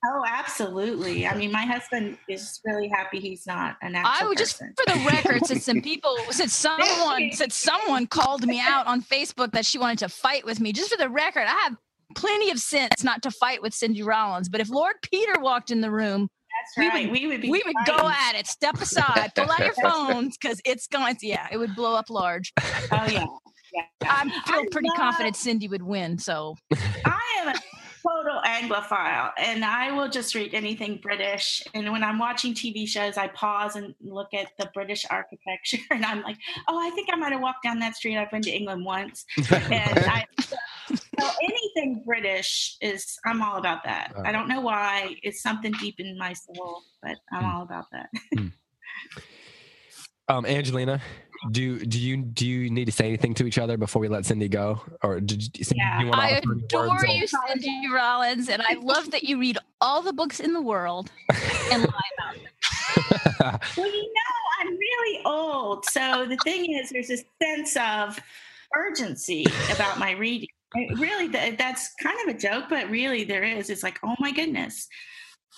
Oh, 0.05 0.23
absolutely. 0.27 1.27
I 1.27 1.35
mean, 1.35 1.51
my 1.51 1.65
husband 1.65 2.19
is 2.29 2.61
really 2.65 2.89
happy 2.89 3.19
he's 3.19 3.47
not 3.47 3.77
an 3.81 3.95
actual 3.95 4.27
I 4.27 4.29
would 4.29 4.39
just 4.39 4.59
person. 4.59 4.75
for 4.77 4.93
the 4.93 5.05
record, 5.07 5.47
since 5.47 5.65
some 5.65 5.81
people, 5.91 6.17
since 6.31 6.55
someone, 6.55 7.33
since 7.33 7.55
someone 7.55 8.07
called 8.07 8.47
me 8.47 8.61
out 8.61 8.87
on 8.87 9.03
Facebook 9.03 9.53
that 9.53 9.65
she 9.65 9.79
wanted 9.79 10.01
to 10.01 10.09
fight 10.09 10.45
with 10.45 10.61
me. 10.61 10.73
Just 10.73 10.91
for 10.91 10.99
the 10.99 11.09
record, 11.09 11.45
I 11.47 11.55
have 11.65 11.77
plenty 12.17 12.51
of 12.51 12.59
sense 12.59 13.05
not 13.05 13.23
to 13.23 13.31
fight 13.31 13.63
with 13.63 13.73
Cindy 13.75 14.03
Rollins. 14.03 14.49
But 14.49 14.61
if 14.61 14.69
Lord 14.71 14.97
Peter 15.03 15.39
walked 15.39 15.71
in 15.71 15.81
the 15.81 15.91
room, 15.91 16.29
That's 16.77 16.95
we 16.97 17.07
would- 17.07 17.13
we 17.13 17.27
would 17.29 17.41
be. 17.43 17.51
we 17.51 17.63
would 17.65 17.77
go 17.87 18.09
at 18.09 18.35
it. 18.35 18.47
Step 18.47 18.81
aside, 18.81 19.33
pull 19.35 19.51
out 19.51 19.61
your 19.61 19.75
phones, 19.83 20.37
because 20.37 20.61
it's 20.65 20.87
going. 20.87 21.17
Yeah, 21.23 21.47
it 21.53 21.59
would 21.59 21.75
blow 21.77 21.95
up 21.95 22.11
large. 22.11 22.53
Oh 22.59 22.65
yeah. 22.91 23.25
yeah. 23.75 23.83
I 24.03 24.23
feel 24.47 24.61
I 24.61 24.67
pretty 24.73 24.89
love- 24.89 24.99
confident 24.99 25.37
Cindy 25.37 25.69
would 25.69 25.83
win. 25.83 26.19
So 26.19 26.57
I 27.05 27.21
am 27.43 27.49
a 27.49 27.55
total 28.03 28.41
Anglophile, 28.47 29.33
and 29.37 29.65
I 29.65 29.91
will 29.91 30.09
just 30.09 30.35
read 30.37 30.55
anything 30.55 31.01
British. 31.03 31.61
And 31.75 31.91
when 31.91 32.05
I'm 32.05 32.19
watching 32.21 32.55
TV 32.55 32.87
shows, 32.89 33.17
I 33.17 33.27
pause 33.29 33.75
and 33.77 33.95
look 34.01 34.29
at 34.33 34.47
the 34.59 34.71
British 34.73 35.05
architecture, 35.11 35.79
and 35.91 36.05
I'm 36.07 36.23
like, 36.23 36.37
"Oh, 36.69 36.79
I 36.81 36.91
think 36.95 37.09
I 37.13 37.17
might 37.17 37.33
have 37.33 37.41
walked 37.43 37.65
down 37.65 37.81
that 37.81 37.97
street. 37.97 38.17
I've 38.17 38.31
been 38.31 38.43
to 38.43 38.51
England 38.51 38.85
once." 38.85 39.25
And 39.51 39.99
I, 40.07 40.25
so 40.45 40.57
anything 41.77 42.03
British 42.05 42.77
is, 42.81 43.19
I'm 43.25 43.43
all 43.43 43.57
about 43.59 43.85
that. 43.85 44.13
I 44.25 44.33
don't 44.33 44.49
know 44.49 44.61
why. 44.61 45.17
It's 45.23 45.43
something 45.43 45.73
deep 45.81 45.97
in 45.99 46.17
my 46.19 46.33
soul, 46.33 46.83
but 47.03 47.17
I'm 47.33 47.45
all 47.45 47.63
about 47.63 47.87
that. 47.93 48.09
Um, 50.29 50.45
Angelina, 50.45 51.01
do 51.53 51.79
do 51.79 52.01
you 52.01 52.17
do 52.17 52.45
you 52.49 52.69
need 52.69 52.87
to 52.87 52.91
say 52.91 53.07
anything 53.07 53.33
to 53.35 53.47
each 53.47 53.59
other 53.59 53.77
before 53.77 54.01
we 54.03 54.09
let 54.09 54.27
Cindy 54.27 54.49
go, 54.49 54.81
or 55.05 55.21
did 55.21 55.57
you, 55.57 55.63
Cindy, 55.63 55.79
Yeah. 55.79 55.99
do 56.01 56.05
you 56.05 56.11
want 56.11 56.21
to 56.21 56.27
I 56.27 56.39
adore 56.65 56.89
words 56.89 57.05
of- 57.05 57.11
you, 57.11 57.27
Cindy 57.29 57.89
Rollins, 57.95 58.49
and 58.49 58.61
I 58.61 58.75
love 58.75 59.13
that 59.13 59.23
you 59.23 59.39
read 59.39 59.57
all 59.81 60.03
the 60.03 60.13
books 60.13 60.41
in 60.41 60.53
the 60.53 60.61
world 60.61 61.13
and 61.71 61.83
lie 61.85 62.11
about 62.19 62.35
them. 63.39 63.61
Well, 63.77 63.87
you 63.87 64.03
know, 64.03 64.63
I'm 64.63 64.71
really 64.77 65.21
old. 65.25 65.85
So 65.85 66.27
the 66.29 66.39
thing 66.43 66.73
is, 66.73 66.91
there's 66.91 67.11
a 67.11 67.19
sense 67.41 67.77
of 67.77 68.19
urgency 68.75 69.47
about 69.73 70.01
my 70.01 70.11
reading. 70.11 70.49
Really, 70.97 71.29
th- 71.29 71.59
that's 71.59 71.95
kind 72.03 72.17
of 72.23 72.35
a 72.35 72.39
joke, 72.39 72.65
but 72.69 72.91
really 72.91 73.25
there 73.25 73.43
is. 73.43 73.71
It's 73.71 73.83
like, 73.83 73.99
oh 74.05 74.15
my 74.19 74.33
goodness, 74.33 74.89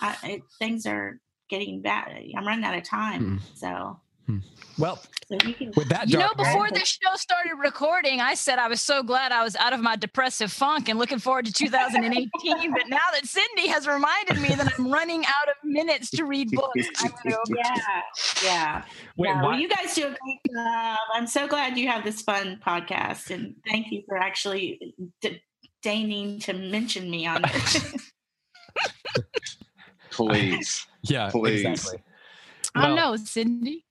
I, 0.01 0.15
it, 0.23 0.41
things 0.59 0.85
are 0.85 1.19
getting 1.49 1.81
bad. 1.81 2.21
I'm 2.37 2.47
running 2.47 2.65
out 2.65 2.77
of 2.77 2.83
time. 2.83 3.23
Hmm. 3.23 3.37
So, 3.55 3.99
Hmm. 4.29 4.37
well, 4.77 5.01
so 5.27 5.37
can. 5.39 5.71
with 5.75 5.89
that, 5.89 6.07
You 6.07 6.19
know, 6.19 6.29
before 6.37 6.65
note- 6.67 6.75
the 6.75 6.85
show 6.85 7.15
started 7.15 7.55
recording, 7.55 8.21
I 8.21 8.35
said 8.35 8.59
I 8.59 8.67
was 8.67 8.79
so 8.79 9.01
glad 9.01 9.31
I 9.31 9.43
was 9.43 9.55
out 9.55 9.73
of 9.73 9.79
my 9.79 9.95
depressive 9.95 10.51
funk 10.51 10.87
and 10.87 10.99
looking 10.99 11.17
forward 11.17 11.45
to 11.47 11.51
2018. 11.51 12.71
but 12.71 12.87
now 12.89 12.97
that 13.13 13.25
Cindy 13.25 13.67
has 13.69 13.87
reminded 13.87 14.39
me 14.39 14.49
that 14.49 14.71
I'm 14.77 14.91
running 14.91 15.25
out 15.25 15.49
of 15.49 15.55
minutes 15.63 16.11
to 16.11 16.25
read 16.25 16.51
books, 16.51 16.87
I'm 16.99 17.09
gonna 17.23 17.35
go 17.35 17.41
Yeah, 17.55 18.01
yeah. 18.43 18.83
Wait, 19.17 19.29
yeah. 19.29 19.41
Well, 19.43 19.59
you 19.59 19.67
guys 19.67 19.95
do 19.95 20.03
a 20.03 20.09
great 20.09 20.39
job. 20.55 20.97
I'm 21.15 21.25
so 21.25 21.47
glad 21.47 21.75
you 21.75 21.87
have 21.87 22.03
this 22.03 22.21
fun 22.21 22.59
podcast, 22.63 23.31
and 23.31 23.55
thank 23.67 23.91
you 23.91 24.03
for 24.07 24.15
actually 24.17 24.93
d- 25.21 25.41
deigning 25.81 26.39
to 26.41 26.53
mention 26.53 27.09
me 27.09 27.25
on 27.25 27.41
it. 27.45 27.83
Please. 30.11 30.85
yeah, 31.03 31.29
Please. 31.31 31.65
exactly. 31.65 32.03
I 32.75 32.81
don't 32.87 32.95
Well- 32.95 33.11
know, 33.13 33.15
Cindy. 33.17 33.85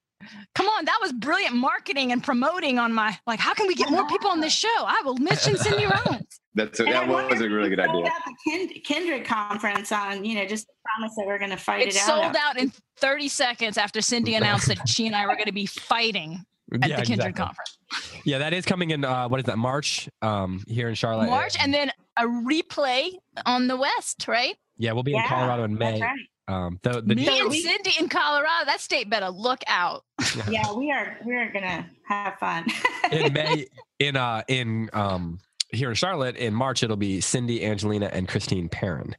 Come 0.55 0.67
on, 0.67 0.85
that 0.87 0.99
was 1.01 1.13
brilliant 1.13 1.55
marketing 1.55 2.13
and 2.13 2.23
promoting 2.23 2.79
on 2.79 2.93
my 2.93 3.17
like. 3.27 3.39
How 3.41 3.55
can 3.55 3.67
we 3.67 3.75
get 3.75 3.91
more 3.91 4.07
people 4.09 4.31
on 4.31 4.41
this 4.41 4.53
show? 4.53 4.69
I 4.79 5.03
will 5.05 5.17
mention 5.19 5.57
Cindy 5.57 5.87
Rollins. 5.87 6.41
That's 6.55 6.81
a, 6.81 6.85
And 6.85 6.95
I 6.95 7.07
that 7.07 7.31
was 7.31 7.41
a 7.41 7.49
really 7.49 7.69
good 7.69 7.79
idea. 7.79 8.07
out 8.07 8.13
the 8.27 8.35
Ken- 8.51 8.69
Kindred 8.85 9.25
conference 9.25 9.93
on, 9.93 10.25
you 10.25 10.35
know, 10.35 10.45
just 10.47 10.67
the 10.67 10.73
promise 10.85 11.15
that 11.17 11.27
we're 11.27 11.39
going 11.39 11.51
to 11.53 11.57
fight 11.57 11.83
It 11.83 11.89
it, 11.89 11.95
sold 11.95 12.25
out. 12.25 12.37
out 12.37 12.59
in 12.59 12.73
30 12.97 13.29
seconds 13.29 13.79
after 13.79 14.01
Cindy 14.01 14.35
announced 14.35 14.67
that 14.67 14.89
she 14.89 15.07
and 15.07 15.15
I 15.15 15.27
were 15.27 15.35
going 15.35 15.47
to 15.47 15.53
be 15.53 15.67
fighting 15.67 16.45
at 16.83 16.89
yeah, 16.91 16.97
the 17.01 17.07
Kindred 17.07 17.29
exactly. 17.29 17.33
conference. 17.45 17.79
Yeah, 18.25 18.39
that 18.39 18.53
is 18.53 18.65
coming 18.67 18.91
in. 18.91 19.05
Uh, 19.05 19.29
what 19.29 19.39
is 19.39 19.47
that? 19.47 19.57
March. 19.59 20.09
Um, 20.21 20.65
here 20.67 20.89
in 20.89 20.95
Charlotte. 20.97 21.27
March, 21.31 21.57
and 21.61 21.73
then 21.73 21.93
a 22.17 22.25
replay 22.25 23.11
on 23.47 23.69
the 23.69 23.77
West, 23.77 24.27
right? 24.27 24.57
yeah, 24.79 24.93
we'll 24.93 25.03
be 25.05 25.15
in 25.15 25.23
Colorado 25.25 25.63
in 25.65 25.75
That's 25.77 26.01
May. 26.01 26.07
right. 26.07 26.19
Um, 26.49 26.81
the, 26.83 27.03
the 27.03 27.15
Me 27.15 27.27
So 27.27 27.45
and 27.45 27.55
Cindy 27.55 27.93
in 28.01 28.09
Colorado. 28.09 28.65
That 28.65 28.81
state 28.81 29.09
better 29.11 29.29
look 29.31 29.63
out. 29.67 30.05
Yeah, 30.51 30.73
we 30.73 30.91
are. 30.91 31.19
We 31.25 31.35
are 31.35 31.51
going 31.53 31.65
to 31.65 31.85
have 32.09 32.39
fun. 32.39 32.67
in 33.13 33.33
May 33.35 33.67
in 33.99 34.17
uh 34.17 34.43
in 34.49 34.89
um 34.93 35.41
here 35.71 35.91
in 35.91 35.95
Charlotte 35.95 36.37
in 36.37 36.55
March 36.55 36.83
it'll 36.83 36.97
be 36.97 37.21
Cindy, 37.21 37.65
Angelina, 37.65 38.09
and 38.13 38.27
Christine 38.27 38.69
Perrin, 38.69 39.15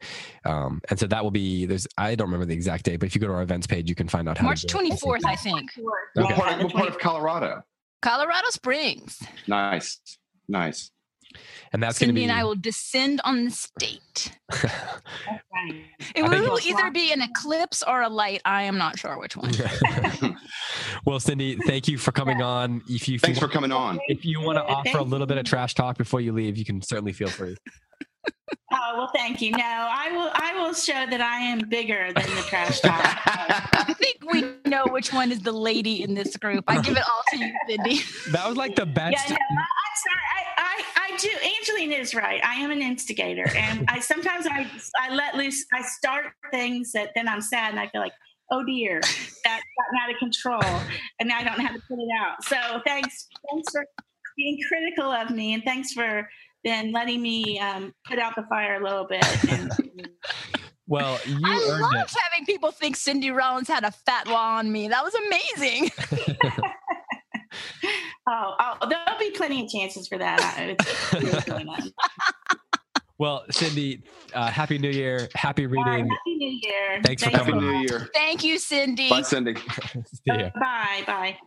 um, 0.46 0.82
and 0.90 1.00
so 1.00 1.06
that 1.08 1.24
will 1.24 1.32
be 1.32 1.66
there's 1.66 1.88
I 1.98 2.16
don't 2.16 2.28
remember 2.28 2.46
the 2.46 2.54
exact 2.54 2.86
date, 2.86 3.00
but 3.00 3.08
if 3.08 3.16
you 3.16 3.22
go 3.22 3.28
to 3.28 3.34
our 3.34 3.42
events 3.42 3.68
page, 3.68 3.90
you 3.90 3.96
can 3.96 4.08
find 4.08 4.28
out 4.28 4.38
how. 4.38 4.46
March 4.46 4.62
to 4.62 4.68
do 4.68 4.80
it. 4.80 4.94
24th, 4.94 5.26
I 5.26 5.36
think. 5.36 5.70
What, 5.78 6.36
part, 6.36 6.58
the 6.58 6.64
what 6.66 6.74
part 6.74 6.90
of 6.90 6.98
Colorado? 7.00 7.64
Colorado 8.02 8.50
Springs. 8.50 9.22
Nice. 9.48 10.00
Nice. 10.48 10.90
And 11.74 11.82
that's 11.84 12.00
going 12.00 12.08
to 12.08 12.12
Cindy 12.14 12.22
be. 12.22 12.24
and 12.24 12.32
I 12.32 12.44
will 12.44 12.56
descend 12.56 13.22
on 13.24 13.46
the 13.46 13.52
state. 13.52 14.38
It 16.16 16.24
will 16.24 16.60
either 16.66 16.92
be 16.92 17.12
an 17.12 17.22
eclipse 17.22 17.84
or 17.86 18.02
a 18.02 18.10
light. 18.10 18.42
I 18.46 18.64
am 18.64 18.78
not 18.78 18.98
sure 18.98 19.20
which 19.20 19.36
one. 19.36 19.52
well, 21.06 21.20
Cindy, 21.20 21.56
thank 21.68 21.88
you 21.88 21.98
for 21.98 22.12
coming 22.12 22.42
on. 22.42 22.82
If 22.88 23.08
you 23.10 23.20
Thanks 23.20 23.40
for 23.40 23.48
coming 23.50 23.72
on. 23.72 24.00
if 24.08 24.24
you 24.26 24.42
want 24.42 24.58
to 24.58 24.64
Yeah, 24.68 24.76
offer 24.76 24.98
a 25.00 25.04
little 25.04 25.28
bit 25.28 25.38
of 25.38 25.46
trash 25.46 25.76
talk 25.76 25.98
before 25.98 26.22
you 26.22 26.32
leave, 26.32 26.58
you 26.58 26.66
can 26.66 26.82
certainly 26.82 27.14
feel 27.14 27.30
free. 27.30 27.56
Oh 28.72 28.94
well, 28.98 29.12
thank 29.16 29.42
you. 29.42 29.52
No, 29.52 29.60
I 29.64 30.12
will. 30.12 30.30
I 30.34 30.54
will 30.60 30.74
show 30.74 30.94
that 31.10 31.22
I 31.22 31.38
am 31.40 31.60
bigger 31.70 32.12
than 32.14 32.24
the 32.36 32.42
trash 32.48 32.80
talk. 32.82 33.00
I 33.26 33.96
think 33.98 34.18
we 34.32 34.54
know 34.70 34.86
which 34.88 35.12
one 35.12 35.32
is 35.32 35.40
the 35.42 35.52
lady 35.52 36.04
in 36.04 36.14
this 36.14 36.36
group. 36.38 36.64
I 36.68 36.80
give 36.82 36.96
it 36.96 37.04
all 37.04 37.24
to 37.32 37.38
you, 37.38 37.52
Cindy. 37.68 38.02
That 38.32 38.48
was 38.48 38.58
like 38.58 38.76
the 38.76 38.86
Yeah, 38.86 38.94
best. 39.12 39.30
no, 39.32 39.36
I- 40.08 40.12
I'm 40.12 40.18
sorry. 40.18 40.56
I, 40.58 40.84
I, 41.08 41.14
I 41.14 41.18
do. 41.18 41.30
Angelina 41.60 41.96
is 42.02 42.14
right. 42.16 42.42
I 42.44 42.56
am 42.56 42.72
an 42.72 42.82
instigator, 42.82 43.48
and 43.56 43.86
I 43.90 44.00
sometimes 44.12 44.46
I, 44.48 44.70
I 45.00 45.14
let 45.14 45.36
loose. 45.36 45.66
I 45.74 45.82
start 45.82 46.28
things 46.52 46.92
that 46.94 47.10
then 47.16 47.28
I'm 47.28 47.42
sad, 47.42 47.72
and 47.72 47.80
I 47.80 47.88
feel 47.90 48.02
like, 48.02 48.14
oh 48.52 48.64
dear, 48.64 49.00
that's 49.02 49.14
gotten 49.46 50.00
out 50.04 50.12
of 50.12 50.18
control, 50.20 50.62
and 51.20 51.30
now 51.30 51.38
I 51.40 51.44
don't 51.44 51.58
know 51.58 51.66
how 51.66 51.74
to 51.74 51.82
put 51.88 52.00
it 52.00 52.10
out. 52.20 52.44
So 52.44 52.82
thanks, 52.86 53.28
thanks 53.52 53.72
for 53.72 53.86
being 54.38 54.58
critical 54.68 55.12
of 55.12 55.30
me, 55.32 55.54
and 55.54 55.64
thanks 55.64 55.92
for 55.94 56.28
then 56.64 56.92
letting 56.92 57.22
me 57.22 57.60
um, 57.60 57.94
put 58.06 58.20
out 58.20 58.36
the 58.36 58.44
fire 58.50 58.82
a 58.82 58.84
little 58.84 59.06
bit. 59.06 59.26
And, 59.52 59.72
Well, 60.88 61.20
you 61.28 61.40
I 61.46 61.68
earned 61.70 61.82
loved 61.84 62.12
it. 62.12 62.18
having 62.32 62.48
people 62.48 62.72
think 62.72 62.96
Cindy 62.96 63.30
Rollins 63.30 63.68
had 63.68 63.84
a 63.84 63.94
fatwa 64.08 64.34
on 64.34 64.72
me. 64.72 64.88
That 64.88 65.04
was 65.04 65.14
amazing. 65.14 65.92
Oh, 68.32 68.54
oh, 68.60 68.88
there'll 68.88 69.20
be 69.20 69.32
plenty 69.32 69.64
of 69.66 69.72
chances 69.72 70.08
for 70.08 70.18
that. 70.20 70.40
I- 70.40 70.76
it's 70.80 71.14
really 71.14 71.42
going 71.48 71.68
on. 71.68 71.92
well, 73.18 73.44
Cindy, 73.50 74.04
uh, 74.36 74.48
happy 74.52 74.78
New 74.78 74.92
Year. 74.92 75.28
Happy 75.34 75.66
All 75.66 75.72
right, 75.74 75.92
reading. 75.94 76.10
Happy 76.12 76.36
New 76.36 76.60
Year. 76.62 77.02
Thanks 77.04 77.24
for 77.24 77.30
Thanks 77.32 77.40
Happy 77.40 77.52
coming. 77.52 77.68
a 77.68 77.72
New. 77.72 77.88
Year. 77.90 78.10
Thank 78.14 78.44
you, 78.44 78.60
Cindy. 78.60 79.10
Bye, 79.10 79.24
Cindy. 79.24 79.56
See 79.96 80.22
ya. 80.28 80.50
Bye. 80.60 81.04
Bye. 81.08 81.38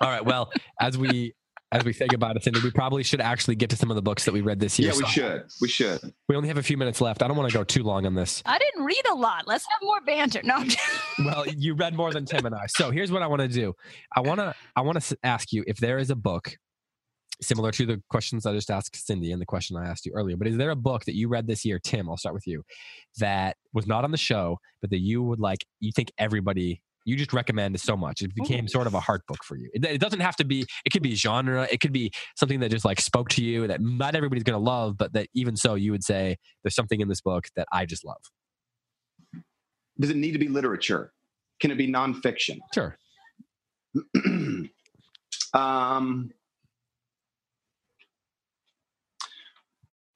All 0.00 0.08
right. 0.10 0.24
Well, 0.24 0.50
as 0.80 0.98
we 0.98 1.34
as 1.70 1.84
we 1.84 1.92
say 1.92 2.06
goodbye 2.06 2.32
to 2.32 2.40
Cindy, 2.40 2.60
we 2.62 2.70
probably 2.70 3.02
should 3.02 3.20
actually 3.20 3.54
get 3.54 3.68
to 3.70 3.76
some 3.76 3.90
of 3.90 3.94
the 3.96 4.02
books 4.02 4.24
that 4.24 4.32
we 4.32 4.40
read 4.40 4.58
this 4.58 4.78
year. 4.78 4.90
Yeah, 4.90 4.96
we 4.96 5.02
So 5.02 5.08
should. 5.08 5.42
We 5.60 5.68
should. 5.68 6.00
we 6.28 6.34
only 6.36 6.48
have 6.48 6.56
a 6.58 6.62
few 6.62 6.76
minutes 6.78 7.00
left. 7.00 7.22
I 7.22 7.28
don't 7.28 7.36
want 7.36 7.50
to 7.50 7.56
go 7.56 7.62
too 7.64 7.82
long 7.82 8.06
on 8.06 8.14
this. 8.14 8.42
I 8.46 8.58
didn't 8.58 8.84
read 8.84 9.02
a 9.10 9.14
lot. 9.14 9.46
Let's 9.46 9.66
have 9.70 9.80
more 9.82 10.00
banter. 10.00 10.40
No, 10.42 10.54
I'm 10.56 10.68
just- 10.68 10.84
Well, 11.18 11.46
you 11.46 11.74
read 11.74 11.94
more 11.94 12.12
than 12.12 12.24
Tim 12.24 12.46
and 12.46 12.54
I. 12.54 12.66
So 12.68 12.90
here's 12.90 13.10
what 13.12 13.22
I 13.22 13.26
want 13.26 13.42
to 13.42 13.48
do. 13.48 13.74
I 14.16 14.20
want 14.20 14.38
to 14.40 14.54
I 14.76 14.80
want 14.80 15.00
to 15.02 15.18
ask 15.24 15.52
you 15.52 15.64
if 15.66 15.76
there 15.78 15.98
is 15.98 16.10
a 16.10 16.16
book 16.16 16.56
similar 17.40 17.70
to 17.70 17.86
the 17.86 18.02
questions 18.10 18.46
I 18.46 18.52
just 18.52 18.70
asked 18.70 19.06
Cindy 19.06 19.30
and 19.30 19.40
the 19.40 19.46
question 19.46 19.76
I 19.76 19.86
asked 19.88 20.06
you 20.06 20.12
earlier. 20.14 20.36
But 20.36 20.48
is 20.48 20.56
there 20.56 20.70
a 20.70 20.76
book 20.76 21.04
that 21.04 21.14
you 21.14 21.28
read 21.28 21.46
this 21.46 21.64
year, 21.64 21.78
Tim? 21.78 22.08
I'll 22.08 22.16
start 22.16 22.34
with 22.34 22.46
you, 22.46 22.62
that 23.18 23.56
was 23.72 23.86
not 23.86 24.04
on 24.04 24.10
the 24.10 24.16
show, 24.16 24.58
but 24.80 24.90
that 24.90 24.98
you 25.00 25.22
would 25.22 25.38
like. 25.40 25.64
You 25.80 25.92
think 25.94 26.10
everybody. 26.18 26.82
You 27.08 27.16
just 27.16 27.32
recommend 27.32 27.80
so 27.80 27.96
much. 27.96 28.20
It 28.20 28.34
became 28.34 28.68
sort 28.68 28.86
of 28.86 28.92
a 28.92 29.00
heart 29.00 29.26
book 29.26 29.42
for 29.42 29.56
you. 29.56 29.70
It, 29.72 29.82
it 29.82 29.98
doesn't 29.98 30.20
have 30.20 30.36
to 30.36 30.44
be. 30.44 30.66
It 30.84 30.90
could 30.90 31.02
be 31.02 31.14
genre. 31.14 31.66
It 31.72 31.80
could 31.80 31.90
be 31.90 32.12
something 32.36 32.60
that 32.60 32.70
just 32.70 32.84
like 32.84 33.00
spoke 33.00 33.30
to 33.30 33.42
you 33.42 33.66
that 33.66 33.80
not 33.80 34.14
everybody's 34.14 34.42
going 34.42 34.58
to 34.58 34.62
love, 34.62 34.98
but 34.98 35.14
that 35.14 35.28
even 35.32 35.56
so, 35.56 35.74
you 35.74 35.90
would 35.90 36.04
say 36.04 36.36
there's 36.62 36.74
something 36.74 37.00
in 37.00 37.08
this 37.08 37.22
book 37.22 37.46
that 37.56 37.66
I 37.72 37.86
just 37.86 38.04
love. 38.04 38.20
Does 39.98 40.10
it 40.10 40.16
need 40.16 40.32
to 40.32 40.38
be 40.38 40.48
literature? 40.48 41.14
Can 41.60 41.70
it 41.70 41.78
be 41.78 41.88
nonfiction? 41.88 42.58
Sure. 42.74 42.98
um, 45.54 46.30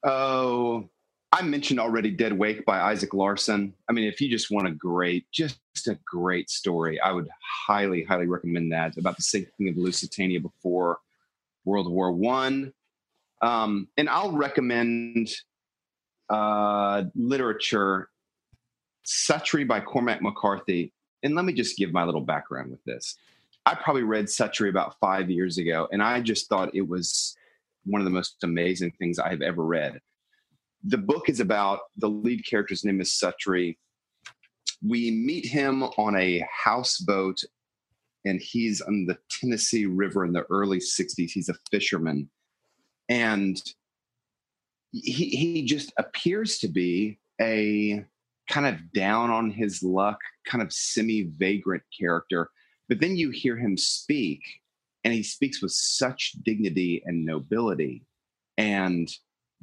oh, 0.03 0.89
I 1.33 1.41
mentioned 1.41 1.79
already 1.79 2.11
Dead 2.11 2.37
Wake 2.37 2.63
by 2.63 2.79
Isaac 2.79 3.11
Larson. 3.11 3.73
I 3.89 3.91
mean, 3.91 4.03
if 4.03 4.21
you 4.21 4.29
just 4.29 4.51
want 4.51 4.67
a 4.67 4.71
great, 4.71 5.25
just 5.31 5.57
a 5.87 5.97
great 6.05 6.47
story, 6.47 7.01
I 7.01 7.11
would 7.11 7.27
highly, 7.41 8.03
highly 8.03 8.27
recommend 8.27 8.71
that 8.71 8.97
about 8.97 9.17
the 9.17 9.23
sinking 9.23 9.67
of 9.67 9.75
Lusitania 9.75 10.39
before 10.39 10.99
World 11.65 11.91
War 11.91 12.11
One. 12.11 12.71
Um, 13.41 13.87
and 13.97 14.07
I'll 14.09 14.31
recommend 14.31 15.31
uh, 16.29 17.05
literature, 17.15 18.09
Suttree 19.03 19.67
by 19.67 19.79
Cormac 19.79 20.21
McCarthy. 20.21 20.93
And 21.23 21.33
let 21.33 21.45
me 21.45 21.53
just 21.53 21.77
give 21.77 21.91
my 21.91 22.03
little 22.03 22.21
background 22.21 22.69
with 22.69 22.83
this. 22.83 23.17
I 23.65 23.73
probably 23.73 24.03
read 24.03 24.25
Suttree 24.25 24.69
about 24.69 24.99
five 24.99 25.31
years 25.31 25.57
ago, 25.57 25.87
and 25.91 26.03
I 26.03 26.21
just 26.21 26.47
thought 26.47 26.75
it 26.75 26.87
was 26.87 27.35
one 27.85 28.01
of 28.01 28.05
the 28.05 28.11
most 28.11 28.43
amazing 28.43 28.91
things 28.99 29.17
I 29.17 29.29
have 29.29 29.41
ever 29.41 29.65
read. 29.65 29.99
The 30.85 30.97
book 30.97 31.29
is 31.29 31.39
about 31.39 31.79
the 31.97 32.09
lead 32.09 32.45
character's 32.45 32.83
name 32.83 32.99
is 32.99 33.11
Suttree. 33.11 33.77
We 34.85 35.11
meet 35.11 35.45
him 35.45 35.83
on 35.83 36.15
a 36.17 36.45
houseboat, 36.51 37.41
and 38.25 38.41
he's 38.41 38.81
on 38.81 39.05
the 39.05 39.17
Tennessee 39.29 39.85
River 39.85 40.25
in 40.25 40.33
the 40.33 40.45
early 40.49 40.79
60s. 40.79 41.31
He's 41.31 41.47
a 41.47 41.55
fisherman. 41.71 42.29
And 43.07 43.61
he, 44.91 45.29
he 45.29 45.65
just 45.65 45.93
appears 45.97 46.57
to 46.59 46.67
be 46.67 47.17
a 47.39 48.05
kind 48.49 48.65
of 48.65 48.91
down 48.91 49.29
on 49.29 49.51
his 49.51 49.83
luck, 49.83 50.19
kind 50.45 50.61
of 50.61 50.73
semi 50.73 51.23
vagrant 51.23 51.83
character. 51.97 52.49
But 52.89 52.99
then 52.99 53.15
you 53.15 53.29
hear 53.29 53.55
him 53.55 53.77
speak, 53.77 54.41
and 55.05 55.13
he 55.13 55.23
speaks 55.23 55.61
with 55.61 55.71
such 55.71 56.33
dignity 56.43 57.01
and 57.05 57.25
nobility. 57.25 58.05
And 58.57 59.09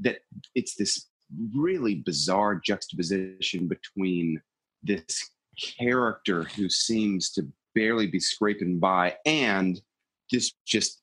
that 0.00 0.20
it's 0.54 0.74
this 0.74 1.06
really 1.55 1.97
bizarre 1.97 2.57
juxtaposition 2.57 3.68
between 3.68 4.41
this 4.83 5.31
character 5.78 6.45
who 6.45 6.68
seems 6.68 7.31
to 7.31 7.47
barely 7.74 8.07
be 8.07 8.18
scraping 8.18 8.78
by 8.78 9.14
and 9.26 9.81
this 10.31 10.53
just 10.66 11.03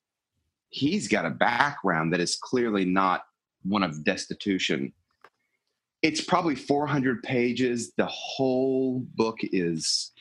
he's 0.69 1.07
got 1.07 1.25
a 1.25 1.29
background 1.29 2.13
that 2.13 2.19
is 2.19 2.35
clearly 2.35 2.85
not 2.85 3.23
one 3.63 3.83
of 3.83 4.03
destitution. 4.03 4.93
It's 6.01 6.21
probably 6.21 6.55
400 6.55 7.23
pages. 7.23 7.93
The 7.97 8.05
whole 8.05 8.99
book 9.15 9.37
is 9.41 10.11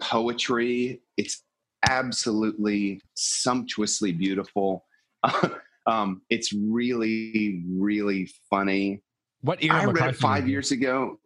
poetry. 0.00 1.00
It's 1.16 1.42
absolutely 1.88 3.00
sumptuously 3.14 4.12
beautiful 4.12 4.84
um, 5.86 6.22
it's 6.30 6.52
really 6.52 7.62
really 7.76 8.28
funny 8.50 9.02
What 9.42 9.62
era? 9.62 9.80
i 9.82 9.84
read 9.84 10.10
it 10.10 10.16
five 10.16 10.48
years 10.48 10.70
ago 10.72 11.18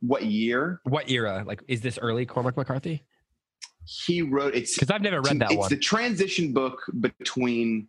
what 0.00 0.24
year 0.26 0.80
What 0.84 1.10
era? 1.10 1.42
Like, 1.44 1.60
is 1.66 1.80
this 1.80 1.98
early 1.98 2.24
Cormac 2.24 2.56
McCarthy? 2.56 3.04
he 3.84 4.22
wrote 4.22 4.54
it's 4.54 4.74
Because 4.74 4.90
I've 4.90 5.02
never 5.02 5.20
read 5.22 5.40
that 5.40 5.50
it's 5.50 5.56
one. 5.56 5.64
It's 5.66 5.68
the 5.70 5.76
transition 5.80 6.52
book 6.52 6.80
between 7.00 7.88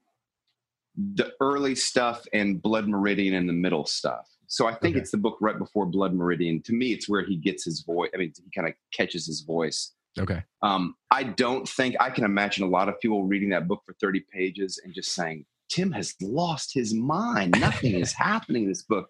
the 0.96 1.32
early 1.40 1.76
stuff 1.76 2.26
and 2.34 2.62
blood 2.62 2.88
meridian 2.88 3.36
and 3.36 3.48
the 3.48 3.54
middle 3.54 3.86
stuff 3.86 4.28
so 4.48 4.66
i 4.68 4.74
think 4.74 4.96
Okay. 4.96 5.02
it's 5.02 5.12
the 5.12 5.18
book 5.18 5.38
right 5.40 5.58
before 5.58 5.86
blood 5.86 6.14
meridian 6.14 6.62
to 6.64 6.74
me 6.74 6.92
it's 6.92 7.08
where 7.08 7.24
he 7.24 7.36
gets 7.38 7.64
his 7.64 7.82
voice 7.82 8.10
i 8.14 8.18
mean 8.18 8.34
he 8.44 8.50
kind 8.54 8.68
of 8.68 8.74
catches 8.92 9.26
his 9.28 9.42
voice 9.42 9.94
okay. 10.18 10.44
um, 10.64 10.96
i 11.12 11.24
don't 11.24 11.70
think 11.70 11.96
i 12.02 12.10
can 12.10 12.24
imagine 12.26 12.64
a 12.66 12.68
lot 12.68 12.90
of 12.90 13.00
people 13.00 13.24
reading 13.24 13.50
that 13.50 13.68
book 13.68 13.82
for 13.86 13.94
30 14.02 14.26
pages 14.34 14.82
and 14.84 14.94
just 14.94 15.14
saying 15.14 15.46
tim 15.70 15.92
has 15.92 16.16
lost 16.22 16.74
his 16.74 16.94
mind 16.94 17.56
nothing 17.60 17.94
is 17.96 18.12
happening 18.28 18.64
in 18.64 18.70
this 18.70 18.84
book 18.84 19.10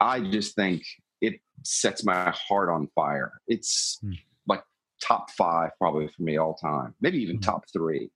i 0.00 0.18
just 0.20 0.54
think 0.56 0.82
it 1.20 1.34
sets 1.62 2.04
my 2.04 2.30
heart 2.30 2.68
on 2.68 2.88
fire 2.94 3.32
it's 3.46 3.98
Hmm. 4.02 4.12
like 4.46 4.62
top 5.02 5.30
five 5.30 5.70
probably 5.78 6.08
for 6.08 6.22
me 6.22 6.36
all 6.38 6.54
time 6.54 6.94
maybe 7.00 7.18
even 7.22 7.36
Hmm. 7.36 7.42
top 7.42 7.64
three 7.72 8.10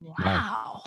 wow. 0.00 0.82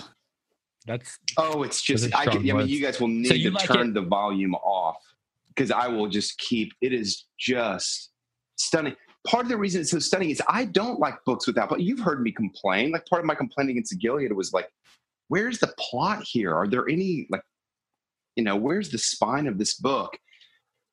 That's 0.86 1.18
Oh, 1.38 1.64
it's 1.64 1.82
just 1.82 2.16
I 2.16 2.26
can. 2.26 2.50
I 2.50 2.54
mean, 2.54 2.68
you 2.70 2.82
guys 2.82 3.00
will 3.02 3.10
need 3.10 3.28
So 3.28 3.34
to 3.36 3.52
like 3.52 3.68
turn 3.68 3.94
the 3.94 4.02
volume 4.02 4.56
off 4.56 4.96
because 5.50 5.70
I 5.70 5.88
will 5.90 6.08
just 6.08 6.38
keep. 6.38 6.72
It 6.82 6.94
is 6.94 7.26
just 7.38 8.12
stunning. 8.56 8.96
Part 9.28 9.44
of 9.44 9.50
the 9.50 9.58
reason 9.58 9.82
it's 9.82 9.92
so 9.92 10.00
stunning 10.00 10.30
is 10.30 10.42
I 10.48 10.64
don't 10.64 10.98
like 11.00 11.16
books 11.26 11.46
without. 11.46 11.68
But 11.68 11.82
you've 11.82 12.00
heard 12.00 12.22
me 12.22 12.32
complain. 12.32 12.92
Like 12.92 13.06
part 13.06 13.20
of 13.22 13.26
my 13.26 13.36
complaint 13.36 13.70
against 13.70 14.00
Gilead 14.00 14.32
was 14.32 14.54
like, 14.54 14.70
"Where's 15.28 15.60
the 15.60 15.74
plot 15.78 16.24
here? 16.24 16.54
Are 16.54 16.68
there 16.68 16.88
any 16.88 17.28
like, 17.30 17.44
you 18.36 18.44
know, 18.44 18.56
where's 18.56 18.90
the 18.90 18.98
spine 18.98 19.48
of 19.48 19.58
this 19.58 19.76
book?" 19.76 20.18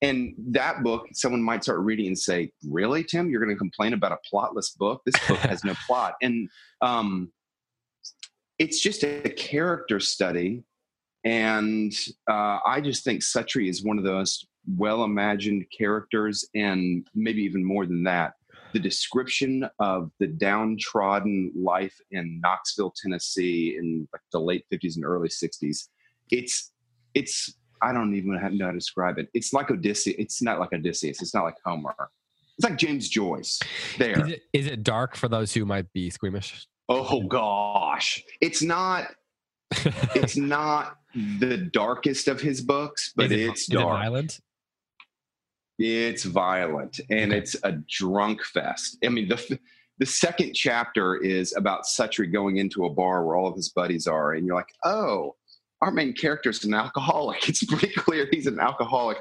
And 0.03 0.35
that 0.49 0.83
book, 0.83 1.07
someone 1.13 1.43
might 1.43 1.63
start 1.63 1.81
reading 1.81 2.09
and 2.09 2.19
say, 2.19 2.53
"Really, 2.69 3.05
Tim? 3.05 3.31
You're 3.31 3.45
going 3.45 3.55
to 3.55 3.59
complain 3.59 3.93
about 3.93 4.13
a 4.13 4.19
plotless 4.33 4.77
book? 4.77 5.03
This 5.05 5.17
book 5.29 5.39
has 5.39 5.65
no 5.65 5.75
plot." 5.87 6.15
And 6.23 6.49
um, 6.81 7.33
it's 8.59 8.81
just 8.81 9.03
a 9.05 9.31
character 9.31 10.01
study 10.01 10.65
and 11.25 11.93
uh, 12.29 12.59
I 12.65 12.81
just 12.83 13.03
think 13.03 13.23
Suttree 13.23 13.69
is 13.69 13.83
one 13.83 13.97
of 13.99 14.05
those 14.05 14.47
well 14.77 15.05
imagined 15.05 15.65
characters, 15.77 16.47
and 16.55 17.07
maybe 17.15 17.43
even 17.43 17.65
more 17.65 17.87
than 17.87 18.05
that. 18.05 18.35
The 18.75 18.81
description 18.81 19.67
of 19.79 20.11
the 20.19 20.27
downtrodden 20.27 21.53
life 21.57 21.97
in 22.11 22.41
Knoxville, 22.43 22.93
Tennessee, 23.01 23.77
in 23.79 24.07
like 24.13 24.23
the 24.33 24.41
late 24.41 24.67
fifties 24.69 24.97
and 24.97 25.05
early 25.05 25.31
sixties, 25.31 25.89
it's 26.31 26.73
it's 27.15 27.55
I 27.81 27.93
don't 27.93 28.15
even 28.15 28.33
know 28.33 28.39
how 28.39 28.49
to 28.49 28.73
describe 28.73 29.19
it. 29.19 29.29
It's 29.33 29.53
like 29.53 29.71
Odysseus. 29.71 30.17
It's 30.19 30.43
not 30.43 30.59
like 30.59 30.73
Odysseus. 30.73 31.23
It's 31.23 31.35
not 31.35 31.45
like 31.45 31.57
Homer. 31.65 31.95
It's 32.59 32.69
like 32.69 32.77
James 32.77 33.09
Joyce. 33.09 33.61
There. 33.99 34.21
is 34.27 34.33
it, 34.33 34.43
is 34.53 34.67
it 34.67 34.83
dark 34.83 35.17
for 35.17 35.29
those 35.29 35.53
who 35.53 35.65
might 35.65 35.93
be 35.93 36.11
squeamish? 36.11 36.67
Oh 36.89 37.23
gosh, 37.29 38.23
it's 38.41 38.63
not. 38.63 39.09
It's 40.15 40.37
not 40.37 40.97
the 41.15 41.57
darkest 41.73 42.29
of 42.29 42.41
his 42.41 42.61
books, 42.61 43.13
but 43.15 43.33
it, 43.33 43.41
it's 43.41 43.63
is 43.63 43.69
it 43.71 43.75
dark. 43.75 44.01
violent? 44.01 44.41
It's 45.79 46.25
violent 46.25 47.01
and 47.11 47.33
it's 47.33 47.57
a 47.65 47.73
drunk 47.89 48.45
fest. 48.45 48.99
I 49.05 49.09
mean, 49.09 49.29
the 49.29 49.59
the 49.99 50.07
second 50.07 50.55
chapter 50.55 51.17
is 51.17 51.55
about 51.57 51.85
Suttree 51.85 52.33
going 52.33 52.57
into 52.57 52.85
a 52.85 52.91
bar 52.91 53.25
where 53.25 53.37
all 53.37 53.49
of 53.49 53.57
his 53.57 53.69
buddies 53.69 54.07
are, 54.07 54.33
and 54.33 54.45
you're 54.47 54.57
like, 54.57 54.73
oh, 54.85 55.37
our 55.81 55.91
main 55.91 56.13
character 56.13 56.51
is 56.51 56.65
an 56.65 56.75
alcoholic. 56.75 57.49
It's 57.49 57.65
pretty 57.65 57.93
clear 57.95 58.27
he's 58.31 58.47
an 58.47 58.59
alcoholic. 58.59 59.19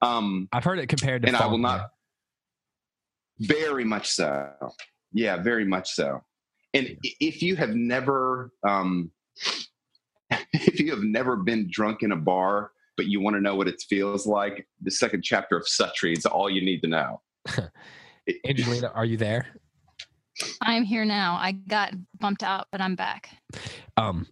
Um, 0.00 0.48
I've 0.52 0.64
heard 0.64 0.78
it 0.78 0.88
compared 0.88 1.22
to. 1.22 1.28
and 1.28 1.36
I 1.36 1.46
will 1.46 1.58
not. 1.58 1.90
Very 3.40 3.84
much 3.84 4.08
so. 4.08 4.50
Yeah, 5.12 5.36
very 5.38 5.64
much 5.64 5.90
so. 5.90 6.22
And 6.72 6.96
if 7.02 7.42
you 7.42 7.56
have 7.56 7.74
never, 7.74 8.50
um, 8.66 9.10
if 10.52 10.80
you 10.80 10.90
have 10.90 11.02
never 11.02 11.36
been 11.36 11.68
drunk 11.70 12.02
in 12.02 12.12
a 12.12 12.16
bar, 12.16 12.72
but 12.96 13.06
you 13.06 13.20
want 13.20 13.36
to 13.36 13.40
know 13.40 13.54
what 13.54 13.68
it 13.68 13.82
feels 13.88 14.26
like. 14.26 14.66
The 14.82 14.90
second 14.90 15.22
chapter 15.22 15.56
of 15.56 15.64
Suttree 15.64 16.16
is 16.16 16.26
all 16.26 16.48
you 16.50 16.62
need 16.64 16.80
to 16.82 16.88
know. 16.88 17.20
Angelina, 18.46 18.90
are 18.94 19.04
you 19.04 19.16
there? 19.16 19.46
I'm 20.60 20.82
here 20.84 21.04
now. 21.04 21.36
I 21.36 21.52
got 21.52 21.94
bumped 22.18 22.42
out, 22.42 22.66
but 22.72 22.80
I'm 22.80 22.96
back. 22.96 23.30
Um, 23.96 24.26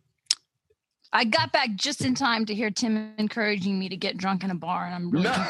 I 1.13 1.25
got 1.25 1.53
back 1.53 1.75
just 1.77 2.05
in 2.05 2.15
time 2.15 2.47
to 2.47 2.55
hear 2.55 2.71
Tim 2.71 3.13
encouraging 3.19 3.79
me 3.79 3.89
to 3.89 3.97
get 3.97 4.17
drunk 4.17 4.45
in 4.45 4.51
a 4.51 4.55
bar, 4.55 4.87
and 4.87 4.95
I'm 4.95 5.11
really 5.11 5.25
no, 5.25 5.47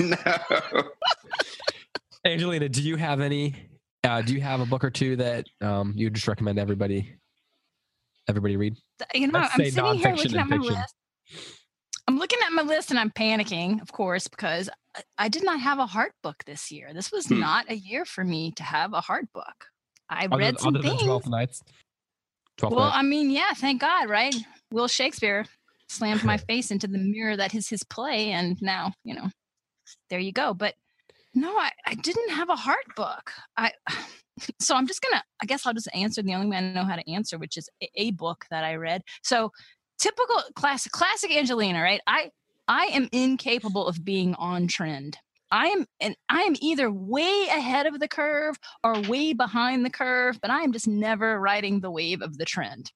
no. 0.72 0.82
Angelina, 2.24 2.68
do 2.68 2.82
you 2.82 2.96
have 2.96 3.20
any? 3.20 3.54
Uh, 4.02 4.22
do 4.22 4.32
you 4.32 4.40
have 4.40 4.60
a 4.60 4.66
book 4.66 4.84
or 4.84 4.90
two 4.90 5.16
that 5.16 5.46
um, 5.60 5.92
you 5.96 6.08
just 6.10 6.26
recommend 6.26 6.58
everybody 6.58 7.14
everybody 8.28 8.56
read? 8.56 8.76
you 9.14 9.26
know, 9.26 9.38
Let's 9.40 9.54
I'm 9.54 9.60
say 9.60 9.70
sitting 9.70 9.94
here 9.94 10.06
nonfiction 10.08 10.16
looking 10.16 10.38
at 10.38 10.48
my 10.48 10.56
fiction. 10.56 10.74
list. 10.74 10.94
I'm 12.08 12.18
looking 12.18 12.38
at 12.44 12.52
my 12.52 12.62
list 12.62 12.88
and 12.90 12.98
I'm 12.98 13.10
panicking, 13.10 13.82
of 13.82 13.92
course, 13.92 14.28
because 14.28 14.70
I- 15.18 15.28
did 15.28 15.44
not 15.44 15.60
have 15.60 15.78
a 15.78 15.84
heart 15.84 16.14
book 16.22 16.42
this 16.46 16.72
year. 16.72 16.94
This 16.94 17.12
was 17.12 17.26
Hmm. 17.26 17.38
not 17.38 17.70
a 17.70 17.76
year 17.76 18.06
for 18.06 18.24
me 18.24 18.50
to 18.52 18.62
have 18.62 18.94
a 18.94 19.02
heart 19.02 19.30
book. 19.34 19.66
I 20.08 20.24
Other, 20.24 20.38
read 20.38 20.58
some 20.58 20.80
things. 20.80 21.02
Twelfth 21.02 21.28
Nights. 21.28 21.62
Twelfth 22.56 22.74
Well, 22.74 22.86
Night. 22.86 22.96
I 22.98 23.02
mean, 23.02 23.30
yeah, 23.30 23.52
thank 23.52 23.82
God, 23.82 24.08
right? 24.08 24.34
Will 24.70 24.88
Shakespeare 24.88 25.44
slammed 25.90 26.24
my 26.24 26.38
face 26.48 26.70
into 26.70 26.86
the 26.88 26.96
mirror 26.96 27.36
that 27.36 27.54
is 27.54 27.68
his 27.68 27.82
play, 27.84 28.30
and 28.32 28.56
now, 28.62 28.94
you 29.04 29.14
know, 29.14 29.28
there 30.08 30.18
you 30.18 30.32
go. 30.32 30.54
But 30.54 30.76
no, 31.34 31.58
I, 31.58 31.70
I 31.86 31.94
didn't 31.94 32.30
have 32.30 32.48
a 32.48 32.56
heart 32.56 32.96
book. 32.96 33.32
I 33.58 33.72
so 34.60 34.74
I'm 34.74 34.86
just 34.86 35.02
gonna 35.02 35.22
I 35.42 35.46
guess 35.46 35.66
I'll 35.66 35.74
just 35.74 35.94
answer 35.94 36.22
the 36.22 36.32
only 36.34 36.46
way 36.46 36.56
I 36.56 36.72
know 36.72 36.84
how 36.84 36.96
to 36.96 37.10
answer, 37.10 37.36
which 37.36 37.58
is 37.58 37.68
a, 37.82 37.90
a 37.96 38.10
book 38.12 38.46
that 38.50 38.64
I 38.64 38.76
read. 38.76 39.02
So 39.22 39.52
typical 39.98 40.42
classic 40.54 40.92
classic 40.92 41.34
Angelina, 41.36 41.82
right? 41.82 42.00
I 42.06 42.30
I 42.66 42.86
am 42.86 43.08
incapable 43.12 43.86
of 43.86 44.04
being 44.04 44.34
on 44.34 44.68
trend. 44.68 45.18
I 45.50 45.68
am 45.68 45.86
and 46.00 46.16
I 46.28 46.42
am 46.42 46.54
either 46.60 46.90
way 46.90 47.46
ahead 47.48 47.86
of 47.86 47.98
the 48.00 48.08
curve 48.08 48.56
or 48.84 49.00
way 49.02 49.32
behind 49.32 49.84
the 49.84 49.90
curve, 49.90 50.38
but 50.40 50.50
I 50.50 50.62
am 50.62 50.72
just 50.72 50.86
never 50.86 51.40
riding 51.40 51.80
the 51.80 51.90
wave 51.90 52.22
of 52.22 52.38
the 52.38 52.44
trend. 52.44 52.92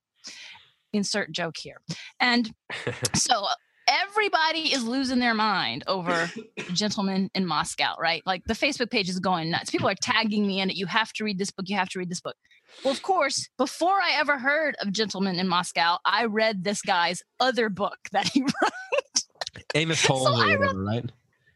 Insert 0.92 1.32
joke 1.32 1.56
here. 1.56 1.80
And 2.20 2.52
so 3.14 3.44
uh, 3.44 3.54
everybody 3.88 4.72
is 4.72 4.84
losing 4.84 5.18
their 5.18 5.34
mind 5.34 5.84
over 5.86 6.30
gentlemen 6.72 7.30
in 7.34 7.46
Moscow, 7.46 7.94
right? 7.98 8.22
Like 8.26 8.44
the 8.44 8.54
Facebook 8.54 8.90
page 8.90 9.08
is 9.08 9.18
going 9.18 9.50
nuts. 9.50 9.70
People 9.70 9.88
are 9.88 9.94
tagging 9.94 10.46
me 10.46 10.60
in 10.60 10.68
it. 10.68 10.76
You 10.76 10.86
have 10.86 11.12
to 11.14 11.24
read 11.24 11.38
this 11.38 11.50
book. 11.50 11.68
You 11.68 11.76
have 11.76 11.88
to 11.90 11.98
read 11.98 12.10
this 12.10 12.20
book. 12.20 12.36
Well, 12.84 12.92
of 12.92 13.02
course, 13.02 13.48
before 13.58 14.00
I 14.00 14.12
ever 14.18 14.38
heard 14.38 14.74
of 14.80 14.92
Gentlemen 14.92 15.38
in 15.38 15.46
Moscow, 15.48 15.98
I 16.04 16.24
read 16.24 16.64
this 16.64 16.82
guy's 16.82 17.22
other 17.40 17.68
book 17.68 17.96
that 18.12 18.28
he 18.28 18.42
wrote. 18.42 19.62
Amos 19.74 20.02
Towles 20.02 20.24
so 20.24 20.34
or 20.34 20.46
read- 20.46 20.58
whatever, 20.58 20.82
right? 20.84 21.10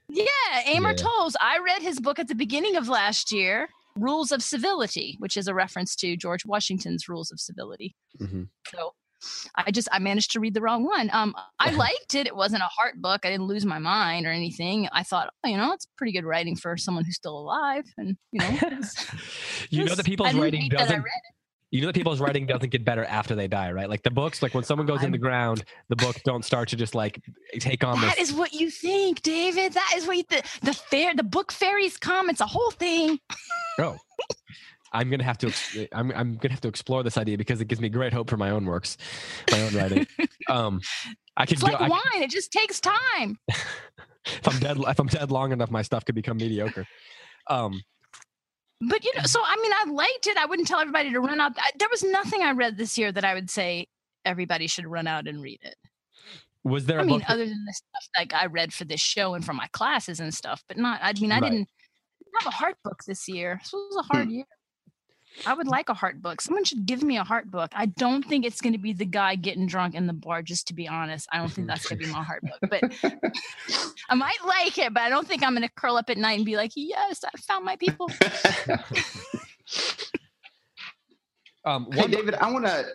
Yeah, 0.09 0.27
Amor 0.67 0.91
Yeah. 0.91 0.97
Towles. 0.97 1.37
I 1.41 1.59
read 1.59 1.83
his 1.83 1.99
book 2.01 2.19
at 2.19 2.29
the 2.29 2.35
beginning 2.35 2.77
of 2.77 2.89
last 2.89 3.33
year, 3.33 3.69
Rules 3.97 4.31
of 4.31 4.43
Civility, 4.43 5.17
which 5.19 5.37
is 5.37 5.49
a 5.49 5.55
reference 5.55 5.97
to 5.97 6.17
George 6.17 6.47
Washington's 6.47 7.09
Rules 7.09 7.31
of 7.33 7.41
Civility. 7.41 7.97
hmm 8.19 8.45
So 8.71 8.95
I 9.55 9.71
just 9.71 9.89
I 9.93 9.99
managed 9.99 10.33
to 10.33 10.41
read 10.41 10.55
the 10.55 10.61
wrong 10.61 10.85
one. 10.85 11.11
Um, 11.13 11.35
I 11.59 11.71
liked 11.75 12.15
it. 12.15 12.27
It 12.27 12.37
wasn't 12.37 12.63
a 12.63 12.67
heart 12.67 13.01
book. 13.01 13.21
I 13.25 13.31
didn't 13.31 13.47
lose 13.47 13.65
my 13.65 13.79
mind 13.79 14.27
or 14.27 14.31
anything. 14.31 14.89
I 14.93 15.03
thought, 15.03 15.33
oh, 15.45 15.49
you 15.49 15.57
know, 15.57 15.73
it's 15.73 15.87
pretty 15.97 16.13
good 16.13 16.25
writing 16.25 16.57
for 16.57 16.77
someone 16.77 17.05
who's 17.05 17.17
still 17.17 17.39
alive. 17.39 17.85
And 17.97 18.17
you 18.33 18.41
know, 18.41 18.59
was- 18.79 19.07
you 19.71 19.85
know 19.85 19.95
I 19.99 20.03
people's 20.03 20.35
writing 20.35 20.69
doesn't. 20.69 21.05
You 21.73 21.81
know 21.81 21.89
that 21.89 21.95
people's 21.95 22.21
writing 22.21 22.47
doesn't 22.47 22.71
get 22.71 22.85
better 22.85 23.05
after 23.05 23.35
they 23.35 23.49
die, 23.49 23.73
right? 23.73 23.91
Like 23.91 24.05
the 24.05 24.11
books, 24.11 24.41
like 24.41 24.55
when 24.55 24.63
someone 24.63 24.87
goes 24.87 25.03
in 25.03 25.11
the 25.11 25.19
ground, 25.19 25.65
the 25.89 25.97
book 25.97 26.17
don't 26.25 26.45
start 26.45 26.69
to 26.69 26.77
just 26.77 26.95
like 26.95 27.21
take 27.59 27.83
on 27.83 28.01
That 28.01 28.15
this. 28.17 28.31
is 28.31 28.35
what 28.37 28.53
you 28.53 28.71
think, 28.71 29.21
David. 29.23 29.73
That 29.73 29.93
is 29.97 30.07
what 30.07 30.17
you 30.17 30.23
th- 30.23 30.45
the 30.63 30.73
fair 30.73 31.13
the 31.15 31.25
book 31.25 31.51
fairies 31.51 31.97
come. 31.97 32.31
It's 32.31 32.41
a 32.41 32.47
whole 32.47 32.71
thing. 32.71 33.19
Oh, 33.81 33.97
I'm 34.93 35.11
gonna 35.11 35.25
have 35.25 35.39
to. 35.39 35.53
I'm 35.93 36.11
I'm 36.13 36.37
gonna 36.37 36.53
have 36.53 36.61
to 36.63 36.69
explore 36.69 37.03
this 37.03 37.19
idea 37.19 37.37
because 37.37 37.61
it 37.61 37.67
gives 37.69 37.81
me 37.81 37.89
great 37.89 38.13
hope 38.13 38.31
for 38.31 38.37
my 38.37 38.51
own 38.51 38.65
works, 38.67 38.97
my 39.51 39.63
own 39.63 39.75
writing. 39.75 40.07
Um, 40.49 40.81
I 41.37 41.45
could 41.45 41.55
It's 41.55 41.63
go. 41.65 41.73
like 41.73 41.81
wine. 41.91 42.23
It 42.23 42.31
just 42.31 42.53
takes 42.53 42.81
time. 42.81 43.37
if 43.49 44.47
I'm 44.49 44.61
dead, 44.61 44.77
if 44.79 45.01
I'm 45.01 45.09
dead 45.09 45.33
long 45.33 45.51
enough, 45.51 45.73
my 45.73 45.83
stuff 45.83 46.05
could 46.05 46.15
become 46.15 46.37
mediocre. 46.37 46.87
Um, 47.51 47.83
But 48.81 49.05
you 49.05 49.13
know, 49.17 49.25
so 49.25 49.41
I 49.45 49.57
mean, 49.61 49.73
I 49.73 49.91
liked 49.91 50.29
it. 50.29 50.37
I 50.37 50.47
wouldn't 50.47 50.69
tell 50.69 50.79
everybody 50.79 51.11
to 51.11 51.19
run 51.21 51.41
out. 51.41 51.53
I, 51.59 51.71
there 51.81 51.89
was 51.91 52.05
nothing 52.05 52.43
I 52.43 52.53
read 52.53 52.79
this 52.79 52.97
year 52.97 53.11
that 53.11 53.25
I 53.25 53.35
would 53.35 53.51
say 53.51 53.89
everybody 54.25 54.69
should 54.69 54.87
run 54.87 55.09
out 55.09 55.27
and 55.27 55.43
read 55.43 55.59
it. 55.63 55.75
was 56.63 56.87
there 56.87 57.01
I 57.01 57.03
a 57.03 57.07
mean, 57.07 57.19
book? 57.19 57.27
that- 57.27 57.35
other 57.35 57.47
than 57.47 57.65
the 57.67 57.73
stuff 57.73 58.09
like 58.17 58.33
I 58.33 58.47
read 58.47 58.73
for 58.73 58.85
this 58.85 59.01
show 59.01 59.35
and 59.35 59.45
for 59.45 59.53
my 59.53 59.67
classes 59.73 60.21
and 60.21 60.33
stuff, 60.33 60.63
but 60.69 60.77
not. 60.77 61.01
I 61.03 61.13
mean, 61.21 61.33
I 61.33 61.41
Right. 61.41 61.51
didn't 61.51 61.69
have 62.41 62.53
a 62.53 62.57
heart 62.57 62.77
book 62.85 63.03
this 63.05 63.27
year. 63.27 63.59
This 63.63 63.73
was 63.73 63.97
a 63.97 64.03
Hmm. 64.03 64.17
hard 64.17 64.31
year. 64.31 64.45
I 65.45 65.55
would 65.55 65.67
like 65.67 65.89
a 65.89 65.95
heart 65.95 66.23
book. 66.23 66.41
Someone 66.41 66.65
should 66.65 66.87
give 66.87 67.03
me 67.03 67.17
a 67.19 67.25
heart 67.25 67.51
book. 67.51 67.71
I 67.75 67.87
don't 67.87 68.25
think 68.25 68.45
it's 68.47 68.61
going 68.61 68.73
to 68.73 68.79
be 68.79 68.93
the 68.93 69.05
guy 69.05 69.35
getting 69.35 69.67
drunk 69.67 69.95
in 69.95 70.07
the 70.07 70.13
bar. 70.13 70.43
Just 70.43 70.69
to 70.69 70.75
be 70.75 70.89
honest, 70.89 71.29
I 71.33 71.39
don't 71.39 71.51
think 71.51 71.67
that's 71.67 71.87
going 71.87 71.99
to 72.01 72.07
be 72.07 72.13
my 72.13 72.23
heart 72.23 72.43
book. 72.43 72.61
But 72.71 72.83
I 74.09 74.15
might 74.15 74.45
like 74.47 74.79
it, 74.79 74.95
but 74.95 75.03
I 75.03 75.09
don't 75.09 75.27
think 75.27 75.43
I'm 75.43 75.53
going 75.55 75.63
to 75.67 75.75
curl 75.75 75.97
up 75.97 76.09
at 76.09 76.17
night 76.17 76.37
and 76.39 76.47
be 76.47 76.57
like, 76.57 76.73
"Yes, 76.75 77.25
I 77.25 77.31
found 77.39 77.65
my 77.65 77.77
people." 77.77 78.11
um, 81.65 81.89
hey, 81.93 82.07
David, 82.07 82.35
I 82.35 82.51
want 82.51 82.67
to. 82.67 82.87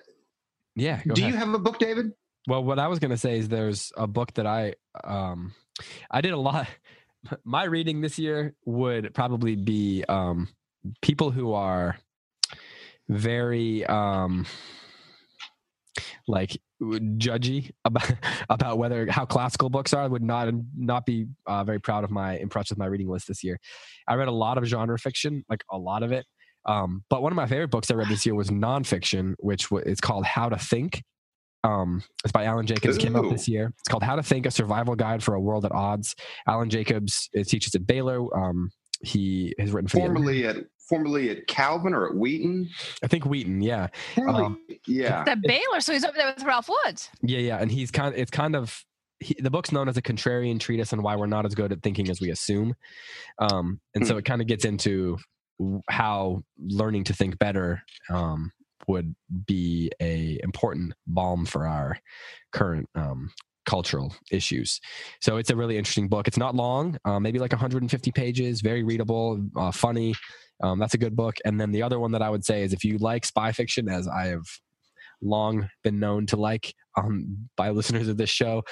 yeah. 0.75 1.01
Go 1.07 1.13
Do 1.13 1.21
ahead. 1.21 1.33
you 1.33 1.39
have 1.39 1.53
a 1.53 1.59
book, 1.59 1.79
David? 1.79 2.13
Well, 2.47 2.63
what 2.63 2.79
I 2.79 2.87
was 2.87 2.99
going 2.99 3.11
to 3.11 3.17
say 3.17 3.37
is 3.37 3.49
there's 3.49 3.91
a 3.95 4.07
book 4.07 4.33
that 4.33 4.47
I 4.47 4.73
um 5.03 5.53
I 6.09 6.21
did 6.21 6.31
a 6.33 6.37
lot 6.37 6.67
my 7.43 7.63
reading 7.65 8.01
this 8.01 8.17
year 8.17 8.55
would 8.65 9.13
probably 9.13 9.55
be 9.55 10.03
um 10.09 10.47
people 11.01 11.29
who 11.31 11.53
are 11.53 11.97
very 13.11 13.85
um 13.85 14.45
like 16.27 16.57
judgy 16.81 17.71
about 17.85 18.11
about 18.49 18.77
whether 18.77 19.09
how 19.11 19.25
classical 19.25 19.69
books 19.69 19.93
are 19.93 20.03
I 20.03 20.07
would 20.07 20.23
not 20.23 20.49
not 20.75 21.05
be 21.05 21.27
uh, 21.45 21.63
very 21.63 21.79
proud 21.79 22.03
of 22.03 22.11
my 22.11 22.37
impressed 22.37 22.69
with 22.69 22.79
my 22.79 22.85
reading 22.85 23.09
list 23.09 23.27
this 23.27 23.43
year. 23.43 23.59
I 24.07 24.15
read 24.15 24.27
a 24.27 24.33
lot 24.33 24.57
of 24.57 24.65
genre 24.65 24.97
fiction, 24.97 25.43
like 25.49 25.63
a 25.69 25.77
lot 25.77 26.03
of 26.03 26.11
it. 26.11 26.25
Um, 26.65 27.03
but 27.09 27.23
one 27.23 27.31
of 27.31 27.35
my 27.35 27.47
favorite 27.47 27.69
books 27.69 27.89
I 27.89 27.95
read 27.95 28.07
this 28.07 28.25
year 28.25 28.35
was 28.35 28.49
nonfiction, 28.49 29.33
which 29.39 29.71
wa- 29.71 29.81
it's 29.85 30.01
called 30.01 30.25
How 30.25 30.47
to 30.47 30.57
Think. 30.57 31.03
Um, 31.63 32.03
it's 32.23 32.31
by 32.31 32.45
Alan 32.45 32.65
Jacobs. 32.65 32.97
Came 32.97 33.15
out 33.15 33.29
this 33.31 33.47
year. 33.47 33.73
It's 33.79 33.89
called 33.89 34.03
How 34.03 34.15
to 34.15 34.23
Think: 34.23 34.45
A 34.45 34.51
Survival 34.51 34.95
Guide 34.95 35.23
for 35.23 35.33
a 35.33 35.41
World 35.41 35.65
at 35.65 35.71
Odds. 35.71 36.15
Alan 36.47 36.69
Jacobs 36.69 37.29
teaches 37.45 37.75
at 37.75 37.85
Baylor. 37.85 38.35
Um, 38.35 38.71
he 39.03 39.53
has 39.59 39.71
written 39.71 39.87
for 39.87 39.97
the, 40.43 40.47
at 40.47 40.57
formerly 40.91 41.29
at 41.29 41.47
Calvin 41.47 41.93
or 41.93 42.05
at 42.07 42.15
Wheaton. 42.15 42.69
I 43.01 43.07
think 43.07 43.25
Wheaton. 43.25 43.61
Yeah, 43.61 43.87
Formerly, 44.13 44.43
Um, 44.45 44.59
yeah. 44.85 45.23
That 45.23 45.41
Baylor, 45.41 45.79
so 45.79 45.93
he's 45.93 46.03
over 46.03 46.17
there 46.17 46.33
with 46.35 46.43
Ralph 46.45 46.69
Woods. 46.69 47.09
yeah, 47.21 47.39
yeah. 47.39 47.57
And 47.59 47.71
he's 47.71 47.89
kind. 47.91 48.13
Of, 48.13 48.19
It's 48.19 48.29
kind 48.31 48.55
of 48.55 48.83
he, 49.21 49.35
the 49.39 49.49
book's 49.49 49.71
known 49.71 49.87
as 49.87 49.95
a 49.97 50.01
contrarian 50.01 50.59
treatise 50.59 50.91
on 50.93 51.01
why 51.01 51.15
we're 51.15 51.27
not 51.27 51.45
as 51.45 51.55
good 51.55 51.71
at 51.71 51.81
thinking 51.81 52.09
as 52.09 52.19
we 52.19 52.29
assume. 52.31 52.75
Um, 53.39 53.79
and 53.95 54.05
so 54.05 54.17
it 54.17 54.25
kind 54.25 54.41
of 54.41 54.47
gets 54.47 54.65
into 54.65 55.17
how 55.89 56.43
learning 56.59 57.03
to 57.05 57.13
think 57.13 57.37
better 57.39 57.81
um, 58.09 58.51
would 58.87 59.15
be 59.45 59.91
a 60.01 60.39
important 60.43 60.93
balm 61.07 61.45
for 61.45 61.67
our 61.67 61.97
current 62.51 62.89
um, 62.95 63.31
cultural 63.67 64.11
issues. 64.31 64.81
So 65.21 65.37
it's 65.37 65.51
a 65.51 65.55
really 65.55 65.77
interesting 65.77 66.07
book. 66.07 66.27
It's 66.27 66.37
not 66.37 66.55
long, 66.55 66.97
uh, 67.05 67.19
maybe 67.19 67.37
like 67.37 67.51
150 67.51 68.11
pages, 68.11 68.61
very 68.61 68.81
readable, 68.83 69.39
uh, 69.55 69.71
funny. 69.71 70.15
Um, 70.63 70.79
that's 70.79 70.93
a 70.93 70.99
good 70.99 71.15
book. 71.15 71.37
And 71.45 71.59
then 71.59 71.71
the 71.71 71.83
other 71.83 71.99
one 71.99 72.11
that 72.11 72.21
I 72.21 72.29
would 72.29 72.45
say 72.45 72.63
is 72.63 72.73
if 72.73 72.83
you 72.83 72.97
like 72.97 73.25
spy 73.25 73.51
fiction, 73.51 73.89
as 73.89 74.07
I 74.07 74.27
have 74.27 74.45
long 75.21 75.69
been 75.83 75.99
known 75.99 76.25
to 76.27 76.37
like 76.37 76.73
um, 76.97 77.49
by 77.55 77.69
listeners 77.71 78.07
of 78.07 78.17
this 78.17 78.29
show, 78.29 78.63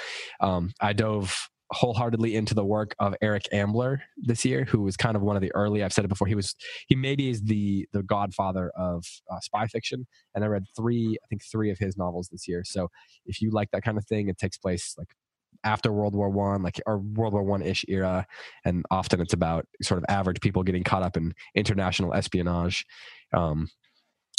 um, 0.41 0.71
I 0.79 0.93
dove 0.93 1.35
wholeheartedly 1.71 2.35
into 2.35 2.55
the 2.55 2.65
work 2.65 2.95
of 2.99 3.13
Eric 3.21 3.47
Ambler 3.51 4.01
this 4.17 4.43
year, 4.43 4.65
who 4.65 4.81
was 4.81 4.97
kind 4.97 5.15
of 5.15 5.21
one 5.21 5.35
of 5.35 5.41
the 5.41 5.53
early. 5.53 5.83
I've 5.83 5.93
said 5.93 6.05
it 6.05 6.09
before. 6.09 6.27
He 6.27 6.35
was 6.35 6.55
he 6.87 6.95
maybe 6.95 7.29
is 7.29 7.43
the 7.43 7.87
the 7.93 8.03
godfather 8.03 8.71
of 8.75 9.05
uh, 9.31 9.39
spy 9.41 9.67
fiction, 9.67 10.07
and 10.33 10.43
I 10.43 10.47
read 10.47 10.65
three, 10.75 11.17
I 11.23 11.27
think 11.27 11.43
three 11.43 11.69
of 11.69 11.77
his 11.77 11.97
novels 11.97 12.29
this 12.31 12.47
year. 12.47 12.63
So 12.65 12.89
if 13.25 13.41
you 13.41 13.51
like 13.51 13.69
that 13.71 13.83
kind 13.83 13.97
of 13.97 14.05
thing, 14.05 14.29
it 14.29 14.37
takes 14.37 14.57
place 14.57 14.95
like 14.97 15.09
after 15.63 15.91
World 15.91 16.15
War 16.15 16.29
One, 16.29 16.63
like 16.63 16.79
or 16.85 16.99
World 16.99 17.33
War 17.33 17.43
One 17.43 17.61
ish 17.61 17.85
era, 17.87 18.25
and 18.65 18.85
often 18.91 19.21
it's 19.21 19.33
about 19.33 19.65
sort 19.81 19.97
of 19.97 20.05
average 20.09 20.41
people 20.41 20.63
getting 20.63 20.83
caught 20.83 21.03
up 21.03 21.17
in 21.17 21.33
international 21.55 22.13
espionage. 22.13 22.85
Um, 23.33 23.67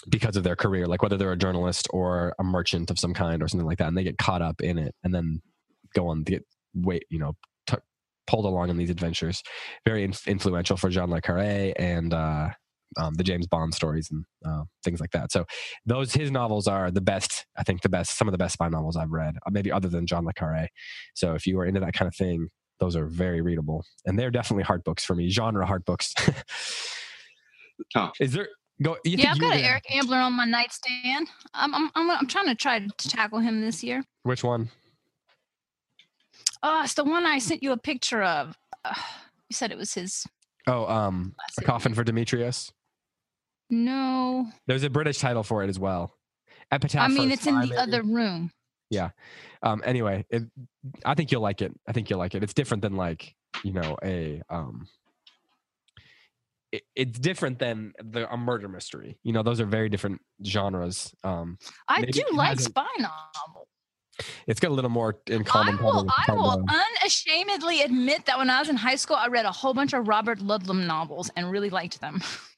because 0.09 0.37
of 0.37 0.45
their 0.45 0.57
career, 0.57 0.87
like 0.87 1.03
whether 1.03 1.19
they're 1.19 1.33
a 1.33 1.37
journalist 1.37 1.87
or 1.91 2.35
a 2.39 2.43
merchant 2.43 2.91
of 2.91 2.99
some 2.99 3.13
kind 3.13 3.43
or 3.43 3.49
something 3.49 3.67
like 3.67 3.79
that, 3.79 3.89
and 3.89 3.97
they 3.97 4.05
get 4.05 4.17
caught 4.17 4.41
up 4.41 4.63
in 4.63 4.79
it 4.79 4.95
and 5.05 5.15
then 5.15 5.43
go 5.95 6.09
on 6.09 6.23
get 6.23 6.45
wait, 6.75 7.05
you 7.11 7.19
know, 7.19 7.35
t- 7.67 7.77
pulled 8.27 8.45
along 8.45 8.71
in 8.71 8.77
these 8.77 8.91
adventures. 8.91 9.43
Very 9.85 10.05
inf- 10.05 10.27
influential 10.27 10.77
for 10.77 10.89
Jean 10.89 11.11
Le 11.11 11.21
Carre 11.21 11.75
and 11.77 12.15
uh, 12.15 12.51
um, 12.97 13.15
the 13.15 13.25
James 13.25 13.47
Bond 13.47 13.75
stories 13.75 14.11
and 14.11 14.25
uh, 14.45 14.65
things 14.85 15.01
like 15.01 15.11
that. 15.13 15.33
So 15.33 15.45
those 15.87 16.13
his 16.13 16.31
novels 16.31 16.67
are 16.67 16.91
the 16.91 17.01
best. 17.01 17.47
I 17.57 17.63
think 17.63 17.83
the 17.83 17.89
best, 17.89 18.17
some 18.17 18.29
of 18.29 18.33
the 18.33 18.39
best 18.39 18.55
spy 18.55 18.69
novels 18.69 18.97
I've 18.97 19.11
read, 19.11 19.37
uh, 19.47 19.51
maybe 19.51 19.71
other 19.71 19.89
than 19.89 20.07
John 20.07 20.25
le 20.25 20.33
Carre. 20.33 20.69
So 21.15 21.35
if 21.35 21.47
you 21.47 21.59
are 21.61 21.67
into 21.67 21.81
that 21.81 21.93
kind 21.95 22.09
of 22.09 22.15
thing, 22.15 22.49
those 22.79 22.97
are 22.97 23.07
very 23.07 23.43
readable, 23.43 23.85
and 24.07 24.19
they're 24.19 24.31
definitely 24.31 24.65
hard 24.65 24.83
books 24.85 25.05
for 25.05 25.15
me. 25.15 25.29
Genre 25.29 25.67
hard 25.67 25.85
books. 25.85 26.15
Huh. 27.95 28.11
Is 28.21 28.33
there? 28.33 28.49
Go. 28.83 28.97
You 29.05 29.17
Yeah, 29.17 29.33
think 29.33 29.45
I've 29.45 29.51
got 29.51 29.57
an 29.57 29.65
Eric 29.65 29.85
Ambler 29.95 30.19
on 30.19 30.33
my 30.35 30.45
nightstand. 30.45 31.29
I'm, 31.55 31.75
I'm, 31.75 31.91
I'm, 31.95 32.11
I'm 32.11 32.27
trying 32.27 32.47
to 32.47 32.55
try 32.55 32.79
to 32.79 33.09
tackle 33.09 33.39
him 33.39 33.61
this 33.61 33.83
year. 33.83 34.05
Which 34.23 34.45
one? 34.45 34.71
Oh, 36.63 36.83
it's 36.85 36.95
the 36.95 37.05
one 37.05 37.27
I 37.27 37.39
sent 37.39 37.63
you 37.63 37.73
a 37.73 37.77
picture 37.79 38.23
of. 38.23 38.57
Uh, 38.85 38.95
you 39.49 39.55
said 39.55 39.73
it 39.73 39.79
was 39.79 39.95
his. 39.95 40.27
Oh, 40.67 40.87
um, 40.87 41.35
a 41.59 41.63
coffin 41.63 41.95
for 41.95 42.05
Demetrius. 42.05 42.71
No, 43.71 44.47
There's 44.67 44.83
a 44.83 44.91
British 44.91 45.19
title 45.19 45.43
for 45.43 45.63
it 45.63 45.69
as 45.71 45.79
well. 45.79 46.15
Epitaph. 46.73 47.03
I 47.03 47.09
mean 47.09 47.31
it's 47.31 47.47
in 47.47 47.55
the 47.55 47.67
maybe? 47.67 47.77
other 47.77 48.03
room. 48.03 48.51
Yeah. 48.91 49.11
Um 49.63 49.83
anyway 49.85 50.25
it, 50.31 50.45
i 51.05 51.15
think 51.15 51.31
you'll 51.31 51.43
like 51.43 51.61
it 51.61 51.73
i 51.87 51.93
think 51.93 52.09
you'll 52.09 52.19
like 52.19 52.35
it 52.35 52.43
it's 52.43 52.55
different 52.55 52.83
than 52.83 52.97
like 52.97 53.35
you 53.63 53.73
know 53.73 53.97
a 54.03 54.41
um 54.49 54.89
it, 56.73 56.83
it's 56.97 57.19
different 57.19 57.59
than 57.59 57.93
the 58.03 58.33
a 58.33 58.37
murder 58.37 58.69
mystery 58.69 59.19
you 59.23 59.33
know 59.33 59.43
those 59.43 59.61
are 59.61 59.67
very 59.67 59.89
different 59.89 60.21
genres 60.47 61.15
um 61.25 61.59
I 61.89 62.03
do 62.03 62.23
like 62.33 62.59
spy 62.61 62.87
novels. 62.99 63.67
it's 64.47 64.61
got 64.61 64.71
a 64.71 64.75
little 64.75 64.91
more 64.91 65.19
in 65.27 65.45
common. 65.45 65.79
I 65.79 65.83
will, 65.83 66.07
probably 66.07 66.13
I 66.29 66.33
will 66.35 66.65
unashamedly 67.03 67.83
admit 67.83 68.27
that 68.27 68.39
when 68.39 68.51
I 68.51 68.61
was 68.61 68.69
in 68.69 68.77
high 68.77 68.97
school, 68.97 69.17
I 69.17 69.29
read 69.29 69.47
a 69.47 69.53
whole 69.53 69.75
bunch 69.75 69.93
of 69.95 70.09
Robert 70.09 70.39
Ludlum 70.41 70.87
novels 70.87 71.31
and 71.37 71.51
really 71.51 71.71
liked 71.71 72.01
them. 72.01 72.23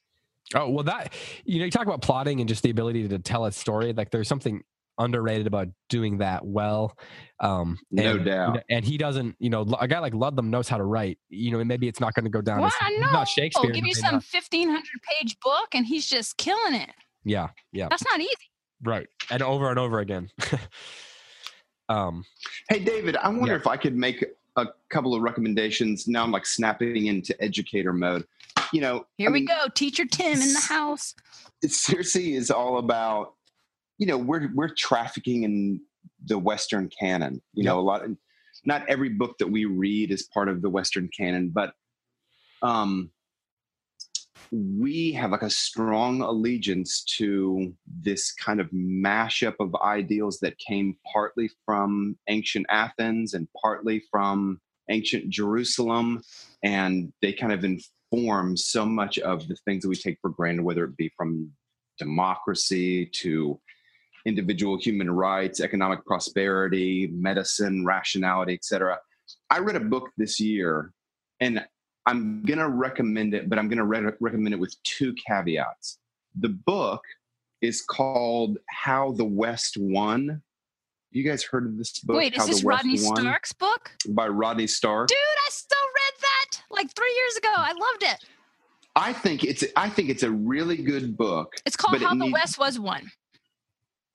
oh 0.55 0.69
well 0.69 0.83
that 0.83 1.13
you 1.45 1.59
know 1.59 1.65
you 1.65 1.71
talk 1.71 1.85
about 1.87 2.01
plotting 2.01 2.39
and 2.39 2.47
just 2.49 2.63
the 2.63 2.69
ability 2.69 3.07
to 3.07 3.19
tell 3.19 3.45
a 3.45 3.51
story 3.51 3.93
like 3.93 4.11
there's 4.11 4.27
something 4.27 4.63
underrated 4.99 5.47
about 5.47 5.67
doing 5.89 6.19
that 6.19 6.45
well 6.45 6.95
um 7.39 7.79
No 7.89 8.11
and, 8.11 8.19
you 8.19 8.25
doubt. 8.25 8.63
and 8.69 8.85
he 8.85 8.97
doesn't 8.97 9.35
you 9.39 9.49
know 9.49 9.61
a 9.79 9.87
guy 9.87 9.97
like 9.99 10.13
Ludlum 10.13 10.49
knows 10.49 10.69
how 10.69 10.77
to 10.77 10.83
write 10.83 11.17
you 11.29 11.49
know 11.51 11.59
and 11.59 11.67
maybe 11.67 11.87
it's 11.87 11.99
not 11.99 12.13
going 12.13 12.25
to 12.25 12.29
go 12.29 12.41
down 12.41 12.59
Well, 12.59 12.67
as 12.67 12.73
I 12.79 12.89
he's 12.89 12.99
know. 12.99 13.11
not 13.11 13.27
Oh, 13.57 13.67
give 13.69 13.85
you 13.87 13.95
some 13.95 14.13
1500 14.15 14.83
page 15.19 15.37
book 15.43 15.69
and 15.73 15.85
he's 15.87 16.05
just 16.07 16.37
killing 16.37 16.75
it. 16.75 16.91
yeah 17.23 17.47
yeah 17.71 17.87
That's 17.89 18.03
not 18.05 18.19
easy. 18.19 18.35
Right. 18.83 19.07
And 19.31 19.41
over 19.41 19.69
and 19.69 19.79
over 19.79 19.99
again. 19.99 20.29
um, 21.89 22.25
Hey, 22.69 22.79
David, 22.79 23.15
I 23.17 23.29
wonder 23.29 23.53
Yeah. 23.53 23.59
if 23.59 23.67
I 23.67 23.77
could 23.77 23.95
make 23.95 24.23
a 24.57 24.65
couple 24.89 25.15
of 25.15 25.21
recommendations. 25.21 26.07
Now 26.07 26.23
I'm 26.23 26.31
like 26.31 26.45
snapping 26.45 27.07
into 27.07 27.33
educator 27.41 27.93
mode. 27.93 28.25
You 28.73 28.81
know, 28.81 29.05
Here 29.17 29.29
I 29.29 29.31
we 29.31 29.39
mean, 29.39 29.47
go. 29.47 29.67
Teacher 29.73 30.05
Tim 30.05 30.41
in 30.41 30.53
the 30.53 30.59
house. 30.59 31.13
It 31.61 31.71
seriously 31.71 32.33
is 32.33 32.51
all 32.51 32.79
about, 32.79 33.35
you 33.97 34.07
know, 34.07 34.17
we're 34.17 34.49
we're 34.53 34.73
trafficking 34.75 35.43
in 35.43 35.79
the 36.25 36.37
Western 36.37 36.89
canon. 36.99 37.41
You 37.53 37.63
know, 37.63 37.79
a 37.79 37.81
lot. 37.81 38.01
Not 38.65 38.87
every 38.89 39.09
book 39.09 39.37
that 39.39 39.47
we 39.51 39.65
read 39.65 40.11
is 40.11 40.23
part 40.23 40.49
of 40.49 40.61
the 40.61 40.69
Western 40.69 41.09
canon, 41.15 41.49
but 41.49 41.73
um, 42.61 43.11
we 44.51 45.11
have 45.13 45.31
like 45.31 45.41
a 45.41 45.49
strong 45.49 46.21
allegiance 46.21 47.03
to 47.17 47.73
this 47.85 48.31
kind 48.31 48.61
of 48.61 48.69
mashup 48.71 49.55
of 49.59 49.75
ideals 49.83 50.39
that 50.39 50.57
came 50.59 50.95
partly 51.11 51.49
from 51.65 52.17
ancient 52.29 52.65
Athens 52.69 53.33
and 53.33 53.47
partly 53.61 54.01
from 54.11 54.61
ancient 54.89 55.29
Jerusalem. 55.29 56.21
And 56.63 57.11
they 57.21 57.33
kind 57.33 57.51
of 57.51 57.65
inform 58.13 58.55
so 58.55 58.85
much 58.85 59.19
of 59.19 59.47
the 59.47 59.55
things 59.65 59.83
that 59.83 59.89
we 59.89 59.95
take 59.95 60.17
for 60.21 60.29
granted, 60.29 60.63
whether 60.63 60.83
it 60.83 60.95
be 60.97 61.11
from 61.17 61.49
democracy 61.97 63.05
to 63.07 63.59
individual 64.25 64.77
human 64.77 65.09
rights, 65.11 65.59
economic 65.59 66.05
prosperity, 66.05 67.09
medicine, 67.13 67.85
rationality, 67.85 68.53
etc. 68.53 68.97
I 69.49 69.59
read 69.59 69.75
a 69.75 69.81
book 69.81 70.09
this 70.17 70.39
year 70.39 70.91
and 71.39 71.65
I'm 72.05 72.43
going 72.43 72.59
to 72.59 72.69
recommend 72.69 73.33
it, 73.33 73.49
but 73.49 73.57
I'm 73.57 73.67
going 73.67 73.77
to 73.77 73.85
re- 73.85 74.13
recommend 74.19 74.53
it 74.53 74.59
with 74.59 74.75
two 74.83 75.13
caveats. 75.27 75.99
The 76.39 76.49
book 76.49 77.01
is 77.61 77.81
called 77.81 78.57
How 78.69 79.11
the 79.13 79.25
West 79.25 79.77
Won. 79.77 80.41
You 81.11 81.23
guys 81.23 81.43
heard 81.43 81.65
of 81.65 81.77
this 81.77 81.99
book? 81.99 82.17
Wait, 82.17 82.35
How 82.35 82.43
is 82.43 82.49
this 82.49 82.63
Rodney 82.63 82.97
Stark's 82.97 83.53
book? 83.53 83.91
by 84.09 84.27
Rodney 84.27 84.67
Stark? 84.67 85.09
Dude, 85.09 85.17
I 85.17 85.49
still 85.51 85.82
like 86.73 86.93
three 86.95 87.13
years 87.15 87.37
ago. 87.37 87.49
I 87.55 87.69
loved 87.71 88.03
it. 88.03 88.25
I 88.95 89.13
think 89.13 89.43
it's 89.43 89.63
I 89.75 89.89
think 89.89 90.09
it's 90.09 90.23
a 90.23 90.31
really 90.31 90.77
good 90.77 91.17
book. 91.17 91.53
It's 91.65 91.75
called 91.75 91.93
But 91.93 92.01
it 92.01 92.05
How 92.05 92.11
the 92.11 92.25
needs- 92.25 92.33
West 92.33 92.59
Was 92.59 92.79
Won. 92.79 93.09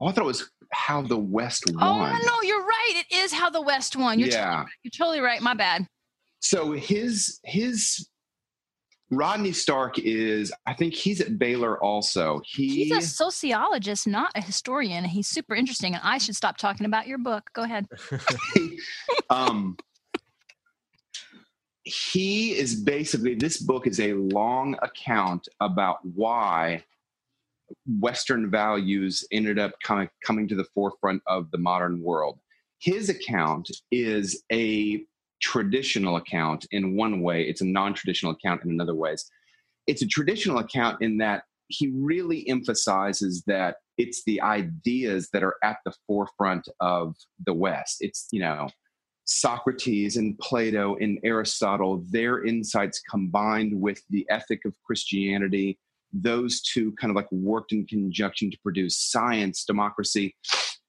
Oh, 0.00 0.06
I 0.06 0.12
thought 0.12 0.22
it 0.22 0.26
was 0.26 0.50
How 0.72 1.02
the 1.02 1.18
West 1.18 1.64
Won. 1.72 1.82
Oh, 1.82 2.18
no, 2.24 2.42
you're 2.46 2.62
right. 2.64 3.04
It 3.10 3.16
is 3.16 3.32
How 3.32 3.50
the 3.50 3.60
West 3.60 3.96
Won. 3.96 4.18
You're, 4.20 4.28
Yeah. 4.28 4.34
totally, 4.44 4.56
right. 4.58 4.66
you're 4.84 4.90
totally 4.90 5.20
right. 5.20 5.40
My 5.42 5.54
bad. 5.54 5.86
So 6.40 6.72
his 6.72 7.40
his 7.44 8.08
Rodney 9.10 9.52
Stark 9.52 9.98
is 9.98 10.52
I 10.66 10.74
think 10.74 10.94
he's 10.94 11.20
at 11.20 11.38
Baylor 11.38 11.82
also. 11.82 12.40
He 12.44 12.84
He's 12.84 12.92
a 12.96 13.00
sociologist, 13.00 14.06
not 14.06 14.30
a 14.36 14.40
historian. 14.40 15.02
He's 15.04 15.26
super 15.26 15.56
interesting, 15.56 15.94
and 15.94 16.02
I 16.04 16.18
should 16.18 16.36
stop 16.36 16.58
talking 16.58 16.86
about 16.86 17.08
your 17.08 17.18
book. 17.18 17.50
Go 17.54 17.62
ahead. 17.62 17.86
um, 19.30 19.76
he 21.88 22.52
is 22.52 22.74
basically 22.74 23.34
this 23.34 23.58
book 23.58 23.86
is 23.86 23.98
a 23.98 24.12
long 24.12 24.76
account 24.82 25.48
about 25.60 26.04
why 26.04 26.84
Western 28.00 28.50
values 28.50 29.26
ended 29.32 29.58
up 29.58 29.72
coming 29.82 30.08
coming 30.22 30.46
to 30.48 30.54
the 30.54 30.66
forefront 30.74 31.22
of 31.26 31.50
the 31.50 31.58
modern 31.58 32.02
world. 32.02 32.38
His 32.78 33.08
account 33.08 33.70
is 33.90 34.42
a 34.52 35.02
traditional 35.40 36.16
account 36.16 36.66
in 36.70 36.94
one 36.94 37.22
way; 37.22 37.44
it's 37.44 37.62
a 37.62 37.66
non-traditional 37.66 38.32
account 38.32 38.64
in 38.64 38.70
another 38.70 38.94
ways. 38.94 39.30
It's 39.86 40.02
a 40.02 40.06
traditional 40.06 40.58
account 40.58 41.00
in 41.00 41.18
that 41.18 41.44
he 41.68 41.90
really 41.94 42.46
emphasizes 42.48 43.42
that 43.46 43.76
it's 43.96 44.24
the 44.24 44.40
ideas 44.42 45.30
that 45.32 45.42
are 45.42 45.56
at 45.62 45.78
the 45.84 45.92
forefront 46.06 46.68
of 46.80 47.16
the 47.44 47.54
West. 47.54 47.98
It's 48.00 48.28
you 48.30 48.40
know 48.40 48.68
Socrates 49.28 50.16
and 50.16 50.38
Plato 50.38 50.96
and 50.96 51.18
Aristotle, 51.22 52.02
their 52.08 52.44
insights 52.44 53.00
combined 53.00 53.78
with 53.78 54.02
the 54.08 54.26
ethic 54.30 54.64
of 54.64 54.74
Christianity, 54.84 55.78
those 56.12 56.62
two 56.62 56.92
kind 56.92 57.10
of 57.10 57.16
like 57.16 57.30
worked 57.30 57.72
in 57.72 57.86
conjunction 57.86 58.50
to 58.50 58.58
produce 58.62 58.96
science, 58.96 59.64
democracy. 59.64 60.34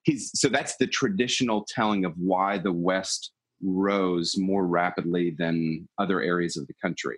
He's, 0.04 0.32
so 0.34 0.48
that's 0.48 0.78
the 0.78 0.88
traditional 0.88 1.66
telling 1.68 2.06
of 2.06 2.14
why 2.18 2.58
the 2.58 2.72
West 2.72 3.34
rose 3.62 4.36
more 4.38 4.66
rapidly 4.66 5.36
than 5.38 5.90
other 5.98 6.22
areas 6.22 6.56
of 6.56 6.66
the 6.68 6.76
country. 6.82 7.18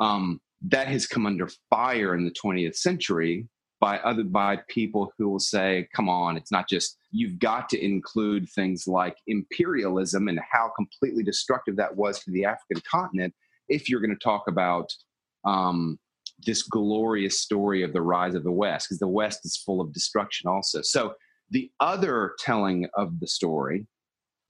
Um, 0.00 0.40
that 0.62 0.88
has 0.88 1.06
come 1.06 1.26
under 1.26 1.48
fire 1.70 2.16
in 2.16 2.24
the 2.24 2.32
20th 2.32 2.74
century 2.74 3.46
by 3.80 3.98
other 4.00 4.24
by 4.24 4.58
people 4.68 5.12
who 5.16 5.28
will 5.28 5.40
say, 5.40 5.88
"Come 5.94 6.08
on, 6.08 6.36
it's 6.36 6.52
not 6.52 6.68
just 6.68 6.98
you've 7.10 7.38
got 7.38 7.68
to 7.70 7.82
include 7.82 8.48
things 8.48 8.86
like 8.86 9.16
imperialism 9.26 10.28
and 10.28 10.38
how 10.52 10.70
completely 10.76 11.24
destructive 11.24 11.76
that 11.76 11.96
was 11.96 12.22
to 12.24 12.30
the 12.30 12.44
African 12.44 12.82
continent 12.88 13.34
if 13.68 13.88
you're 13.88 14.00
going 14.00 14.16
to 14.16 14.24
talk 14.24 14.46
about 14.48 14.92
um, 15.44 15.98
this 16.46 16.62
glorious 16.62 17.40
story 17.40 17.82
of 17.82 17.92
the 17.92 18.02
rise 18.02 18.34
of 18.34 18.44
the 18.44 18.52
West, 18.52 18.88
because 18.88 18.98
the 18.98 19.08
West 19.08 19.40
is 19.44 19.56
full 19.56 19.80
of 19.80 19.92
destruction 19.92 20.48
also." 20.48 20.82
So 20.82 21.14
the 21.50 21.70
other 21.80 22.34
telling 22.38 22.86
of 22.94 23.18
the 23.18 23.26
story 23.26 23.86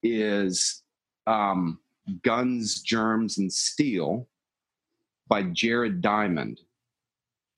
is 0.02 0.82
um, 1.28 1.78
"Guns, 2.24 2.82
Germs, 2.82 3.38
and 3.38 3.52
Steel" 3.52 4.26
by 5.28 5.44
Jared 5.44 6.00
Diamond. 6.00 6.60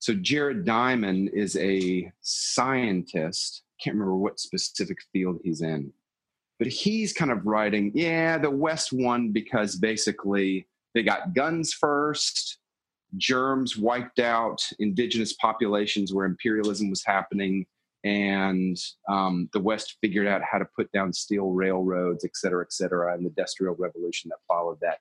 So 0.03 0.13
Jared 0.13 0.65
Diamond 0.65 1.29
is 1.33 1.55
a 1.55 2.11
scientist. 2.19 3.63
Can't 3.81 3.95
remember 3.95 4.17
what 4.17 4.37
specific 4.37 4.97
field 5.13 5.39
he's 5.45 5.61
in, 5.61 5.93
but 6.59 6.67
he's 6.67 7.13
kind 7.13 7.31
of 7.31 7.45
writing. 7.45 7.89
Yeah, 7.95 8.37
the 8.37 8.49
West 8.49 8.91
won 8.91 9.31
because 9.31 9.77
basically 9.77 10.67
they 10.93 11.03
got 11.03 11.33
guns 11.33 11.71
first. 11.71 12.57
Germs 13.15 13.77
wiped 13.77 14.19
out 14.19 14.61
indigenous 14.77 15.31
populations 15.31 16.13
where 16.13 16.25
imperialism 16.25 16.89
was 16.89 17.05
happening, 17.05 17.65
and 18.03 18.77
um, 19.07 19.49
the 19.53 19.61
West 19.61 19.99
figured 20.01 20.27
out 20.27 20.41
how 20.41 20.57
to 20.57 20.67
put 20.75 20.91
down 20.91 21.13
steel 21.13 21.51
railroads, 21.51 22.25
et 22.25 22.35
cetera, 22.35 22.61
et 22.61 22.73
cetera, 22.73 23.13
and 23.13 23.23
the 23.23 23.29
Industrial 23.29 23.73
Revolution 23.79 24.31
that 24.31 24.39
followed 24.49 24.79
that. 24.81 24.97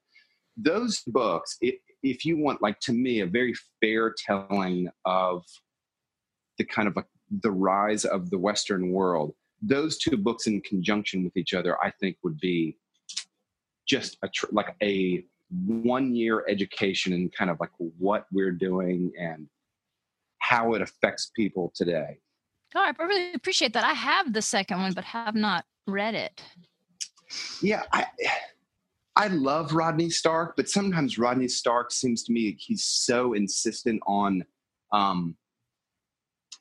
Those 0.56 1.02
books, 1.06 1.56
it, 1.60 1.76
if 2.02 2.24
you 2.24 2.36
want 2.36 2.62
like 2.62 2.78
to 2.80 2.92
me 2.92 3.20
a 3.20 3.26
very 3.26 3.54
fair 3.80 4.14
telling 4.26 4.88
of 5.04 5.44
the 6.58 6.64
kind 6.64 6.88
of 6.88 6.96
a, 6.96 7.04
the 7.40 7.50
rise 7.50 8.04
of 8.04 8.30
the 8.30 8.38
western 8.38 8.90
world 8.90 9.34
those 9.64 9.96
two 9.96 10.16
books 10.16 10.48
in 10.48 10.60
conjunction 10.62 11.22
with 11.22 11.36
each 11.36 11.54
other 11.54 11.82
i 11.82 11.90
think 12.00 12.16
would 12.24 12.38
be 12.40 12.76
just 13.86 14.18
a 14.22 14.28
tr- 14.28 14.46
like 14.50 14.74
a 14.82 15.24
one 15.52 16.14
year 16.14 16.44
education 16.48 17.12
in 17.12 17.30
kind 17.30 17.50
of 17.50 17.58
like 17.60 17.70
what 17.78 18.26
we're 18.32 18.52
doing 18.52 19.12
and 19.18 19.46
how 20.38 20.74
it 20.74 20.82
affects 20.82 21.30
people 21.36 21.72
today. 21.74 22.18
Oh, 22.74 22.80
I 22.80 23.02
really 23.02 23.34
appreciate 23.34 23.74
that. 23.74 23.84
I 23.84 23.92
have 23.92 24.32
the 24.32 24.42
second 24.42 24.80
one, 24.80 24.92
but 24.94 25.04
have 25.04 25.34
not 25.34 25.64
read 25.86 26.14
it. 26.14 26.42
Yeah, 27.60 27.82
I 27.92 28.06
I 29.14 29.28
love 29.28 29.74
Rodney 29.74 30.10
Stark, 30.10 30.56
but 30.56 30.68
sometimes 30.68 31.18
Rodney 31.18 31.48
Stark 31.48 31.92
seems 31.92 32.22
to 32.24 32.32
me 32.32 32.46
like 32.46 32.58
he's 32.58 32.84
so 32.84 33.34
insistent 33.34 34.00
on, 34.06 34.44
um, 34.92 35.36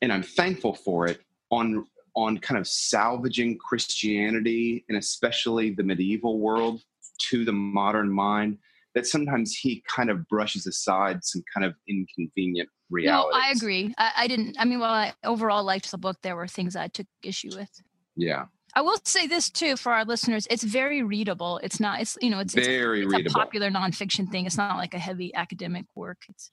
and 0.01 0.11
I'm 0.11 0.23
thankful 0.23 0.73
for 0.73 1.07
it 1.07 1.21
on 1.49 1.85
on 2.15 2.37
kind 2.37 2.59
of 2.59 2.67
salvaging 2.67 3.57
Christianity 3.57 4.83
and 4.89 4.97
especially 4.97 5.69
the 5.69 5.83
medieval 5.83 6.39
world 6.39 6.81
to 7.29 7.45
the 7.45 7.53
modern 7.53 8.11
mind 8.11 8.57
that 8.95 9.07
sometimes 9.07 9.55
he 9.55 9.81
kind 9.87 10.09
of 10.09 10.27
brushes 10.27 10.67
aside 10.67 11.23
some 11.23 11.43
kind 11.53 11.65
of 11.65 11.73
inconvenient 11.87 12.67
reality. 12.89 13.29
No, 13.33 13.39
I 13.39 13.51
agree. 13.51 13.93
I, 13.97 14.11
I 14.17 14.27
didn't. 14.27 14.57
I 14.59 14.65
mean, 14.65 14.79
while 14.79 14.93
I 14.93 15.13
overall 15.23 15.63
liked 15.63 15.89
the 15.91 15.97
book, 15.97 16.17
there 16.21 16.35
were 16.35 16.47
things 16.47 16.75
I 16.75 16.87
took 16.87 17.07
issue 17.23 17.51
with. 17.55 17.69
Yeah. 18.15 18.45
I 18.74 18.82
will 18.82 18.97
say 19.03 19.28
this 19.28 19.49
too 19.49 19.76
for 19.78 19.91
our 19.91 20.05
listeners: 20.05 20.47
it's 20.49 20.63
very 20.63 21.03
readable. 21.03 21.59
It's 21.63 21.80
not. 21.80 22.01
It's 22.01 22.17
you 22.22 22.30
know, 22.30 22.39
it's 22.39 22.53
very 22.53 23.03
it's, 23.03 23.13
a, 23.13 23.17
it's 23.17 23.34
a 23.34 23.38
popular 23.38 23.69
nonfiction 23.69 24.30
thing. 24.30 24.45
It's 24.45 24.57
not 24.57 24.78
like 24.78 24.93
a 24.93 24.99
heavy 24.99 25.34
academic 25.36 25.86
work. 25.95 26.19
It's 26.30 26.51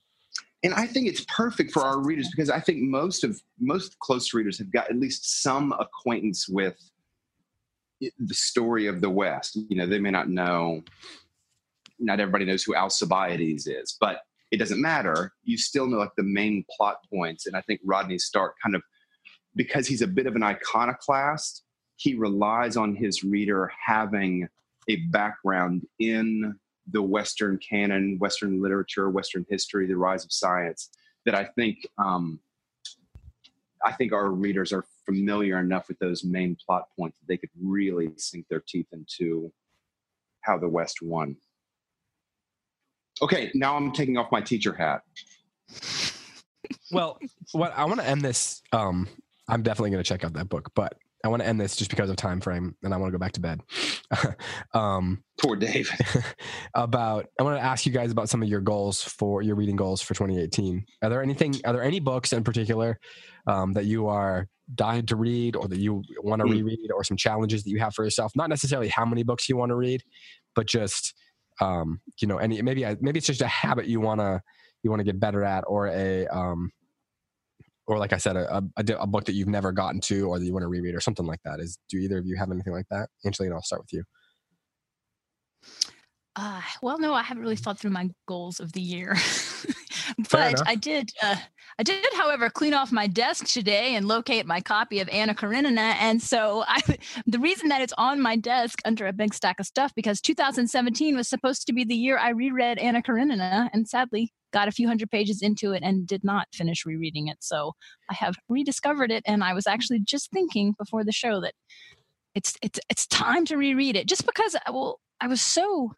and 0.62 0.74
I 0.74 0.86
think 0.86 1.06
it's 1.06 1.24
perfect 1.28 1.72
for 1.72 1.82
our 1.82 2.00
readers 2.00 2.28
because 2.30 2.50
I 2.50 2.60
think 2.60 2.80
most 2.82 3.22
of 3.22 3.40
most 3.60 3.98
close 4.00 4.34
readers 4.34 4.58
have 4.58 4.72
got 4.72 4.90
at 4.90 4.98
least 4.98 5.42
some 5.42 5.72
acquaintance 5.72 6.48
with 6.48 6.76
the 8.00 8.34
story 8.34 8.86
of 8.86 9.00
the 9.00 9.10
West. 9.10 9.56
You 9.68 9.76
know, 9.76 9.86
they 9.86 10.00
may 10.00 10.10
not 10.10 10.28
know. 10.28 10.82
Not 12.00 12.20
everybody 12.20 12.44
knows 12.44 12.62
who 12.62 12.76
Alcibiades 12.76 13.66
is, 13.66 13.96
but 14.00 14.20
it 14.50 14.58
doesn't 14.58 14.80
matter. 14.80 15.32
You 15.44 15.58
still 15.58 15.86
know 15.86 15.98
like 15.98 16.14
the 16.16 16.22
main 16.22 16.64
plot 16.76 16.98
points, 17.12 17.46
and 17.46 17.56
I 17.56 17.60
think 17.62 17.80
Rodney 17.84 18.18
Stark 18.18 18.54
kind 18.62 18.74
of 18.74 18.82
because 19.54 19.86
he's 19.86 20.02
a 20.02 20.06
bit 20.06 20.26
of 20.26 20.36
an 20.36 20.42
iconoclast. 20.42 21.64
He 21.98 22.14
relies 22.14 22.76
on 22.76 22.94
his 22.94 23.24
reader 23.24 23.70
having 23.84 24.48
a 24.88 24.96
background 25.10 25.86
in 25.98 26.56
the 26.90 27.02
Western 27.02 27.58
canon, 27.58 28.18
Western 28.18 28.62
literature, 28.62 29.10
Western 29.10 29.44
history, 29.50 29.86
the 29.86 29.96
rise 29.96 30.24
of 30.24 30.32
science, 30.32 30.90
that 31.26 31.34
I 31.34 31.44
think 31.44 31.86
um, 31.98 32.40
I 33.84 33.92
think 33.92 34.12
our 34.12 34.30
readers 34.30 34.72
are 34.72 34.84
familiar 35.04 35.58
enough 35.58 35.88
with 35.88 35.98
those 35.98 36.24
main 36.24 36.56
plot 36.64 36.84
points 36.96 37.18
that 37.18 37.26
they 37.28 37.36
could 37.36 37.50
really 37.60 38.10
sink 38.16 38.46
their 38.48 38.62
teeth 38.66 38.86
into 38.92 39.52
how 40.42 40.56
the 40.56 40.68
West 40.68 41.02
won. 41.02 41.36
Okay, 43.20 43.50
now 43.54 43.76
I'm 43.76 43.92
taking 43.92 44.16
off 44.16 44.30
my 44.30 44.40
teacher 44.40 44.72
hat. 44.72 45.02
Well, 46.92 47.18
what 47.52 47.72
I 47.76 47.84
want 47.84 48.00
to 48.00 48.06
end 48.06 48.22
this. 48.22 48.62
Um, 48.72 49.08
I'm 49.48 49.62
definitely 49.62 49.90
going 49.90 50.02
to 50.02 50.08
check 50.08 50.24
out 50.24 50.34
that 50.34 50.48
book, 50.48 50.70
but 50.74 50.94
I 51.24 51.28
want 51.28 51.42
to 51.42 51.48
end 51.48 51.60
this 51.60 51.76
just 51.76 51.90
because 51.90 52.10
of 52.10 52.16
time 52.16 52.40
frame, 52.40 52.76
and 52.82 52.94
I 52.94 52.96
want 52.96 53.08
to 53.08 53.12
go 53.12 53.20
back 53.20 53.32
to 53.32 53.40
bed. 53.40 53.60
um, 54.74 55.22
Poor 55.40 55.56
Dave. 55.56 55.90
about 56.74 57.26
I 57.38 57.42
want 57.42 57.58
to 57.58 57.64
ask 57.64 57.86
you 57.86 57.92
guys 57.92 58.12
about 58.12 58.28
some 58.28 58.42
of 58.42 58.48
your 58.48 58.60
goals 58.60 59.02
for 59.02 59.42
your 59.42 59.56
reading 59.56 59.76
goals 59.76 60.00
for 60.00 60.14
2018. 60.14 60.84
Are 61.02 61.10
there 61.10 61.22
anything? 61.22 61.54
Are 61.64 61.72
there 61.72 61.82
any 61.82 62.00
books 62.00 62.32
in 62.32 62.44
particular 62.44 62.98
um, 63.46 63.72
that 63.72 63.86
you 63.86 64.06
are 64.06 64.46
dying 64.74 65.06
to 65.06 65.16
read, 65.16 65.56
or 65.56 65.66
that 65.68 65.78
you 65.78 66.02
want 66.22 66.40
to 66.40 66.46
Mm. 66.46 66.52
reread, 66.52 66.90
or 66.94 67.02
some 67.02 67.16
challenges 67.16 67.64
that 67.64 67.70
you 67.70 67.78
have 67.80 67.94
for 67.94 68.04
yourself? 68.04 68.32
Not 68.36 68.48
necessarily 68.48 68.88
how 68.88 69.04
many 69.04 69.22
books 69.22 69.48
you 69.48 69.56
want 69.56 69.70
to 69.70 69.76
read, 69.76 70.02
but 70.54 70.66
just 70.66 71.14
um, 71.60 72.00
you 72.20 72.28
know, 72.28 72.38
any 72.38 72.62
maybe 72.62 72.84
maybe 73.00 73.18
it's 73.18 73.26
just 73.26 73.42
a 73.42 73.48
habit 73.48 73.86
you 73.86 74.00
want 74.00 74.20
to 74.20 74.40
you 74.84 74.90
want 74.90 75.00
to 75.00 75.04
get 75.04 75.18
better 75.18 75.42
at, 75.44 75.64
or 75.66 75.88
a 75.88 76.26
um, 76.28 76.70
or 77.88 77.98
like 77.98 78.12
I 78.12 78.18
said, 78.18 78.36
a, 78.36 78.62
a, 78.76 78.84
a 79.00 79.06
book 79.06 79.24
that 79.24 79.32
you've 79.32 79.48
never 79.48 79.72
gotten 79.72 80.00
to, 80.02 80.28
or 80.28 80.38
that 80.38 80.44
you 80.44 80.52
want 80.52 80.62
to 80.62 80.68
reread, 80.68 80.94
or 80.94 81.00
something 81.00 81.26
like 81.26 81.40
that. 81.44 81.58
Is 81.58 81.78
do 81.88 81.96
either 81.96 82.18
of 82.18 82.26
you 82.26 82.36
have 82.36 82.50
anything 82.50 82.74
like 82.74 82.86
that? 82.90 83.08
Angelina, 83.24 83.54
I'll 83.54 83.62
start 83.62 83.82
with 83.82 83.92
you. 83.92 84.04
Uh, 86.36 86.60
well, 86.82 87.00
no, 87.00 87.14
I 87.14 87.22
haven't 87.22 87.42
really 87.42 87.56
thought 87.56 87.80
through 87.80 87.90
my 87.90 88.10
goals 88.28 88.60
of 88.60 88.72
the 88.72 88.80
year, 88.80 89.16
but. 90.30 90.68
I 90.68 90.76
did. 90.76 91.10
Uh, 91.20 91.36
I 91.80 91.84
did, 91.84 92.04
however, 92.14 92.50
clean 92.50 92.74
off 92.74 92.90
my 92.90 93.06
desk 93.06 93.46
today 93.46 93.94
and 93.94 94.08
locate 94.08 94.46
my 94.46 94.60
copy 94.60 94.98
of 94.98 95.08
Anna 95.08 95.34
Karenina, 95.34 95.96
and 95.98 96.22
so 96.22 96.64
I. 96.68 96.80
The 97.26 97.38
reason 97.38 97.68
that 97.68 97.80
it's 97.80 97.92
on 97.98 98.20
my 98.20 98.36
desk 98.36 98.80
under 98.84 99.06
a 99.06 99.12
big 99.12 99.34
stack 99.34 99.60
of 99.60 99.66
stuff 99.66 99.92
because 99.94 100.20
2017 100.20 101.16
was 101.16 101.28
supposed 101.28 101.66
to 101.66 101.72
be 101.72 101.84
the 101.84 101.94
year 101.94 102.18
I 102.18 102.30
reread 102.30 102.78
Anna 102.78 103.02
Karenina, 103.02 103.70
and 103.72 103.88
sadly 103.88 104.32
got 104.52 104.68
a 104.68 104.72
few 104.72 104.88
hundred 104.88 105.10
pages 105.10 105.42
into 105.42 105.72
it 105.72 105.82
and 105.82 106.06
did 106.06 106.24
not 106.24 106.48
finish 106.52 106.84
rereading 106.86 107.28
it. 107.28 107.38
So 107.40 107.72
I 108.10 108.14
have 108.14 108.36
rediscovered 108.48 109.10
it, 109.10 109.22
and 109.26 109.44
I 109.44 109.54
was 109.54 109.66
actually 109.66 110.00
just 110.00 110.30
thinking 110.30 110.74
before 110.78 111.04
the 111.04 111.12
show 111.12 111.40
that 111.40 111.54
it's 112.34 112.54
it's 112.62 112.80
it's 112.88 113.06
time 113.06 113.44
to 113.46 113.56
reread 113.56 113.96
it, 113.96 114.08
just 114.08 114.26
because 114.26 114.56
I 114.66 114.70
well 114.70 115.00
I 115.20 115.26
was 115.28 115.42
so 115.42 115.92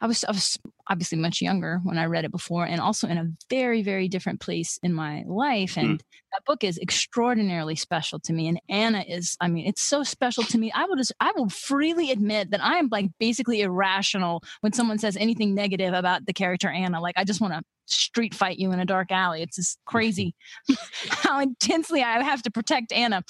I 0.00 0.06
was, 0.06 0.24
I 0.24 0.32
was 0.32 0.58
obviously 0.88 1.18
much 1.18 1.40
younger 1.40 1.80
when 1.82 1.98
I 1.98 2.04
read 2.06 2.24
it 2.24 2.30
before, 2.30 2.66
and 2.66 2.80
also 2.80 3.08
in 3.08 3.16
a 3.16 3.30
very, 3.48 3.82
very 3.82 4.08
different 4.08 4.40
place 4.40 4.78
in 4.82 4.92
my 4.92 5.24
life. 5.26 5.74
Mm-hmm. 5.74 5.90
And 5.90 6.04
that 6.32 6.44
book 6.44 6.64
is 6.64 6.78
extraordinarily 6.78 7.76
special 7.76 8.18
to 8.20 8.32
me. 8.32 8.48
And 8.48 8.60
Anna 8.68 9.04
is, 9.06 9.36
I 9.40 9.48
mean, 9.48 9.66
it's 9.66 9.82
so 9.82 10.02
special 10.02 10.42
to 10.44 10.58
me. 10.58 10.72
I 10.72 10.84
will 10.84 10.96
just, 10.96 11.12
I 11.20 11.32
will 11.36 11.48
freely 11.48 12.10
admit 12.10 12.50
that 12.50 12.62
I 12.62 12.78
am 12.78 12.88
like 12.90 13.06
basically 13.18 13.60
irrational 13.60 14.42
when 14.60 14.72
someone 14.72 14.98
says 14.98 15.16
anything 15.16 15.54
negative 15.54 15.94
about 15.94 16.26
the 16.26 16.32
character 16.32 16.68
Anna. 16.68 17.00
Like, 17.00 17.16
I 17.16 17.24
just 17.24 17.40
want 17.40 17.54
to 17.54 17.62
street 17.86 18.34
fight 18.34 18.58
you 18.58 18.72
in 18.72 18.80
a 18.80 18.84
dark 18.84 19.12
alley. 19.12 19.42
It's 19.42 19.56
just 19.56 19.78
crazy 19.84 20.34
how 21.08 21.40
intensely 21.40 22.02
I 22.02 22.22
have 22.22 22.42
to 22.42 22.50
protect 22.50 22.92
Anna. 22.92 23.22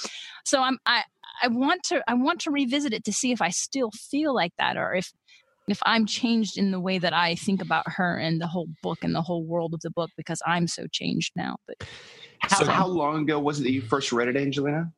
So 0.44 0.62
I'm, 0.62 0.78
I, 0.86 1.02
I 1.42 1.48
want 1.48 1.82
to, 1.84 2.02
I 2.08 2.14
want 2.14 2.40
to 2.42 2.50
revisit 2.50 2.92
it 2.92 3.04
to 3.04 3.12
see 3.12 3.32
if 3.32 3.42
I 3.42 3.50
still 3.50 3.90
feel 3.90 4.34
like 4.34 4.52
that 4.58 4.76
or 4.76 4.94
if 4.94 5.12
if 5.68 5.78
I'm 5.86 6.04
changed 6.06 6.58
in 6.58 6.70
the 6.70 6.80
way 6.80 6.98
that 6.98 7.12
I 7.12 7.34
think 7.36 7.62
about 7.62 7.84
her 7.86 8.16
and 8.18 8.40
the 8.40 8.46
whole 8.46 8.68
book 8.82 8.98
and 9.02 9.14
the 9.14 9.22
whole 9.22 9.44
world 9.44 9.72
of 9.74 9.80
the 9.80 9.90
book 9.90 10.10
because 10.16 10.42
I'm 10.46 10.66
so 10.66 10.86
changed 10.92 11.32
now. 11.36 11.56
But 11.66 11.86
How, 12.40 12.58
So- 12.58 12.66
how 12.70 12.86
long 12.86 13.22
ago 13.22 13.38
was 13.40 13.60
it 13.60 13.62
that 13.64 13.72
you 13.72 13.80
first 13.82 14.12
read 14.12 14.28
it, 14.28 14.36
Angelina? 14.36 14.92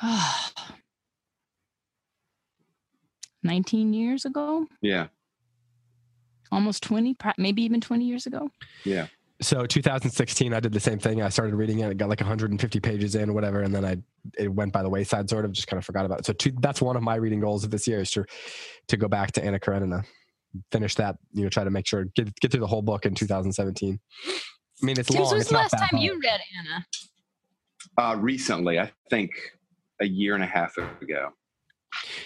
19 3.42 3.92
years 3.94 4.24
ago, 4.24 4.66
Yeah, 4.82 5.06
almost 6.50 6.82
20, 6.82 7.16
maybe 7.38 7.62
even 7.62 7.80
20 7.80 8.04
years 8.04 8.26
ago. 8.26 8.50
yeah. 8.84 9.06
So 9.42 9.66
2016, 9.66 10.54
I 10.54 10.60
did 10.60 10.72
the 10.72 10.80
same 10.80 10.98
thing. 10.98 11.20
I 11.20 11.28
started 11.28 11.54
reading 11.54 11.80
it. 11.80 11.90
It 11.90 11.98
got 11.98 12.08
like 12.08 12.20
150 12.20 12.80
pages 12.80 13.14
in, 13.14 13.28
or 13.28 13.32
whatever, 13.34 13.60
and 13.60 13.74
then 13.74 13.84
I 13.84 13.96
it 14.38 14.48
went 14.48 14.72
by 14.72 14.82
the 14.82 14.88
wayside. 14.88 15.28
Sort 15.28 15.44
of, 15.44 15.52
just 15.52 15.68
kind 15.68 15.78
of 15.78 15.84
forgot 15.84 16.06
about 16.06 16.20
it. 16.20 16.26
So 16.26 16.32
two, 16.32 16.52
that's 16.60 16.80
one 16.80 16.96
of 16.96 17.02
my 17.02 17.16
reading 17.16 17.40
goals 17.40 17.62
of 17.62 17.70
this 17.70 17.86
year 17.86 18.00
is 18.00 18.10
to 18.12 18.24
to 18.88 18.96
go 18.96 19.08
back 19.08 19.32
to 19.32 19.44
Anna 19.44 19.60
Karenina, 19.60 20.04
finish 20.72 20.94
that. 20.94 21.16
You 21.34 21.42
know, 21.42 21.50
try 21.50 21.64
to 21.64 21.70
make 21.70 21.86
sure 21.86 22.06
get 22.14 22.34
get 22.40 22.50
through 22.50 22.60
the 22.60 22.66
whole 22.66 22.82
book 22.82 23.04
in 23.04 23.14
2017. 23.14 24.00
I 24.24 24.86
mean, 24.86 24.98
it's 24.98 25.08
Tim, 25.08 25.20
long. 25.20 25.28
so 25.28 25.34
when's 25.34 25.42
it's 25.42 25.50
the 25.50 25.56
last 25.56 25.70
time 25.72 25.88
hard. 25.90 26.02
you 26.02 26.20
read 26.22 26.40
Anna? 26.58 26.86
Uh, 27.98 28.16
recently, 28.16 28.78
I 28.78 28.90
think 29.10 29.30
a 30.00 30.06
year 30.06 30.34
and 30.34 30.44
a 30.44 30.46
half 30.46 30.76
ago, 30.78 31.30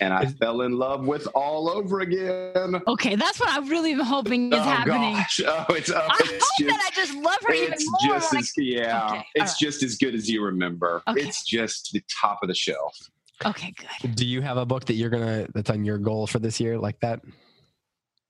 and 0.00 0.12
I 0.12 0.26
fell 0.26 0.62
in 0.62 0.72
love 0.72 1.06
with 1.06 1.26
all 1.34 1.68
over 1.70 2.00
again. 2.00 2.80
Okay, 2.86 3.14
that's 3.16 3.38
what 3.40 3.48
I'm 3.50 3.68
really 3.68 3.92
hoping 3.92 4.52
is 4.52 4.58
oh 4.58 4.62
happening. 4.62 5.14
gosh! 5.14 5.40
Oh, 5.46 5.74
it's 5.74 5.90
oh, 5.90 5.96
I 5.96 6.16
it's 6.20 6.30
hope 6.30 6.40
just 6.58 6.66
that 6.68 6.90
I 6.92 6.94
just 6.94 7.14
love 7.14 7.36
her 7.46 7.52
even 7.54 7.72
it's 7.74 7.86
more. 7.88 8.14
just 8.14 8.32
like, 8.32 8.40
as 8.42 8.52
yeah, 8.56 9.06
Okay, 9.06 9.24
it's 9.34 9.50
right. 9.52 9.56
just 9.60 9.82
as 9.82 9.96
good 9.96 10.14
as 10.14 10.28
you 10.28 10.42
remember. 10.44 11.02
Okay. 11.08 11.20
It's 11.22 11.44
just 11.44 11.90
the 11.92 12.02
top 12.20 12.38
of 12.42 12.48
the 12.48 12.54
shelf. 12.54 12.96
okay, 13.44 13.72
good. 14.02 14.14
Do 14.14 14.26
you 14.26 14.40
have 14.42 14.56
a 14.56 14.66
book 14.66 14.84
that 14.86 14.94
you're 14.94 15.10
gonna 15.10 15.46
that's 15.54 15.70
on 15.70 15.84
your 15.84 15.98
goal 15.98 16.26
for 16.26 16.38
this 16.38 16.60
year 16.60 16.78
like 16.78 16.98
that, 17.00 17.20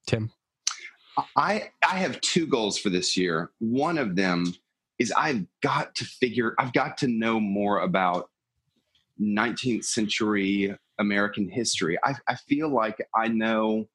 Tim? 0.06 0.30
I 1.36 1.70
I 1.86 1.96
have 1.98 2.20
two 2.20 2.46
goals 2.46 2.78
for 2.78 2.88
this 2.90 3.16
year. 3.16 3.50
One 3.58 3.98
of 3.98 4.16
them 4.16 4.54
is 4.98 5.12
I've 5.16 5.44
got 5.62 5.94
to 5.96 6.04
figure 6.04 6.54
I've 6.58 6.72
got 6.72 6.96
to 6.98 7.08
know 7.08 7.40
more 7.40 7.80
about 7.80 8.28
19th 9.20 9.84
century 9.84 10.74
American 11.00 11.48
history. 11.48 11.98
I, 12.04 12.14
I 12.28 12.36
feel 12.36 12.68
like 12.68 12.96
I 13.14 13.28
know 13.28 13.88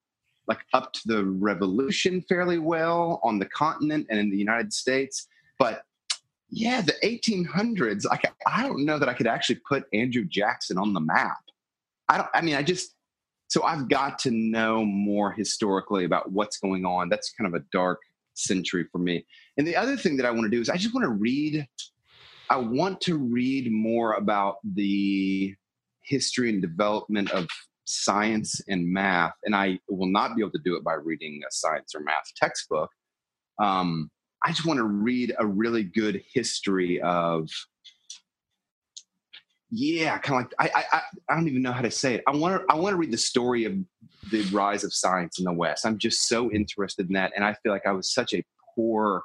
like 0.48 0.60
up 0.74 0.94
to 0.94 1.02
the 1.06 1.26
revolution 1.26 2.22
fairly 2.22 2.60
well 2.60 3.20
on 3.24 3.40
the 3.40 3.46
continent 3.46 4.08
and 4.10 4.20
in 4.20 4.30
the 4.30 4.38
United 4.38 4.74
States, 4.74 5.28
but 5.58 5.84
yeah, 6.50 6.82
the 6.82 6.94
1800s. 7.04 8.06
Like 8.06 8.32
I 8.48 8.64
don't 8.64 8.86
know 8.86 9.00
that 9.00 9.10
I 9.10 9.14
could 9.14 9.28
actually 9.28 9.60
put 9.68 9.86
Andrew 9.94 10.26
Jackson 10.26 10.78
on 10.78 10.94
the 10.94 11.00
map. 11.00 11.38
I 12.08 12.18
don't. 12.18 12.30
I 12.34 12.42
mean, 12.42 12.56
I 12.56 12.64
just 12.64 12.96
so 13.48 13.64
I've 13.64 13.90
got 13.90 14.20
to 14.20 14.32
know 14.32 14.86
more 14.86 15.32
historically 15.32 16.06
about 16.06 16.32
what's 16.32 16.58
going 16.58 16.86
on. 16.86 17.10
That's 17.10 17.32
kind 17.32 17.54
of 17.54 17.60
a 17.60 17.66
dark 17.72 18.02
century 18.34 18.86
for 18.92 19.00
me. 19.00 19.26
And 19.58 19.66
the 19.66 19.76
other 19.76 19.98
thing 19.98 20.18
that 20.18 20.26
I 20.26 20.32
want 20.32 20.44
to 20.44 20.50
do 20.50 20.62
is 20.62 20.70
I 20.70 20.78
just 20.78 20.94
want 20.94 21.06
to 21.06 21.12
read. 21.12 21.68
I 22.50 22.58
want 22.58 23.02
to 23.02 23.18
read 23.18 23.72
more 23.72 24.14
about 24.14 24.58
the 24.64 25.56
history 26.08 26.50
and 26.50 26.62
development 26.62 27.32
of 27.32 27.48
science 27.86 28.62
and 28.68 28.88
math, 28.88 29.34
and 29.44 29.56
I 29.56 29.80
will 29.90 30.12
not 30.12 30.36
be 30.36 30.42
able 30.42 30.52
to 30.52 30.62
do 30.64 30.76
it 30.76 30.84
by 30.84 30.94
reading 30.94 31.42
a 31.48 31.52
science 31.52 31.94
or 31.96 32.02
math 32.02 32.34
textbook. 32.36 32.90
Um, 33.62 34.10
I 34.44 34.50
just 34.50 34.66
want 34.66 34.78
to 34.78 34.84
read 34.84 35.34
a 35.40 35.46
really 35.46 35.84
good 35.84 36.22
history 36.34 37.02
of 37.02 37.50
yeah, 39.72 40.18
kind 40.20 40.46
of 40.46 40.52
like 40.60 40.74
I, 40.76 40.84
I 40.92 41.02
I 41.30 41.36
don't 41.36 41.48
even 41.48 41.62
know 41.62 41.72
how 41.72 41.82
to 41.82 41.92
say 41.92 42.16
it. 42.16 42.24
I 42.28 42.36
want 42.36 42.62
to 42.62 42.74
I 42.74 42.78
want 42.78 42.94
to 42.94 42.98
read 42.98 43.12
the 43.12 43.18
story 43.18 43.66
of 43.66 43.74
the 44.32 44.44
rise 44.54 44.84
of 44.84 44.94
science 44.94 45.40
in 45.40 45.46
the 45.46 45.54
West. 45.54 45.86
I'm 45.86 45.98
just 45.98 46.28
so 46.28 46.52
interested 46.52 47.08
in 47.08 47.14
that, 47.14 47.34
and 47.36 47.44
I 47.44 47.56
feel 47.62 47.72
like 47.72 47.86
I 47.86 47.92
was 47.92 48.14
such 48.14 48.34
a 48.34 48.44
poor 48.76 49.24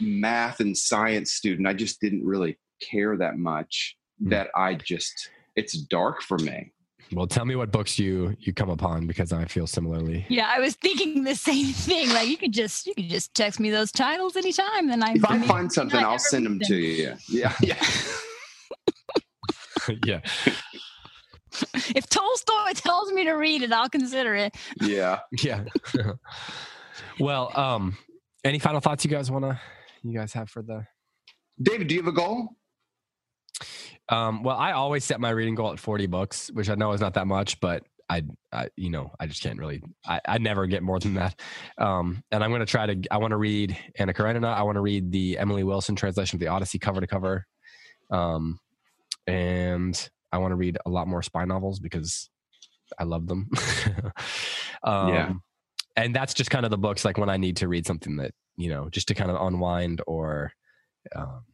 math 0.00 0.60
and 0.60 0.76
science 0.76 1.32
student. 1.32 1.66
I 1.66 1.72
just 1.72 2.00
didn't 2.00 2.24
really 2.24 2.58
care 2.80 3.16
that 3.16 3.38
much. 3.38 3.96
Mm. 4.22 4.30
That 4.30 4.50
I 4.54 4.74
just 4.74 5.30
it's 5.56 5.74
dark 5.74 6.22
for 6.22 6.38
me. 6.38 6.72
Well, 7.12 7.26
tell 7.26 7.44
me 7.44 7.56
what 7.56 7.70
books 7.70 7.98
you 7.98 8.36
you 8.40 8.52
come 8.54 8.70
upon 8.70 9.06
because 9.06 9.32
I 9.32 9.44
feel 9.44 9.66
similarly. 9.66 10.24
Yeah, 10.28 10.48
I 10.48 10.60
was 10.60 10.74
thinking 10.76 11.24
the 11.24 11.34
same 11.34 11.66
thing. 11.72 12.08
Like 12.10 12.28
you 12.28 12.36
could 12.36 12.52
just 12.52 12.86
you 12.86 12.94
could 12.94 13.08
just 13.08 13.34
text 13.34 13.60
me 13.60 13.70
those 13.70 13.92
titles 13.92 14.36
anytime, 14.36 14.90
and 14.90 15.04
I 15.04 15.12
If 15.14 15.24
I 15.24 15.40
find 15.42 15.70
something, 15.70 16.02
I'll 16.02 16.18
send 16.18 16.46
them 16.46 16.58
read 16.58 16.68
to 16.68 16.76
you. 16.76 17.14
Yeah, 17.28 17.54
yeah. 17.62 17.82
yeah. 20.06 20.20
If 21.94 22.08
Tolstoy 22.08 22.72
tells 22.74 23.12
me 23.12 23.24
to 23.24 23.32
read 23.32 23.62
it, 23.62 23.72
I'll 23.72 23.90
consider 23.90 24.34
it. 24.34 24.56
Yeah. 24.80 25.20
Yeah. 25.42 25.64
well, 27.20 27.50
um, 27.58 27.98
any 28.42 28.58
final 28.58 28.80
thoughts 28.80 29.04
you 29.04 29.10
guys 29.10 29.30
wanna 29.30 29.60
you 30.02 30.16
guys 30.18 30.32
have 30.32 30.48
for 30.48 30.62
the 30.62 30.86
David, 31.60 31.88
do 31.88 31.94
you 31.94 32.00
have 32.00 32.08
a 32.08 32.16
goal? 32.16 32.56
Um 34.12 34.42
well 34.42 34.56
I 34.56 34.72
always 34.72 35.04
set 35.04 35.20
my 35.20 35.30
reading 35.30 35.54
goal 35.54 35.72
at 35.72 35.78
40 35.78 36.06
books, 36.06 36.50
which 36.52 36.68
I 36.68 36.74
know 36.74 36.92
is 36.92 37.00
not 37.00 37.14
that 37.14 37.26
much, 37.26 37.58
but 37.60 37.84
I, 38.10 38.22
I 38.52 38.68
you 38.76 38.90
know, 38.90 39.10
I 39.18 39.26
just 39.26 39.42
can't 39.42 39.58
really 39.58 39.82
I, 40.06 40.20
I 40.28 40.38
never 40.38 40.66
get 40.66 40.82
more 40.82 41.00
than 41.00 41.14
that. 41.14 41.40
Um 41.78 42.22
and 42.30 42.44
I'm 42.44 42.50
gonna 42.50 42.66
try 42.66 42.86
to 42.86 43.00
I 43.10 43.16
want 43.16 43.32
to 43.32 43.38
read 43.38 43.76
Anna 43.96 44.12
Karenina, 44.12 44.48
I 44.48 44.62
want 44.62 44.76
to 44.76 44.82
read 44.82 45.10
the 45.12 45.38
Emily 45.38 45.64
Wilson 45.64 45.96
translation 45.96 46.36
of 46.36 46.40
the 46.40 46.48
Odyssey 46.48 46.78
cover 46.78 47.00
to 47.00 47.06
cover. 47.06 47.46
Um 48.10 48.58
and 49.26 50.10
I 50.32 50.38
want 50.38 50.52
to 50.52 50.56
read 50.56 50.78
a 50.84 50.90
lot 50.90 51.06
more 51.06 51.22
spy 51.22 51.44
novels 51.44 51.78
because 51.78 52.30
I 52.98 53.04
love 53.04 53.26
them. 53.26 53.48
um, 54.82 55.08
Yeah. 55.08 55.32
And 55.96 56.14
that's 56.14 56.32
just 56.32 56.50
kind 56.50 56.64
of 56.64 56.70
the 56.70 56.78
books 56.78 57.04
like 57.04 57.18
when 57.18 57.28
I 57.28 57.36
need 57.36 57.58
to 57.58 57.68
read 57.68 57.86
something 57.86 58.16
that, 58.16 58.32
you 58.56 58.70
know, 58.70 58.88
just 58.88 59.08
to 59.08 59.14
kind 59.14 59.30
of 59.30 59.40
unwind 59.46 60.00
or 60.06 60.52
um, 61.14 61.44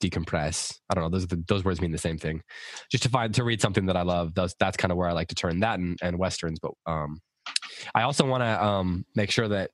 decompress. 0.00 0.78
I 0.90 0.94
don't 0.94 1.04
know. 1.04 1.10
Those, 1.10 1.26
the, 1.26 1.42
those 1.48 1.64
words 1.64 1.80
mean 1.80 1.92
the 1.92 1.98
same 1.98 2.18
thing. 2.18 2.42
Just 2.90 3.02
to 3.04 3.08
find, 3.08 3.34
to 3.34 3.44
read 3.44 3.60
something 3.60 3.86
that 3.86 3.96
I 3.96 4.02
love. 4.02 4.34
Those, 4.34 4.54
that's 4.58 4.76
kind 4.76 4.92
of 4.92 4.98
where 4.98 5.08
I 5.08 5.12
like 5.12 5.28
to 5.28 5.34
turn 5.34 5.60
that 5.60 5.78
and, 5.78 5.98
and 6.02 6.18
Westerns. 6.18 6.58
But 6.60 6.72
um, 6.86 7.20
I 7.94 8.02
also 8.02 8.26
want 8.26 8.42
to 8.42 8.64
um, 8.64 9.04
make 9.14 9.30
sure 9.30 9.48
that 9.48 9.70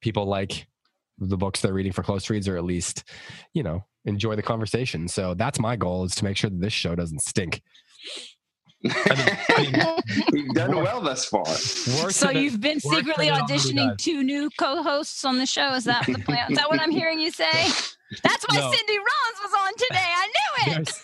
people 0.00 0.26
like 0.26 0.66
the 1.18 1.36
books 1.36 1.60
they're 1.60 1.72
reading 1.72 1.92
for 1.92 2.02
close 2.02 2.28
reads 2.28 2.48
or 2.48 2.56
at 2.56 2.64
least, 2.64 3.04
you 3.54 3.62
know, 3.62 3.84
enjoy 4.04 4.36
the 4.36 4.42
conversation. 4.42 5.08
So 5.08 5.34
that's 5.34 5.58
my 5.58 5.76
goal 5.76 6.04
is 6.04 6.14
to 6.16 6.24
make 6.24 6.36
sure 6.36 6.50
that 6.50 6.60
this 6.60 6.72
show 6.72 6.94
doesn't 6.94 7.22
stink. 7.22 7.62
We've 10.32 10.52
done 10.52 10.72
More- 10.72 10.84
well 10.84 11.00
thus 11.00 11.24
far. 11.24 11.46
So 11.46 12.30
you've 12.30 12.60
been 12.60 12.78
secretly 12.78 13.28
than 13.28 13.36
it 13.36 13.40
already 13.40 13.54
auditioning 13.54 13.96
two 13.96 14.22
new 14.22 14.50
co-hosts 14.58 15.24
on 15.24 15.38
the 15.38 15.46
show. 15.46 15.74
Is 15.74 15.84
that 15.84 16.06
the 16.06 16.14
plan? 16.14 16.52
Is 16.52 16.58
that 16.58 16.68
what 16.68 16.80
I'm 16.80 16.90
hearing 16.90 17.18
you 17.18 17.30
say? 17.30 17.68
That's 18.22 18.44
why 18.48 18.56
No. 18.56 18.72
Cindy 18.72 18.98
Rollins 18.98 19.40
was 19.42 19.52
on 19.58 19.72
today. 19.74 20.12
I 20.14 20.26
knew 20.26 20.72
it. 20.72 20.74
There's- 20.74 21.02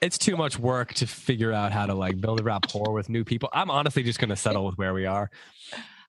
it's 0.00 0.18
too 0.18 0.36
much 0.36 0.58
work 0.58 0.92
to 0.94 1.06
figure 1.06 1.52
out 1.52 1.70
how 1.70 1.86
to 1.86 1.94
like 1.94 2.20
build 2.20 2.40
a 2.40 2.42
rapport 2.42 2.92
with 2.92 3.08
new 3.08 3.22
people. 3.24 3.48
I'm 3.52 3.70
honestly 3.70 4.02
just 4.02 4.18
going 4.18 4.30
to 4.30 4.36
settle 4.36 4.66
with 4.66 4.76
where 4.76 4.92
we 4.92 5.06
are. 5.06 5.30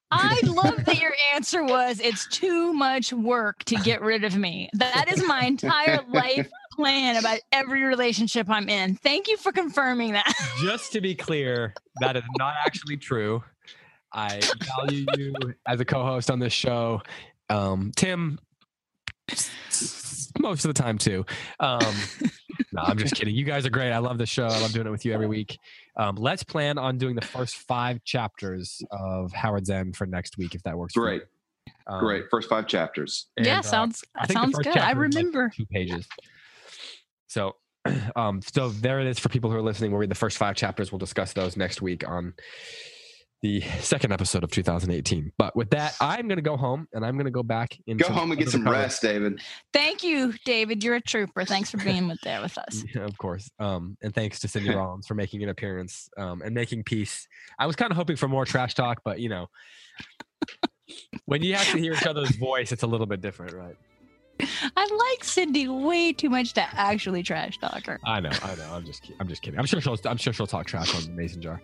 I 0.09 0.39
love 0.45 0.85
that 0.85 0.99
your 0.99 1.13
answer 1.35 1.63
was 1.63 1.99
it's 1.99 2.27
too 2.27 2.73
much 2.73 3.13
work 3.13 3.63
to 3.65 3.75
get 3.75 4.01
rid 4.01 4.23
of 4.23 4.35
me. 4.35 4.69
That 4.73 5.05
is 5.11 5.23
my 5.27 5.41
entire 5.45 5.99
life 6.09 6.49
plan 6.73 7.15
about 7.17 7.39
every 7.51 7.83
relationship 7.83 8.49
I'm 8.49 8.69
in. 8.69 8.95
Thank 8.95 9.27
you 9.27 9.37
for 9.37 9.51
confirming 9.51 10.13
that. 10.13 10.31
Just 10.63 10.91
to 10.93 11.01
be 11.01 11.13
clear, 11.15 11.73
that 11.99 12.15
is 12.17 12.23
not 12.39 12.55
actually 12.65 12.97
true. 12.97 13.43
I 14.11 14.39
value 14.79 15.05
you 15.17 15.33
as 15.67 15.79
a 15.79 15.85
co-host 15.85 16.29
on 16.31 16.39
this 16.39 16.53
show. 16.53 17.01
Um, 17.49 17.91
Tim, 17.95 18.39
most 20.39 20.65
of 20.65 20.73
the 20.73 20.81
time 20.81 20.97
too. 20.97 21.25
Um, 21.59 21.79
no, 22.71 22.81
I'm 22.81 22.97
just 22.97 23.15
kidding. 23.15 23.35
You 23.35 23.45
guys 23.45 23.65
are 23.65 23.69
great. 23.69 23.91
I 23.91 23.99
love 23.99 24.17
the 24.17 24.25
show. 24.25 24.45
I 24.45 24.59
love 24.59 24.71
doing 24.73 24.87
it 24.87 24.89
with 24.91 25.05
you 25.05 25.13
every 25.13 25.27
week. 25.27 25.57
Um, 25.95 26.15
let's 26.15 26.43
plan 26.43 26.77
on 26.77 26.97
doing 26.97 27.15
the 27.15 27.21
first 27.25 27.55
five 27.55 28.03
chapters 28.03 28.81
of 28.91 29.31
Howard's 29.31 29.69
End 29.69 29.95
for 29.95 30.05
next 30.07 30.37
week, 30.37 30.55
if 30.55 30.63
that 30.63 30.77
works. 30.77 30.93
for 30.93 31.11
you. 31.13 31.19
Great, 31.19 31.23
Um, 31.87 31.99
great. 31.99 32.23
First 32.31 32.49
five 32.49 32.67
chapters. 32.67 33.27
and, 33.37 33.45
yeah, 33.45 33.59
uh, 33.59 33.61
sounds 33.61 34.03
I 34.15 34.27
sounds 34.27 34.55
good. 34.57 34.67
I 34.67 34.73
chapter 34.73 35.05
is, 35.05 35.15
like, 35.15 35.23
remember. 35.23 35.51
two 35.55 35.65
pages. 35.67 36.07
So, 37.27 37.55
um, 38.15 38.41
so 38.41 38.69
there 38.69 38.99
it 38.99 39.07
is 39.07 39.19
for 39.19 39.29
people 39.29 39.49
who 39.51 39.57
are 39.57 39.61
listening. 39.61 39.91
We'll 39.91 39.99
read 39.99 40.09
the 40.11 40.15
first 40.15 40.37
five 40.37 40.55
chapters. 40.55 40.91
We'll 40.91 40.99
discuss 40.99 41.33
those 41.33 41.57
next 41.57 41.81
week 41.81 42.07
on 42.07 42.33
the 43.43 43.61
second 43.81 44.11
episode 44.11 44.43
of 44.43 44.49
2018. 44.49 45.31
But 45.37 45.55
with 45.55 45.69
that, 45.71 45.95
I'm 46.01 46.27
going 46.27 46.37
to 46.37 46.41
go 46.41 46.57
home 46.57 46.87
and 46.93 47.05
I'm 47.05 47.13
going 47.13 47.25
to 47.25 47.31
go 47.31 47.43
back 47.43 47.77
into 47.85 48.05
Go 48.05 48.11
home 48.11 48.31
and 48.31 48.39
get 48.39 48.49
some 48.49 48.67
rest, 48.67 49.03
David. 49.03 49.39
Thank 49.71 50.01
you, 50.01 50.33
David. 50.45 50.83
You're 50.83 50.95
a 50.95 51.01
trooper. 51.01 51.45
Thanks 51.45 51.69
for 51.69 51.77
being 51.77 52.07
with 52.07 52.21
there 52.21 52.41
with 52.41 52.57
us. 52.57 52.83
Yeah, 52.95 53.01
of 53.05 53.17
course. 53.17 53.51
Um, 53.59 53.97
and 54.01 54.15
thanks 54.15 54.39
to 54.39 54.47
Cindy 54.47 54.69
Rollins 54.75 55.05
for 55.05 55.13
making 55.13 55.43
an 55.43 55.49
appearance 55.49 56.09
um, 56.17 56.41
and 56.41 56.55
making 56.55 56.83
peace. 56.85 57.27
I 57.59 57.67
was 57.67 57.75
kind 57.75 57.91
of 57.91 57.97
hoping 57.97 58.15
for 58.15 58.27
more 58.27 58.45
trash 58.45 58.73
talk, 58.73 59.01
but 59.03 59.19
you 59.19 59.29
know, 59.29 59.47
when 61.25 61.43
you 61.43 61.53
have 61.55 61.69
to 61.71 61.77
hear 61.77 61.93
each 61.93 62.07
other's 62.07 62.35
voice, 62.35 62.71
it's 62.71 62.83
a 62.83 62.87
little 62.87 63.05
bit 63.05 63.21
different, 63.21 63.53
right? 63.53 63.75
I 64.75 65.11
like 65.11 65.23
Cindy 65.23 65.67
way 65.67 66.13
too 66.13 66.29
much 66.29 66.53
to 66.53 66.67
actually 66.73 67.23
trash 67.23 67.57
talk 67.59 67.85
her. 67.85 67.99
I 68.03 68.19
know, 68.19 68.31
I 68.43 68.55
know. 68.55 68.69
I'm 68.73 68.85
just, 68.85 69.11
I'm 69.19 69.27
just 69.27 69.41
kidding. 69.41 69.59
I'm 69.59 69.65
sure 69.65 69.81
she'll, 69.81 69.97
I'm 70.05 70.17
sure 70.17 70.33
she'll 70.33 70.47
talk 70.47 70.65
trash 70.65 70.95
on 70.95 71.03
the 71.03 71.11
Mason 71.11 71.41
jar. 71.41 71.61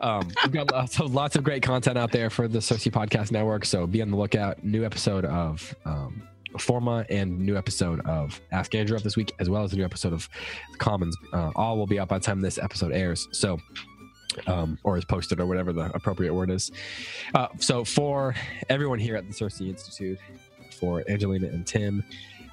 Um, 0.00 0.28
we've 0.44 0.52
got 0.52 0.72
lots 0.72 0.98
of, 0.98 1.14
lots 1.14 1.36
of 1.36 1.44
great 1.44 1.62
content 1.62 1.98
out 1.98 2.10
there 2.10 2.30
for 2.30 2.48
the 2.48 2.58
CiRCE 2.58 2.90
Podcast 2.90 3.32
Network. 3.32 3.64
So 3.64 3.86
be 3.86 4.02
on 4.02 4.10
the 4.10 4.16
lookout. 4.16 4.64
New 4.64 4.84
episode 4.84 5.24
of 5.26 5.74
um, 5.84 6.22
Forma 6.58 7.04
and 7.10 7.38
new 7.38 7.56
episode 7.56 8.00
of 8.00 8.40
Ask 8.50 8.74
Andrew 8.74 8.96
up 8.96 9.02
this 9.02 9.16
week, 9.16 9.32
as 9.38 9.48
well 9.48 9.62
as 9.62 9.72
a 9.72 9.76
new 9.76 9.84
episode 9.84 10.12
of 10.12 10.28
The 10.72 10.78
Commons. 10.78 11.16
Uh, 11.32 11.50
all 11.54 11.76
will 11.76 11.86
be 11.86 11.98
up 11.98 12.08
by 12.08 12.18
the 12.18 12.24
time 12.24 12.40
this 12.40 12.58
episode 12.58 12.92
airs. 12.92 13.28
So. 13.32 13.58
Um, 14.46 14.78
or 14.84 14.96
is 14.96 15.04
posted, 15.04 15.40
or 15.40 15.46
whatever 15.46 15.72
the 15.72 15.90
appropriate 15.92 16.32
word 16.32 16.52
is. 16.52 16.70
Uh, 17.34 17.48
so, 17.58 17.84
for 17.84 18.32
everyone 18.68 19.00
here 19.00 19.16
at 19.16 19.26
the 19.26 19.34
CiRCE 19.34 19.70
Institute, 19.70 20.20
for 20.80 21.04
Angelina 21.08 21.46
and 21.48 21.66
Tim, 21.66 22.02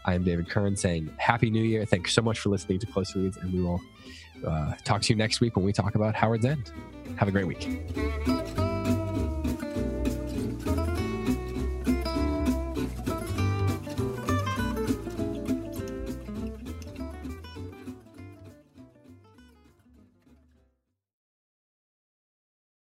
I 0.05 0.13
am 0.13 0.23
David 0.23 0.49
Kern 0.49 0.75
saying 0.75 1.09
Happy 1.17 1.49
New 1.49 1.63
Year. 1.63 1.85
Thanks 1.85 2.13
so 2.13 2.21
much 2.21 2.39
for 2.39 2.49
listening 2.49 2.79
to 2.79 2.85
Close 2.85 3.15
Reads, 3.15 3.37
and 3.37 3.51
we 3.53 3.61
will 3.61 3.81
uh, 4.45 4.73
talk 4.83 5.01
to 5.03 5.13
you 5.13 5.17
next 5.17 5.41
week 5.41 5.55
when 5.55 5.65
we 5.65 5.73
talk 5.73 5.95
about 5.95 6.13
Howard's 6.13 6.45
End. 6.45 6.71
Have 7.17 7.27
a 7.27 7.31
great 7.31 7.47
week. 7.47 8.76